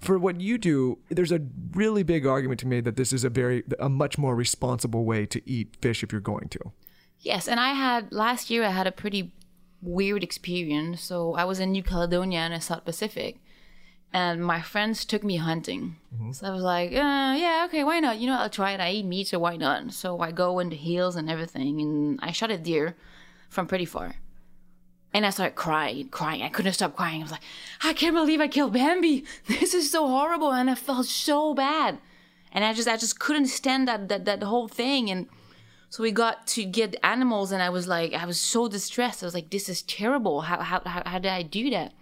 for 0.00 0.18
what 0.18 0.40
you 0.40 0.58
do, 0.58 0.98
there's 1.10 1.30
a 1.30 1.40
really 1.74 2.02
big 2.02 2.26
argument 2.26 2.58
to 2.58 2.66
be 2.66 2.70
made 2.70 2.84
that 2.84 2.96
this 2.96 3.12
is 3.12 3.22
a 3.22 3.30
very 3.30 3.62
a 3.78 3.88
much 3.88 4.18
more 4.18 4.34
responsible 4.34 5.04
way 5.04 5.26
to 5.26 5.40
eat 5.48 5.76
fish 5.80 6.02
if 6.02 6.10
you're 6.10 6.20
going 6.20 6.48
to. 6.48 6.72
Yes, 7.20 7.46
and 7.46 7.60
I 7.60 7.72
had 7.74 8.12
last 8.12 8.50
year 8.50 8.64
I 8.64 8.70
had 8.70 8.88
a 8.88 8.92
pretty 8.92 9.32
weird 9.82 10.22
experience. 10.22 11.02
So 11.02 11.34
I 11.34 11.44
was 11.44 11.60
in 11.60 11.72
New 11.72 11.82
Caledonia 11.82 12.46
in 12.46 12.52
the 12.52 12.60
South 12.60 12.84
Pacific, 12.84 13.38
and 14.12 14.44
my 14.44 14.60
friends 14.60 15.04
took 15.04 15.24
me 15.24 15.36
hunting. 15.36 15.96
So 16.32 16.46
I 16.46 16.50
was 16.50 16.62
like, 16.62 16.92
uh, 16.92 17.34
yeah, 17.38 17.64
okay, 17.66 17.82
why 17.82 18.00
not? 18.00 18.18
You 18.18 18.26
know, 18.26 18.38
I'll 18.38 18.50
try 18.50 18.72
it. 18.72 18.80
I 18.80 18.90
eat 18.90 19.06
meat, 19.06 19.28
so 19.28 19.38
why 19.38 19.56
not? 19.56 19.92
So 19.92 20.20
I 20.20 20.32
go 20.32 20.58
in 20.58 20.68
the 20.68 20.76
hills 20.76 21.16
and 21.16 21.30
everything, 21.30 21.80
and 21.80 22.20
I 22.22 22.32
shot 22.32 22.50
a 22.50 22.58
deer 22.58 22.96
from 23.48 23.66
pretty 23.66 23.86
far. 23.86 24.16
And 25.14 25.26
I 25.26 25.30
started 25.30 25.56
crying, 25.56 26.08
crying. 26.08 26.42
I 26.42 26.48
couldn't 26.48 26.72
stop 26.72 26.96
crying. 26.96 27.20
I 27.20 27.24
was 27.24 27.32
like, 27.32 27.42
I 27.82 27.92
can't 27.92 28.14
believe 28.14 28.40
I 28.40 28.48
killed 28.48 28.72
Bambi. 28.72 29.24
This 29.46 29.74
is 29.74 29.90
so 29.90 30.06
horrible, 30.06 30.52
and 30.52 30.70
I 30.70 30.74
felt 30.74 31.06
so 31.06 31.54
bad. 31.54 31.98
And 32.52 32.64
I 32.64 32.74
just, 32.74 32.88
I 32.88 32.96
just 32.96 33.18
couldn't 33.18 33.46
stand 33.46 33.88
that, 33.88 34.08
that, 34.08 34.24
that 34.26 34.42
whole 34.42 34.68
thing. 34.68 35.10
And 35.10 35.26
so 35.88 36.02
we 36.02 36.12
got 36.12 36.46
to 36.48 36.64
get 36.64 36.96
animals, 37.02 37.52
and 37.52 37.62
I 37.62 37.70
was 37.70 37.88
like, 37.88 38.12
I 38.12 38.26
was 38.26 38.38
so 38.40 38.68
distressed. 38.68 39.22
I 39.22 39.26
was 39.26 39.34
like, 39.34 39.50
this 39.50 39.68
is 39.68 39.82
terrible. 39.82 40.42
How, 40.42 40.60
how, 40.60 40.82
how, 40.84 41.02
how 41.04 41.18
did 41.18 41.32
I 41.32 41.42
do 41.42 41.70
that? 41.70 41.92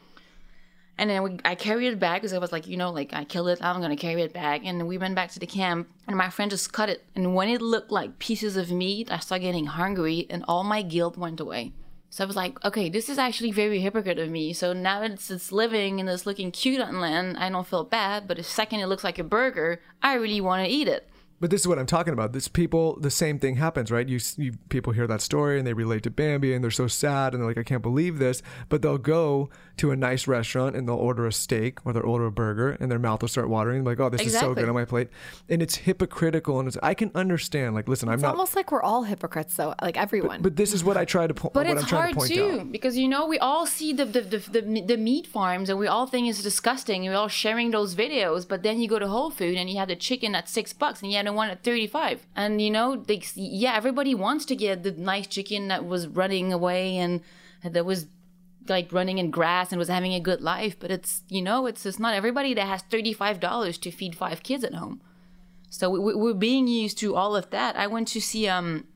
And 1.01 1.09
then 1.09 1.22
we, 1.22 1.38
I 1.46 1.55
carried 1.55 1.86
it 1.86 1.98
back 1.98 2.20
because 2.20 2.34
I 2.34 2.38
was 2.38 2.53
like, 2.53 2.66
you 2.66 2.76
know, 2.76 2.90
like 2.90 3.14
I 3.14 3.24
killed 3.24 3.48
it. 3.48 3.59
I'm 3.62 3.80
gonna 3.80 3.96
carry 3.96 4.20
it 4.20 4.34
back. 4.34 4.61
And 4.66 4.86
we 4.86 4.98
went 4.98 5.14
back 5.14 5.30
to 5.30 5.38
the 5.38 5.46
camp, 5.46 5.88
and 6.07 6.14
my 6.14 6.28
friend 6.28 6.51
just 6.51 6.74
cut 6.74 6.90
it. 6.90 7.07
And 7.16 7.34
when 7.34 7.48
it 7.48 7.62
looked 7.62 7.90
like 7.90 8.18
pieces 8.18 8.55
of 8.59 8.70
meat, 8.70 9.11
I 9.11 9.18
started 9.18 9.44
getting 9.44 9.64
hungry, 9.64 10.26
and 10.28 10.44
all 10.46 10.62
my 10.62 10.82
guilt 10.82 11.16
went 11.16 11.40
away. 11.40 11.72
So 12.11 12.22
I 12.22 12.26
was 12.26 12.36
like, 12.36 12.62
okay, 12.66 12.90
this 12.90 13.09
is 13.09 13.16
actually 13.16 13.51
very 13.51 13.80
hypocrite 13.80 14.18
of 14.18 14.28
me. 14.28 14.53
So 14.53 14.74
now 14.74 15.01
that 15.01 15.12
it's, 15.12 15.30
it's 15.30 15.51
living 15.51 16.01
and 16.01 16.09
it's 16.11 16.26
looking 16.26 16.51
cute 16.51 16.82
on 16.82 17.01
land, 17.01 17.38
I 17.38 17.48
don't 17.48 17.66
feel 17.66 17.84
bad. 17.84 18.28
But 18.28 18.36
the 18.36 18.42
second 18.42 18.80
it 18.80 18.86
looks 18.86 19.05
like 19.05 19.18
a 19.18 19.24
burger, 19.24 19.80
I 20.03 20.14
really 20.14 20.42
want 20.42 20.66
to 20.66 20.70
eat 20.70 20.86
it. 20.86 21.09
But 21.40 21.51
this 21.51 21.62
is 21.62 21.68
what 21.68 21.78
I'm 21.78 21.86
talking 21.86 22.12
about. 22.12 22.34
This 22.34 22.48
people, 22.48 23.01
the 23.01 23.11
same 23.11 23.38
thing 23.38 23.57
happens, 23.57 23.90
right? 23.90 24.07
You, 24.07 24.20
you 24.36 24.53
people 24.68 24.92
hear 24.92 25.07
that 25.07 25.22
story 25.22 25.57
and 25.57 25.66
they 25.66 25.72
relate 25.72 26.03
to 26.03 26.11
Bambi 26.11 26.53
and 26.53 26.62
they're 26.62 26.70
so 26.70 26.86
sad 26.86 27.32
and 27.32 27.40
they're 27.40 27.48
like, 27.48 27.57
I 27.57 27.62
can't 27.62 27.80
believe 27.80 28.18
this. 28.18 28.42
But 28.68 28.82
they'll 28.82 28.98
go 28.98 29.48
to 29.81 29.91
a 29.91 29.97
nice 29.97 30.26
restaurant 30.26 30.76
and 30.76 30.87
they'll 30.89 30.97
order 30.97 31.26
a 31.26 31.33
steak 31.33 31.85
or 31.87 31.93
they'll 31.93 32.03
order 32.03 32.26
a 32.26 32.31
burger 32.33 32.76
and 32.81 32.91
their 32.91 32.99
mouth 32.99 33.22
will 33.22 33.28
start 33.28 33.49
watering. 33.49 33.85
Like, 33.85 33.99
oh, 34.01 34.09
this 34.09 34.22
is 34.22 34.39
so 34.39 34.55
good 34.55 34.68
on 34.68 34.74
my 34.74 34.85
plate, 34.85 35.09
and 35.49 35.62
it's 35.62 35.76
hypocritical. 35.76 36.59
And 36.59 36.68
it's, 36.68 36.76
I 36.83 36.95
can 36.95 37.11
understand. 37.14 37.74
Like, 37.74 37.89
listen, 37.89 38.09
I'm 38.09 38.14
It's 38.14 38.22
not. 38.22 38.33
almost 38.33 38.57
like 38.57 38.70
we're 38.72 38.83
all 38.83 39.05
hypocrites, 39.05 39.55
though. 39.55 39.74
Like 39.81 39.97
everyone. 39.97 40.43
but 40.43 40.57
this 40.57 40.74
is 40.74 40.85
what 40.85 40.97
I 40.97 41.05
try 41.05 41.26
to 41.26 41.35
point. 41.35 41.55
But 41.55 41.66
what 41.66 41.76
it's 41.76 41.83
I'm 41.85 41.89
trying 41.89 42.03
hard 42.03 42.11
to 42.12 42.16
point 42.16 42.33
too 42.33 42.61
out. 42.61 42.72
because 42.72 42.97
you 42.99 43.09
know 43.09 43.26
we 43.26 43.39
all 43.39 43.66
see 43.66 43.93
the 43.93 44.05
the, 44.05 44.20
the 44.20 44.39
the 44.39 44.83
the 44.83 44.97
meat 44.97 45.26
farms 45.26 45.70
and 45.70 45.78
we 45.78 45.87
all 45.87 46.07
think 46.07 46.28
it's 46.28 46.43
disgusting 46.43 47.07
and 47.07 47.14
we're 47.14 47.18
all 47.18 47.28
sharing 47.28 47.70
those 47.70 47.95
videos. 47.95 48.47
But 48.47 48.62
then 48.62 48.81
you 48.81 48.89
go 48.89 48.99
to 48.99 49.09
Whole 49.09 49.31
Food 49.31 49.57
and 49.57 49.70
you 49.70 49.78
have 49.78 49.89
the 49.89 49.97
chicken 49.97 50.35
at 50.35 50.49
six 50.49 50.72
bucks 50.72 51.01
and 51.03 51.11
you 51.11 51.16
have 51.16 51.20
getting 51.24 51.37
one 51.37 51.51
at 51.51 51.62
35. 51.62 52.26
And 52.37 52.61
you 52.61 52.70
know, 52.70 52.97
they, 52.97 53.22
yeah, 53.35 53.76
everybody 53.76 54.14
wants 54.14 54.45
to 54.47 54.57
get 54.57 54.83
the 54.83 54.93
nice 54.93 55.26
chicken 55.26 55.68
that 55.68 55.85
was 55.85 56.09
running 56.09 56.53
away 56.53 56.97
and 56.97 57.20
that 57.62 57.85
was 57.85 58.07
like 58.68 58.92
running 58.92 59.18
in 59.18 59.30
grass 59.30 59.72
and 59.72 59.78
was 59.78 59.88
having 59.88 60.14
a 60.14 60.20
good 60.20 60.40
life. 60.40 60.78
But 60.78 60.90
it's, 60.90 61.22
you 61.28 61.42
know, 61.42 61.66
it's, 61.66 61.84
it's 61.86 61.98
not 61.98 62.14
everybody 62.14 62.54
that 62.54 62.66
has 62.66 62.82
$35 62.84 63.80
to 63.80 63.90
feed 63.90 64.14
five 64.14 64.42
kids 64.42 64.64
at 64.64 64.74
home. 64.74 65.00
So 65.70 65.88
we, 65.90 66.14
we're 66.14 66.34
being 66.34 66.66
used 66.66 66.98
to 66.98 67.14
all 67.14 67.36
of 67.36 67.50
that. 67.50 67.76
I 67.76 67.86
went 67.86 68.08
to 68.08 68.20
see 68.20 68.48
um, 68.48 68.86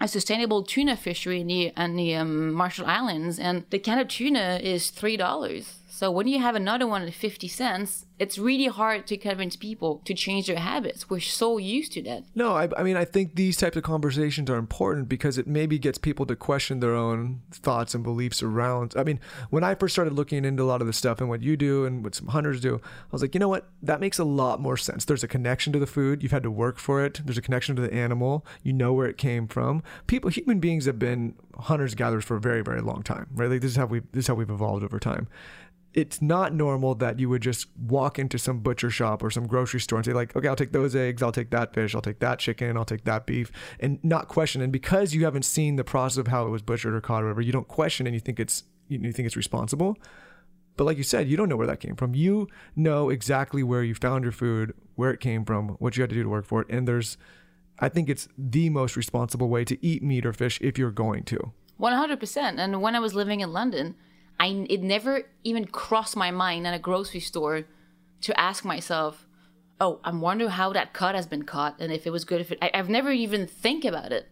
a 0.00 0.08
sustainable 0.08 0.62
tuna 0.62 0.96
fishery 0.96 1.40
in 1.40 1.46
the, 1.46 1.72
in 1.76 1.96
the 1.96 2.14
um, 2.16 2.52
Marshall 2.52 2.86
Islands, 2.86 3.38
and 3.38 3.64
the 3.70 3.78
can 3.78 3.98
of 3.98 4.08
tuna 4.08 4.58
is 4.62 4.90
three 4.90 5.16
dollars. 5.16 5.78
So 5.94 6.10
when 6.10 6.26
you 6.26 6.40
have 6.40 6.56
another 6.56 6.88
one 6.88 7.02
at 7.02 7.14
50 7.14 7.46
cents, 7.46 8.04
it's 8.18 8.36
really 8.36 8.66
hard 8.66 9.06
to 9.06 9.16
convince 9.16 9.54
people 9.54 10.02
to 10.06 10.12
change 10.12 10.48
their 10.48 10.58
habits. 10.58 11.08
We're 11.08 11.20
so 11.20 11.56
used 11.56 11.92
to 11.92 12.02
that. 12.02 12.24
No, 12.34 12.56
I, 12.56 12.68
I 12.76 12.82
mean, 12.82 12.96
I 12.96 13.04
think 13.04 13.36
these 13.36 13.56
types 13.56 13.76
of 13.76 13.84
conversations 13.84 14.50
are 14.50 14.56
important 14.56 15.08
because 15.08 15.38
it 15.38 15.46
maybe 15.46 15.78
gets 15.78 15.96
people 15.96 16.26
to 16.26 16.34
question 16.34 16.80
their 16.80 16.96
own 16.96 17.42
thoughts 17.52 17.94
and 17.94 18.02
beliefs 18.02 18.42
around. 18.42 18.94
I 18.96 19.04
mean, 19.04 19.20
when 19.50 19.62
I 19.62 19.76
first 19.76 19.94
started 19.94 20.14
looking 20.14 20.44
into 20.44 20.64
a 20.64 20.66
lot 20.66 20.80
of 20.80 20.88
the 20.88 20.92
stuff 20.92 21.20
and 21.20 21.28
what 21.28 21.42
you 21.42 21.56
do 21.56 21.84
and 21.84 22.02
what 22.02 22.16
some 22.16 22.26
hunters 22.26 22.60
do, 22.60 22.80
I 22.84 23.08
was 23.12 23.22
like, 23.22 23.32
you 23.32 23.38
know 23.38 23.48
what? 23.48 23.68
That 23.80 24.00
makes 24.00 24.18
a 24.18 24.24
lot 24.24 24.60
more 24.60 24.76
sense. 24.76 25.04
There's 25.04 25.22
a 25.22 25.28
connection 25.28 25.72
to 25.74 25.78
the 25.78 25.86
food. 25.86 26.24
You've 26.24 26.32
had 26.32 26.42
to 26.42 26.50
work 26.50 26.80
for 26.80 27.04
it. 27.04 27.20
There's 27.24 27.38
a 27.38 27.42
connection 27.42 27.76
to 27.76 27.82
the 27.82 27.94
animal. 27.94 28.44
You 28.64 28.72
know 28.72 28.92
where 28.92 29.06
it 29.06 29.16
came 29.16 29.46
from. 29.46 29.80
People, 30.08 30.30
human 30.30 30.58
beings 30.58 30.86
have 30.86 30.98
been 30.98 31.36
hunters 31.56 31.94
gatherers 31.94 32.24
for 32.24 32.36
a 32.36 32.40
very, 32.40 32.62
very 32.62 32.80
long 32.80 33.04
time, 33.04 33.28
right? 33.32 33.48
Like 33.48 33.60
this 33.60 33.70
is 33.70 33.76
how 33.76 33.86
we 33.86 34.00
this 34.10 34.24
is 34.24 34.26
how 34.26 34.34
we've 34.34 34.50
evolved 34.50 34.82
over 34.82 34.98
time 34.98 35.28
it's 35.94 36.20
not 36.20 36.52
normal 36.52 36.94
that 36.96 37.18
you 37.18 37.28
would 37.28 37.42
just 37.42 37.68
walk 37.78 38.18
into 38.18 38.38
some 38.38 38.58
butcher 38.58 38.90
shop 38.90 39.22
or 39.22 39.30
some 39.30 39.46
grocery 39.46 39.80
store 39.80 39.98
and 39.98 40.04
say 40.04 40.12
like 40.12 40.34
okay 40.36 40.48
i'll 40.48 40.56
take 40.56 40.72
those 40.72 40.94
eggs 40.96 41.22
i'll 41.22 41.32
take 41.32 41.50
that 41.50 41.72
fish 41.72 41.94
i'll 41.94 42.02
take 42.02 42.18
that 42.18 42.38
chicken 42.38 42.76
i'll 42.76 42.84
take 42.84 43.04
that 43.04 43.26
beef 43.26 43.52
and 43.80 44.02
not 44.02 44.28
question. 44.28 44.62
And 44.62 44.72
because 44.72 45.14
you 45.14 45.24
haven't 45.24 45.44
seen 45.44 45.76
the 45.76 45.84
process 45.84 46.18
of 46.18 46.28
how 46.28 46.46
it 46.46 46.50
was 46.50 46.62
butchered 46.62 46.94
or 46.94 47.00
caught 47.00 47.22
or 47.22 47.26
whatever 47.26 47.40
you 47.40 47.52
don't 47.52 47.68
question 47.68 48.06
and 48.06 48.14
you 48.14 48.20
think 48.20 48.40
it's 48.40 48.64
you 48.88 49.12
think 49.12 49.26
it's 49.26 49.36
responsible. 49.36 49.96
But 50.76 50.84
like 50.84 50.96
you 50.96 51.02
said 51.02 51.28
you 51.28 51.36
don't 51.36 51.48
know 51.48 51.56
where 51.56 51.66
that 51.66 51.80
came 51.80 51.96
from. 51.96 52.14
You 52.14 52.48
know 52.76 53.10
exactly 53.10 53.62
where 53.62 53.82
you 53.82 53.94
found 53.94 54.24
your 54.24 54.32
food 54.32 54.74
where 54.94 55.10
it 55.10 55.20
came 55.20 55.44
from 55.44 55.70
what 55.80 55.96
you 55.96 56.02
had 56.02 56.10
to 56.10 56.16
do 56.16 56.22
to 56.22 56.28
work 56.28 56.46
for 56.46 56.62
it. 56.62 56.68
And 56.70 56.86
there's 56.86 57.16
i 57.80 57.88
think 57.88 58.08
it's 58.08 58.28
the 58.38 58.70
most 58.70 58.96
responsible 58.96 59.48
way 59.48 59.64
to 59.64 59.84
eat 59.84 60.02
meat 60.02 60.24
or 60.24 60.32
fish 60.32 60.60
if 60.60 60.78
you're 60.78 60.90
going 60.90 61.24
to. 61.24 61.52
100% 61.80 62.58
and 62.58 62.80
when 62.80 62.94
i 62.94 63.00
was 63.00 63.14
living 63.14 63.40
in 63.40 63.52
london 63.52 63.96
I 64.38 64.66
it 64.68 64.82
never 64.82 65.22
even 65.42 65.66
crossed 65.66 66.16
my 66.16 66.30
mind 66.30 66.66
at 66.66 66.74
a 66.74 66.78
grocery 66.78 67.20
store 67.20 67.64
to 68.22 68.40
ask 68.40 68.64
myself, 68.64 69.26
"Oh, 69.80 70.00
I'm 70.04 70.20
wondering 70.20 70.50
how 70.50 70.72
that 70.72 70.92
cut 70.92 71.14
has 71.14 71.26
been 71.26 71.44
caught 71.44 71.76
and 71.78 71.92
if 71.92 72.06
it 72.06 72.10
was 72.10 72.24
good. 72.24 72.40
If 72.40 72.52
it, 72.52 72.58
I, 72.60 72.70
have 72.74 72.88
never 72.88 73.10
even 73.10 73.46
think 73.46 73.84
about 73.84 74.12
it. 74.12 74.28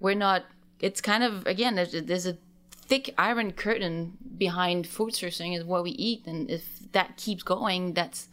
We're 0.00 0.14
not. 0.14 0.44
It's 0.80 1.00
kind 1.00 1.24
of 1.24 1.46
again. 1.46 1.74
There's, 1.74 1.92
there's 1.92 2.26
a 2.26 2.38
thick 2.70 3.14
iron 3.16 3.52
curtain 3.52 4.18
behind 4.36 4.86
food 4.86 5.12
sourcing 5.12 5.56
is 5.56 5.64
what 5.64 5.82
we 5.82 5.92
eat, 5.92 6.26
and 6.26 6.50
if 6.50 6.92
that 6.92 7.16
keeps 7.16 7.42
going, 7.42 7.94
that's 7.94 8.28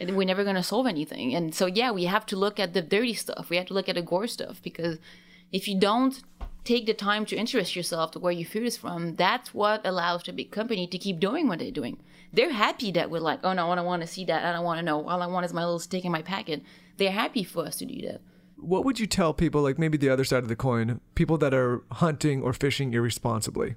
we're 0.00 0.26
never 0.26 0.42
going 0.42 0.56
to 0.56 0.62
solve 0.62 0.86
anything. 0.86 1.34
And 1.34 1.54
so 1.54 1.66
yeah, 1.66 1.90
we 1.90 2.04
have 2.04 2.26
to 2.26 2.36
look 2.36 2.58
at 2.58 2.74
the 2.74 2.82
dirty 2.82 3.14
stuff. 3.14 3.50
We 3.50 3.56
have 3.56 3.66
to 3.66 3.74
look 3.74 3.88
at 3.88 3.94
the 3.94 4.02
gore 4.02 4.26
stuff 4.26 4.60
because 4.62 4.98
if 5.52 5.68
you 5.68 5.78
don't 5.78 6.20
take 6.64 6.86
the 6.86 6.94
time 6.94 7.26
to 7.26 7.36
interest 7.36 7.74
yourself 7.74 8.12
to 8.12 8.18
where 8.18 8.32
your 8.32 8.48
food 8.48 8.64
is 8.64 8.76
from, 8.76 9.16
that's 9.16 9.52
what 9.52 9.80
allows 9.84 10.22
the 10.22 10.32
big 10.32 10.50
company 10.50 10.86
to 10.86 10.98
keep 10.98 11.18
doing 11.18 11.48
what 11.48 11.58
they're 11.58 11.70
doing. 11.70 11.98
They're 12.32 12.52
happy 12.52 12.92
that 12.92 13.10
we're 13.10 13.20
like, 13.20 13.40
oh 13.42 13.52
no, 13.52 13.70
I 13.70 13.74
don't 13.74 13.84
want 13.84 14.02
to 14.02 14.08
see 14.08 14.24
that. 14.26 14.44
I 14.44 14.52
don't 14.52 14.64
want 14.64 14.78
to 14.78 14.84
know. 14.84 15.06
All 15.06 15.22
I 15.22 15.26
want 15.26 15.44
is 15.44 15.52
my 15.52 15.64
little 15.64 15.78
stick 15.78 16.04
in 16.04 16.12
my 16.12 16.22
packet. 16.22 16.62
They're 16.96 17.10
happy 17.10 17.44
for 17.44 17.66
us 17.66 17.76
to 17.76 17.84
do 17.84 18.00
that. 18.06 18.20
What 18.56 18.84
would 18.84 19.00
you 19.00 19.06
tell 19.06 19.34
people, 19.34 19.60
like 19.62 19.78
maybe 19.78 19.98
the 19.98 20.08
other 20.08 20.24
side 20.24 20.44
of 20.44 20.48
the 20.48 20.56
coin, 20.56 21.00
people 21.14 21.36
that 21.38 21.52
are 21.52 21.82
hunting 21.90 22.42
or 22.42 22.52
fishing 22.52 22.94
irresponsibly, 22.94 23.74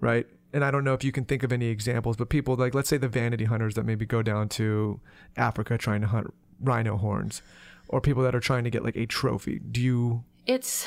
right? 0.00 0.26
And 0.52 0.64
I 0.64 0.70
don't 0.70 0.84
know 0.84 0.94
if 0.94 1.02
you 1.02 1.10
can 1.10 1.24
think 1.24 1.42
of 1.42 1.52
any 1.52 1.66
examples, 1.66 2.16
but 2.16 2.28
people 2.28 2.54
like, 2.54 2.74
let's 2.74 2.88
say 2.88 2.96
the 2.96 3.08
vanity 3.08 3.44
hunters 3.44 3.74
that 3.74 3.84
maybe 3.84 4.06
go 4.06 4.22
down 4.22 4.48
to 4.50 5.00
Africa 5.36 5.76
trying 5.76 6.00
to 6.02 6.06
hunt 6.06 6.32
rhino 6.60 6.96
horns, 6.96 7.42
or 7.88 8.00
people 8.00 8.22
that 8.22 8.36
are 8.36 8.40
trying 8.40 8.62
to 8.62 8.70
get 8.70 8.84
like 8.84 8.96
a 8.96 9.04
trophy. 9.04 9.58
Do 9.58 9.80
you? 9.80 10.24
It's 10.46 10.86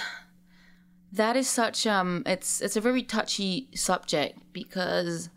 that 1.13 1.35
is 1.35 1.47
such 1.47 1.87
um 1.87 2.23
it's 2.25 2.61
it's 2.61 2.75
a 2.75 2.81
very 2.81 3.01
touchy 3.03 3.69
subject 3.73 4.39
because 4.53 5.29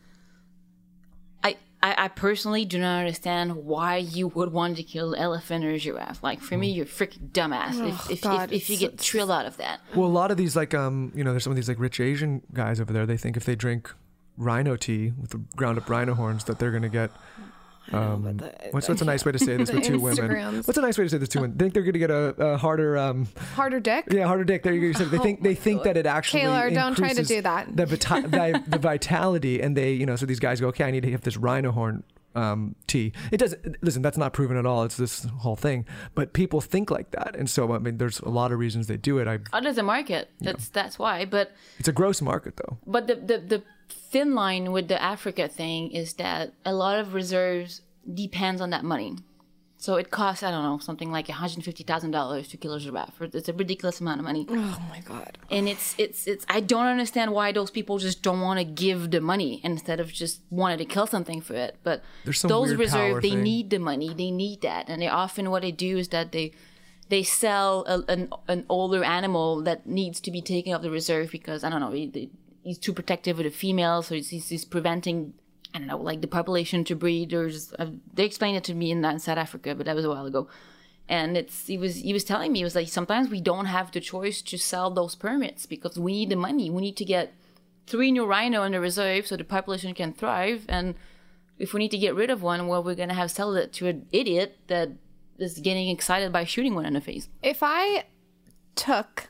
I, 1.44 1.56
I 1.82 2.04
I 2.04 2.08
personally 2.08 2.64
do 2.64 2.78
not 2.78 2.98
understand 3.00 3.54
why 3.56 3.96
you 3.96 4.28
would 4.28 4.52
want 4.52 4.76
to 4.78 4.82
kill 4.82 5.14
an 5.14 5.20
elephant 5.20 5.64
or 5.64 5.70
a 5.70 5.78
giraffe. 5.78 6.22
Like 6.22 6.40
for 6.40 6.56
me, 6.56 6.70
you're 6.70 6.86
freaking 6.86 7.30
dumbass 7.30 7.74
Oh, 7.74 7.86
if 7.86 8.10
if, 8.10 8.20
God, 8.22 8.52
if, 8.52 8.62
if 8.62 8.70
you 8.70 8.76
get 8.76 8.98
thrilled 8.98 9.30
out 9.30 9.46
of 9.46 9.56
that. 9.58 9.80
Well, 9.94 10.06
a 10.06 10.10
lot 10.10 10.30
of 10.30 10.36
these 10.36 10.56
like 10.56 10.74
um, 10.74 11.12
you 11.14 11.24
know, 11.24 11.30
there's 11.30 11.44
some 11.44 11.52
of 11.52 11.56
these 11.56 11.68
like 11.68 11.78
rich 11.78 12.00
Asian 12.00 12.42
guys 12.52 12.80
over 12.80 12.92
there. 12.92 13.06
They 13.06 13.16
think 13.16 13.36
if 13.36 13.44
they 13.44 13.54
drink 13.54 13.92
rhino 14.36 14.76
tea 14.76 15.12
with 15.20 15.30
the 15.30 15.38
ground 15.56 15.78
up 15.78 15.88
rhino 15.88 16.14
horns, 16.14 16.44
that 16.44 16.58
they're 16.58 16.72
gonna 16.72 16.88
get. 16.88 17.10
Um, 17.93 18.38
what's, 18.70 18.88
what's 18.88 19.03
a 19.03 19.05
nice 19.05 19.24
way 19.24 19.32
to 19.32 19.38
say 19.38 19.57
this 19.57 19.72
with 19.72 19.84
two 19.91 19.99
women? 20.01 20.62
What's 20.64 20.78
a 20.78 20.80
nice 20.80 20.97
way 20.99 21.05
to 21.05 21.11
say 21.11 21.18
this 21.18 21.28
to 21.30 21.41
women? 21.41 21.57
They 21.57 21.64
think 21.64 21.74
they're 21.74 21.82
gonna 21.82 21.99
get 21.99 22.11
a, 22.11 22.34
a 22.53 22.57
harder, 22.57 22.97
um, 22.97 23.26
Harder 23.55 23.80
dick. 23.80 24.05
yeah, 24.11 24.26
harder 24.26 24.45
dick. 24.45 24.62
There 24.62 24.72
you 24.72 24.93
go. 24.93 25.05
They 25.05 25.18
think 25.18 25.43
they 25.43 25.55
think 25.55 25.82
that 25.84 25.97
it 25.97 26.07
actually 26.07 26.41
Taylor, 26.43 26.70
don't 26.70 26.95
try 26.97 27.12
to 27.12 27.22
do 27.24 27.43
that. 27.43 27.76
The, 27.76 27.86
vita- 27.86 28.28
the, 28.28 28.62
the 28.68 28.78
vitality, 28.78 29.61
and 29.61 29.76
they, 29.76 29.93
you 29.93 30.07
know, 30.07 30.16
so 30.16 30.26
these 30.26 30.41
guys 30.41 30.61
go, 30.61 30.68
okay, 30.68 30.84
I 30.84 30.91
need 30.91 31.03
to 31.03 31.11
have 31.12 31.22
this 31.22 31.36
rhino 31.36 31.72
horn 31.72 32.05
um, 32.36 32.76
tea. 32.86 33.12
It 33.32 33.38
does. 33.38 33.57
Listen, 33.82 34.03
that's 34.03 34.16
not 34.18 34.32
proven 34.32 34.57
at 34.57 34.64
all. 34.66 34.84
It's 34.84 34.97
this 34.97 35.24
whole 35.24 35.57
thing, 35.57 35.84
but 36.14 36.32
people 36.32 36.61
think 36.61 36.91
like 36.91 37.11
that, 37.11 37.34
and 37.34 37.51
so 37.51 37.72
I 37.72 37.78
mean, 37.78 37.99
there's 37.99 38.20
a 38.20 38.28
lot 38.28 38.53
of 38.53 38.59
reasons 38.61 38.86
they 38.86 38.97
do 38.97 39.18
it. 39.18 39.26
I, 39.26 39.41
Oh, 39.53 39.61
there's 39.61 39.78
a 39.78 39.82
market. 39.82 40.30
That's 40.41 40.68
that's 40.68 40.97
why. 40.99 41.24
But 41.24 41.51
it's 41.78 41.88
a 41.88 41.93
gross 41.93 42.22
market 42.22 42.57
though. 42.57 42.78
but 42.86 43.09
the, 43.09 43.16
the 43.16 43.38
the 43.38 43.62
thin 43.91 44.34
line 44.34 44.72
with 44.72 44.88
the 44.88 45.01
Africa 45.01 45.49
thing 45.49 45.91
is 45.93 46.14
that 46.14 46.53
a 46.64 46.72
lot 46.74 46.99
of 46.99 47.14
reserves 47.14 47.82
depends 48.12 48.61
on 48.61 48.70
that 48.70 48.84
money. 48.84 49.16
So 49.76 49.95
it 49.97 50.11
costs 50.11 50.43
I 50.43 50.51
don't 50.51 50.62
know 50.62 50.76
something 50.78 51.11
like 51.11 51.28
one 51.28 51.38
hundred 51.38 51.64
fifty 51.64 51.84
thousand 51.84 52.11
dollars 52.11 52.49
to 52.49 52.59
kill 52.59 52.74
a 52.74 52.80
giraffe. 52.80 53.18
It's 53.22 53.49
a 53.49 53.55
ridiculous 53.55 53.99
amount 54.01 54.20
of 54.20 54.24
money. 54.26 54.47
Oh 54.51 54.82
my 54.91 55.01
god. 55.01 55.38
and 55.51 55.66
it's 55.66 55.95
it's 55.97 56.26
it's 56.26 56.45
I 56.51 56.61
don't 56.61 56.84
understand 56.84 57.32
why 57.32 57.51
those 57.53 57.70
people 57.70 57.97
just 57.97 58.22
don't 58.22 58.43
want 58.43 58.59
to 58.59 58.64
give 58.64 59.11
the 59.11 59.22
money 59.22 59.61
instead 59.64 59.99
of 59.99 60.12
just 60.12 60.43
wanting 60.51 60.76
to 60.78 60.84
kill 60.84 61.07
something 61.07 61.41
for 61.41 61.55
it. 61.55 61.76
But 61.82 62.03
There's 62.24 62.41
some 62.41 62.51
those 62.51 62.76
weird 62.76 62.91
power 62.91 63.05
reserve 63.07 63.22
they 63.22 63.30
thing. 63.30 63.43
need 63.43 63.70
the 63.70 63.78
money, 63.78 64.12
they 64.12 64.30
need 64.30 64.61
that, 64.61 64.91
and 64.91 65.01
they 65.01 65.09
often 65.09 65.51
what 65.51 65.62
they 65.62 65.72
do 65.72 65.97
is 65.97 66.09
that 66.09 66.32
they 66.32 66.53
they 67.09 67.22
sell 67.22 67.84
a, 67.88 68.05
an 68.12 68.28
an 68.49 68.66
older 68.68 69.03
animal 69.03 69.62
that 69.62 69.86
needs 69.86 70.20
to 70.20 70.30
be 70.30 70.43
taken 70.43 70.74
off 70.74 70.82
the 70.82 70.91
reserve 70.91 71.30
because 71.30 71.64
I 71.64 71.70
don't 71.70 71.80
know 71.80 71.93
he, 71.93 72.07
they- 72.07 72.28
he's 72.70 72.78
too 72.78 72.92
protective 72.92 73.38
of 73.38 73.44
the 73.44 73.50
females, 73.50 74.06
so 74.06 74.14
he's, 74.14 74.30
he's, 74.30 74.64
preventing. 74.64 75.34
I 75.74 75.78
don't 75.78 75.86
know, 75.86 75.98
like 75.98 76.20
the 76.20 76.26
population 76.26 76.82
to 76.84 76.96
breed. 76.96 77.30
There's, 77.30 77.72
uh, 77.78 77.90
they 78.12 78.24
explained 78.24 78.56
it 78.56 78.64
to 78.64 78.74
me 78.74 78.90
in, 78.90 79.04
in 79.04 79.18
South 79.18 79.38
Africa, 79.38 79.74
but 79.74 79.86
that 79.86 79.94
was 79.94 80.04
a 80.04 80.08
while 80.08 80.26
ago 80.26 80.48
and 81.10 81.36
it's 81.36 81.66
he 81.66 81.76
was 81.76 81.96
he 81.96 82.12
was 82.12 82.24
telling 82.24 82.52
me 82.52 82.60
it 82.60 82.64
was 82.64 82.76
like 82.76 82.88
sometimes 82.88 83.28
we 83.28 83.40
don't 83.40 83.66
have 83.66 83.90
the 83.90 84.00
choice 84.00 84.40
to 84.40 84.56
sell 84.56 84.90
those 84.90 85.16
permits 85.16 85.66
because 85.66 85.98
we 85.98 86.12
need 86.12 86.30
the 86.30 86.36
money 86.36 86.70
we 86.70 86.80
need 86.80 86.96
to 86.96 87.04
get 87.04 87.34
three 87.86 88.12
new 88.12 88.24
rhino 88.24 88.62
in 88.62 88.72
the 88.72 88.80
reserve 88.80 89.26
so 89.26 89.36
the 89.36 89.44
population 89.44 89.92
can 89.92 90.12
thrive 90.12 90.64
and 90.68 90.94
if 91.58 91.74
we 91.74 91.80
need 91.80 91.90
to 91.90 91.98
get 91.98 92.14
rid 92.14 92.30
of 92.30 92.42
one 92.42 92.68
well 92.68 92.82
we're 92.82 92.94
gonna 92.94 93.12
have 93.12 93.30
sell 93.30 93.54
it 93.56 93.72
to 93.72 93.88
an 93.88 94.06
idiot 94.12 94.56
that 94.68 94.88
is 95.38 95.58
getting 95.58 95.88
excited 95.88 96.32
by 96.32 96.44
shooting 96.44 96.74
one 96.74 96.86
in 96.86 96.94
the 96.94 97.00
face 97.00 97.28
If 97.42 97.58
I 97.62 98.04
took 98.76 99.28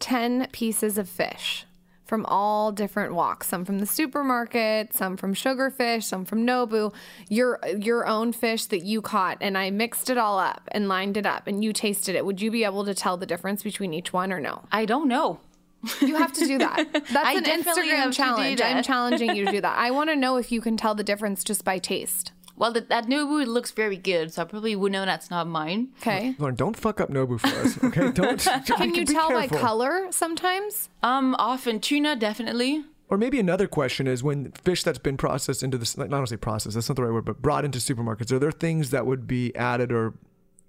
10 0.00 0.48
pieces 0.50 0.98
of 0.98 1.08
fish 1.08 1.64
from 2.10 2.26
all 2.26 2.72
different 2.72 3.14
walks, 3.14 3.46
some 3.46 3.64
from 3.64 3.78
the 3.78 3.86
supermarket, 3.86 4.92
some 4.92 5.16
from 5.16 5.32
sugarfish, 5.32 6.02
some 6.02 6.24
from 6.24 6.44
Nobu, 6.44 6.92
your 7.28 7.60
your 7.78 8.04
own 8.04 8.32
fish 8.32 8.64
that 8.64 8.80
you 8.80 9.00
caught 9.00 9.38
and 9.40 9.56
I 9.56 9.70
mixed 9.70 10.10
it 10.10 10.18
all 10.18 10.36
up 10.36 10.68
and 10.72 10.88
lined 10.88 11.16
it 11.16 11.24
up 11.24 11.46
and 11.46 11.62
you 11.62 11.72
tasted 11.72 12.16
it, 12.16 12.26
would 12.26 12.42
you 12.42 12.50
be 12.50 12.64
able 12.64 12.84
to 12.84 12.94
tell 12.94 13.16
the 13.16 13.26
difference 13.26 13.62
between 13.62 13.94
each 13.94 14.12
one 14.12 14.32
or 14.32 14.40
no? 14.40 14.64
i 14.72 14.84
don't 14.84 15.06
know 15.06 15.38
You 16.00 16.16
have 16.16 16.32
to 16.34 16.46
do 16.46 16.58
that. 16.58 16.92
That's 16.92 17.38
an 17.38 17.44
Instagram 17.44 18.12
challenge. 18.12 18.60
I'm 18.60 18.82
challenging 18.82 19.34
you 19.34 19.46
to 19.46 19.52
do 19.52 19.60
that. 19.60 19.78
I 19.78 19.90
want 19.96 20.10
to 20.10 20.16
know 20.16 20.36
if 20.36 20.52
you 20.52 20.60
can 20.60 20.76
tell 20.76 20.94
the 20.94 21.04
difference 21.04 21.42
just 21.44 21.64
by 21.64 21.78
taste. 21.78 22.32
Well 22.60 22.72
that, 22.74 22.88
that 22.90 23.06
Nobu 23.06 23.46
looks 23.46 23.70
very 23.82 23.96
good 23.96 24.32
so 24.32 24.42
i 24.42 24.44
probably 24.44 24.76
would 24.76 24.92
know 24.92 25.04
that's 25.06 25.30
not 25.30 25.46
mine 25.48 25.88
Okay. 26.00 26.34
Lauryn, 26.38 26.56
don't 26.56 26.76
fuck 26.76 27.00
up 27.00 27.08
Nobu 27.10 27.40
for 27.40 27.48
us, 27.64 27.82
okay? 27.84 28.10
Don't. 28.20 28.38
Can 28.66 28.94
you 28.94 29.04
tell 29.06 29.30
by 29.30 29.48
color 29.48 29.94
sometimes? 30.10 30.90
um 31.02 31.34
often 31.38 31.80
tuna 31.80 32.14
definitely 32.16 32.84
Or 33.08 33.16
maybe 33.18 33.40
another 33.40 33.66
question 33.66 34.06
is 34.06 34.22
when 34.22 34.52
fish 34.66 34.82
that's 34.84 34.98
been 35.08 35.16
processed 35.16 35.62
into 35.62 35.78
this, 35.78 35.96
not 35.96 36.10
want 36.10 36.26
to 36.28 36.34
say 36.34 36.36
processed, 36.36 36.74
that's 36.76 36.88
not 36.90 36.96
the 36.96 37.04
right 37.04 37.12
word, 37.16 37.24
but 37.24 37.40
brought 37.42 37.64
into 37.64 37.78
supermarkets, 37.78 38.30
are 38.30 38.38
there 38.38 38.52
things 38.52 38.90
that 38.90 39.04
would 39.06 39.26
be 39.26 39.44
added 39.56 39.90
or 39.90 40.14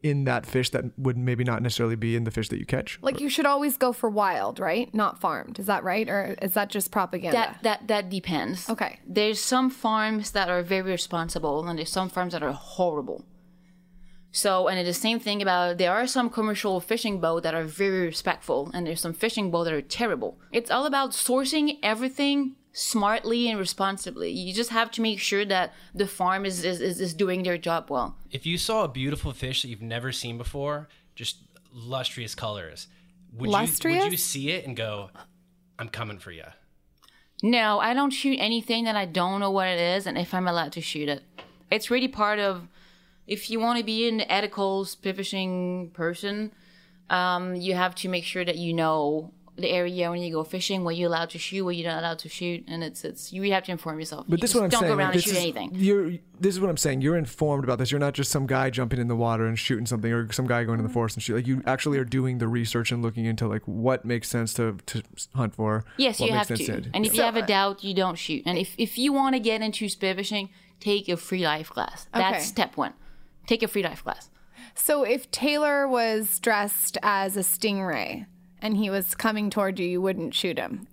in 0.03 0.23
that 0.25 0.45
fish 0.45 0.69
that 0.71 0.85
would 0.97 1.17
maybe 1.17 1.43
not 1.43 1.61
necessarily 1.61 1.95
be 1.95 2.15
in 2.15 2.23
the 2.23 2.31
fish 2.31 2.49
that 2.49 2.59
you 2.59 2.65
catch? 2.65 2.99
Like 3.01 3.19
you 3.19 3.29
should 3.29 3.45
always 3.45 3.77
go 3.77 3.93
for 3.93 4.09
wild, 4.09 4.59
right? 4.59 4.93
Not 4.93 5.19
farmed. 5.19 5.59
Is 5.59 5.67
that 5.67 5.83
right? 5.83 6.09
Or 6.09 6.35
is 6.41 6.53
that 6.53 6.69
just 6.69 6.91
propaganda? 6.91 7.37
That 7.37 7.63
that 7.63 7.87
that 7.87 8.09
depends. 8.09 8.69
Okay. 8.69 8.99
There's 9.05 9.39
some 9.39 9.69
farms 9.69 10.31
that 10.31 10.49
are 10.49 10.63
very 10.63 10.91
responsible, 10.91 11.67
and 11.67 11.77
there's 11.77 11.91
some 11.91 12.09
farms 12.09 12.33
that 12.33 12.43
are 12.43 12.51
horrible. 12.51 13.25
So, 14.33 14.69
and 14.69 14.79
it's 14.79 14.87
the 14.87 14.93
same 14.93 15.19
thing 15.19 15.41
about 15.41 15.77
there 15.77 15.91
are 15.91 16.07
some 16.07 16.29
commercial 16.29 16.79
fishing 16.79 17.19
boats 17.19 17.43
that 17.43 17.53
are 17.53 17.65
very 17.65 18.05
respectful, 18.05 18.71
and 18.73 18.87
there's 18.87 19.01
some 19.01 19.13
fishing 19.13 19.51
boats 19.51 19.65
that 19.69 19.73
are 19.73 19.81
terrible. 19.81 20.39
It's 20.53 20.71
all 20.71 20.85
about 20.85 21.11
sourcing 21.11 21.79
everything 21.83 22.55
smartly 22.73 23.49
and 23.49 23.59
responsibly. 23.59 24.31
You 24.31 24.53
just 24.53 24.69
have 24.69 24.91
to 24.91 25.01
make 25.01 25.19
sure 25.19 25.45
that 25.45 25.73
the 25.93 26.07
farm 26.07 26.45
is, 26.45 26.63
is, 26.63 26.79
is, 26.81 27.13
doing 27.13 27.43
their 27.43 27.57
job 27.57 27.89
well. 27.89 28.15
If 28.31 28.45
you 28.45 28.57
saw 28.57 28.83
a 28.83 28.87
beautiful 28.87 29.33
fish 29.33 29.61
that 29.61 29.67
you've 29.67 29.81
never 29.81 30.11
seen 30.11 30.37
before, 30.37 30.87
just 31.15 31.37
lustrous 31.73 32.35
colors, 32.35 32.87
would 33.33 33.49
you 33.49 33.89
would 33.99 34.11
you 34.11 34.17
see 34.17 34.51
it 34.51 34.65
and 34.65 34.75
go, 34.75 35.09
"I'm 35.79 35.89
coming 35.89 36.19
for 36.19 36.31
you"? 36.31 36.45
No, 37.43 37.79
I 37.79 37.93
don't 37.93 38.11
shoot 38.11 38.37
anything 38.39 38.83
that 38.85 38.95
I 38.95 39.05
don't 39.05 39.39
know 39.39 39.51
what 39.51 39.67
it 39.67 39.79
is 39.79 40.05
and 40.05 40.17
if 40.17 40.33
I'm 40.33 40.47
allowed 40.47 40.73
to 40.73 40.81
shoot 40.81 41.09
it. 41.09 41.23
It's 41.71 41.89
really 41.89 42.07
part 42.07 42.39
of 42.39 42.67
if 43.25 43.49
you 43.49 43.59
want 43.59 43.79
to 43.79 43.85
be 43.85 44.07
an 44.07 44.21
ethical 44.21 44.85
spearfishing 44.85 45.93
person, 45.93 46.51
um, 47.09 47.55
you 47.55 47.73
have 47.75 47.95
to 47.95 48.09
make 48.09 48.25
sure 48.25 48.45
that 48.45 48.57
you 48.57 48.73
know 48.73 49.33
the 49.61 49.69
area 49.69 50.09
when 50.09 50.21
you 50.21 50.31
go 50.31 50.43
fishing, 50.43 50.83
what 50.83 50.95
you're 50.95 51.07
allowed 51.07 51.29
to 51.31 51.39
shoot, 51.39 51.63
what 51.63 51.75
you're 51.75 51.89
not 51.89 51.99
allowed 51.99 52.19
to 52.19 52.29
shoot, 52.29 52.63
and 52.67 52.83
it's 52.83 53.03
it's 53.03 53.31
you 53.31 53.51
have 53.51 53.63
to 53.63 53.71
inform 53.71 53.99
yourself. 53.99 54.25
But 54.27 54.39
You 54.39 54.41
this 54.41 54.49
is 54.49 54.53
just 54.53 54.61
what 54.61 54.63
I'm 54.65 54.69
don't 54.69 54.79
saying. 54.81 54.91
go 54.91 54.97
around 54.97 55.07
like, 55.07 55.15
and 55.15 55.23
shoot 55.23 55.31
is, 55.31 55.37
anything. 55.37 55.71
You're 55.73 56.11
this 56.39 56.55
is 56.55 56.59
what 56.59 56.69
I'm 56.69 56.77
saying. 56.77 57.01
You're 57.01 57.17
informed 57.17 57.63
about 57.63 57.77
this. 57.77 57.91
You're 57.91 57.99
not 57.99 58.13
just 58.13 58.31
some 58.31 58.47
guy 58.47 58.69
jumping 58.69 58.99
in 58.99 59.07
the 59.07 59.15
water 59.15 59.45
and 59.45 59.57
shooting 59.57 59.85
something, 59.85 60.11
or 60.11 60.31
some 60.31 60.47
guy 60.47 60.63
going 60.63 60.79
in 60.79 60.83
the 60.83 60.89
mm-hmm. 60.89 60.93
forest 60.93 61.15
and 61.15 61.23
shoot. 61.23 61.35
Like 61.35 61.47
you 61.47 61.61
actually 61.65 61.97
are 61.99 62.05
doing 62.05 62.39
the 62.39 62.47
research 62.47 62.91
and 62.91 63.01
looking 63.01 63.25
into 63.25 63.47
like 63.47 63.61
what 63.65 64.05
makes 64.05 64.27
sense 64.27 64.53
to, 64.55 64.77
to 64.87 65.03
hunt 65.35 65.55
for. 65.55 65.85
Yes, 65.97 66.19
what 66.19 66.27
you 66.27 66.33
makes 66.33 66.49
have 66.49 66.57
sense 66.57 66.85
to. 66.85 66.89
And 66.93 67.05
if 67.05 67.15
you 67.15 67.21
have 67.21 67.37
a 67.37 67.43
uh, 67.43 67.45
doubt, 67.45 67.83
you 67.83 67.93
don't 67.93 68.17
shoot. 68.17 68.43
And 68.45 68.57
if, 68.57 68.75
if 68.77 68.97
you 68.97 69.13
want 69.13 69.35
to 69.35 69.39
get 69.39 69.61
into 69.61 69.85
spearfishing, 69.85 70.49
take 70.79 71.07
a 71.07 71.13
freedive 71.13 71.69
class. 71.69 72.07
That's 72.13 72.37
Okay. 72.37 72.43
step 72.43 72.77
one. 72.77 72.93
Take 73.47 73.63
a 73.63 73.67
freedive 73.67 74.03
class. 74.03 74.29
So 74.75 75.03
if 75.03 75.29
Taylor 75.31 75.87
was 75.87 76.39
dressed 76.39 76.97
as 77.03 77.37
a 77.37 77.41
stingray 77.41 78.25
and 78.61 78.77
he 78.77 78.89
was 78.89 79.15
coming 79.15 79.49
toward 79.49 79.79
you, 79.79 79.87
you 79.87 80.01
wouldn't 80.01 80.33
shoot 80.33 80.57
him. 80.57 80.87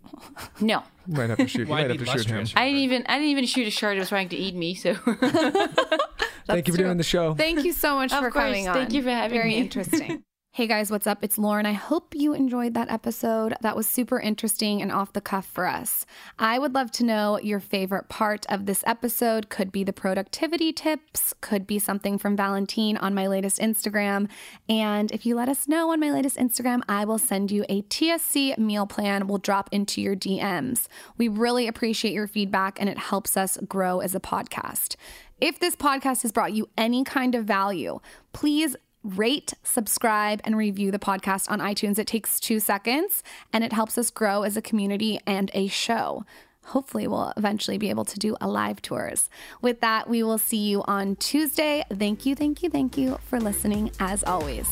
No. 0.61 0.83
you 1.07 1.15
might 1.15 1.29
have 1.31 1.39
to 1.39 1.47
shoot. 1.47 1.61
You 1.61 1.67
might 1.75 1.89
have 1.91 1.99
to 1.99 2.07
shoot 2.07 2.27
him. 2.27 2.47
I 2.57 2.67
didn't 2.67 2.81
even 2.81 3.05
I 3.09 3.15
didn't 3.19 3.31
even 3.31 3.47
shoot 3.47 3.67
a 3.67 3.71
shark 3.71 3.95
that 3.95 4.01
was 4.01 4.09
trying 4.09 4.29
to 4.31 4.37
eat 4.37 4.55
me, 4.55 4.75
so 4.75 4.95
Thank 6.47 6.67
you 6.67 6.73
for 6.73 6.79
doing 6.79 6.97
the 6.97 7.05
show. 7.05 7.35
Thank 7.35 7.65
you 7.65 7.73
so 7.73 7.95
much 7.97 8.13
Of 8.13 8.21
for 8.21 8.31
course. 8.31 8.45
coming 8.45 8.69
on. 8.69 8.75
Thank 8.75 8.93
you 8.95 9.03
for 9.03 9.11
having 9.11 9.37
Very 9.39 9.51
me. 9.51 9.59
interesting. 9.59 10.25
Hey 10.51 10.67
guys, 10.67 10.91
what's 10.91 11.07
up? 11.07 11.23
It's 11.23 11.39
Lauryn. 11.39 11.67
I 11.67 11.73
hope 11.73 12.17
you 12.17 12.33
enjoyed 12.33 12.75
that 12.75 12.91
episode. 12.91 13.55
That 13.61 13.77
was 13.77 13.87
super 13.87 14.19
interesting 14.19 14.83
and 14.83 14.91
off 14.91 15.13
the 15.13 15.21
cuff 15.21 15.47
for 15.47 15.69
us. 15.69 16.05
I 16.37 16.59
would 16.59 16.75
love 16.75 16.91
to 16.93 17.05
know 17.05 17.39
your 17.39 17.61
favorite 17.61 18.09
part 18.09 18.45
of 18.49 18.67
this 18.67 18.83
episode. 18.85 19.51
Could 19.51 19.71
be 19.71 19.85
the 19.85 19.93
productivity 19.93 20.73
tips, 20.73 21.33
could 21.41 21.65
be 21.65 21.79
something 21.79 22.19
from 22.19 22.37
Valentine 22.37 22.97
on 22.97 23.15
my 23.15 23.29
latest 23.29 23.61
Instagram. 23.61 24.29
And 24.69 25.13
if 25.13 25.25
you 25.25 25.37
let 25.37 25.49
us 25.49 25.69
know 25.69 25.93
on 25.93 26.01
my 26.01 26.11
latest 26.11 26.37
Instagram, 26.37 26.81
I 26.89 27.05
will 27.05 27.19
send 27.19 27.53
you 27.53 27.65
a 27.69 27.83
TSC 27.83 28.59
meal 28.59 28.87
plan. 28.87 29.29
We'll 29.29 29.39
drop 29.39 29.69
into 29.71 30.01
your 30.01 30.17
DMs. 30.17 30.89
We 31.17 31.29
really 31.29 31.69
appreciate 31.69 32.15
your 32.15 32.27
feedback 32.27 32.81
and 32.81 32.89
it 32.89 32.99
helps 32.99 33.37
us 33.37 33.59
grow 33.69 34.01
as 34.01 34.13
a 34.13 34.21
podcast. 34.21 34.97
If 35.41 35.61
this 35.61 35.77
podcast 35.77 36.23
has 36.23 36.33
brought 36.33 36.53
you 36.53 36.69
any 36.77 37.05
kind 37.05 37.37
of 37.37 37.45
value, 37.45 38.01
please 38.33 38.75
rate, 39.17 39.55
subscribe, 39.63 40.41
and 40.45 40.57
review 40.57 40.91
the 40.91 40.99
podcast 40.99 41.51
on 41.51 41.61
iTunes. 41.61 41.99
It 41.99 42.07
takes 42.07 42.39
two 42.41 42.61
seconds 42.61 43.23
and 43.53 43.65
it 43.65 43.73
helps 43.73 43.97
us 43.97 44.11
grow 44.11 44.43
as 44.43 44.57
a 44.57 44.63
community 44.63 45.21
and 45.27 45.51
a 45.55 45.69
show. 45.69 46.25
Hopefully, 46.67 47.09
we'll 47.09 47.33
eventually 47.37 47.79
be 47.79 47.89
able 47.89 48.05
to 48.05 48.19
do 48.19 48.37
a 48.41 48.49
live 48.49 48.83
tours. 48.83 49.31
With 49.63 49.81
that, 49.81 50.09
we 50.09 50.23
will 50.23 50.37
see 50.37 50.59
you 50.59 50.83
on 50.87 51.17
Tuesday. 51.17 51.83
Thank 51.91 52.27
you, 52.27 52.35
thank 52.35 52.63
you, 52.63 52.69
thank 52.69 52.99
you 52.99 53.19
for 53.25 53.41
listening 53.41 53.91
as 54.01 54.23
always. 54.25 54.69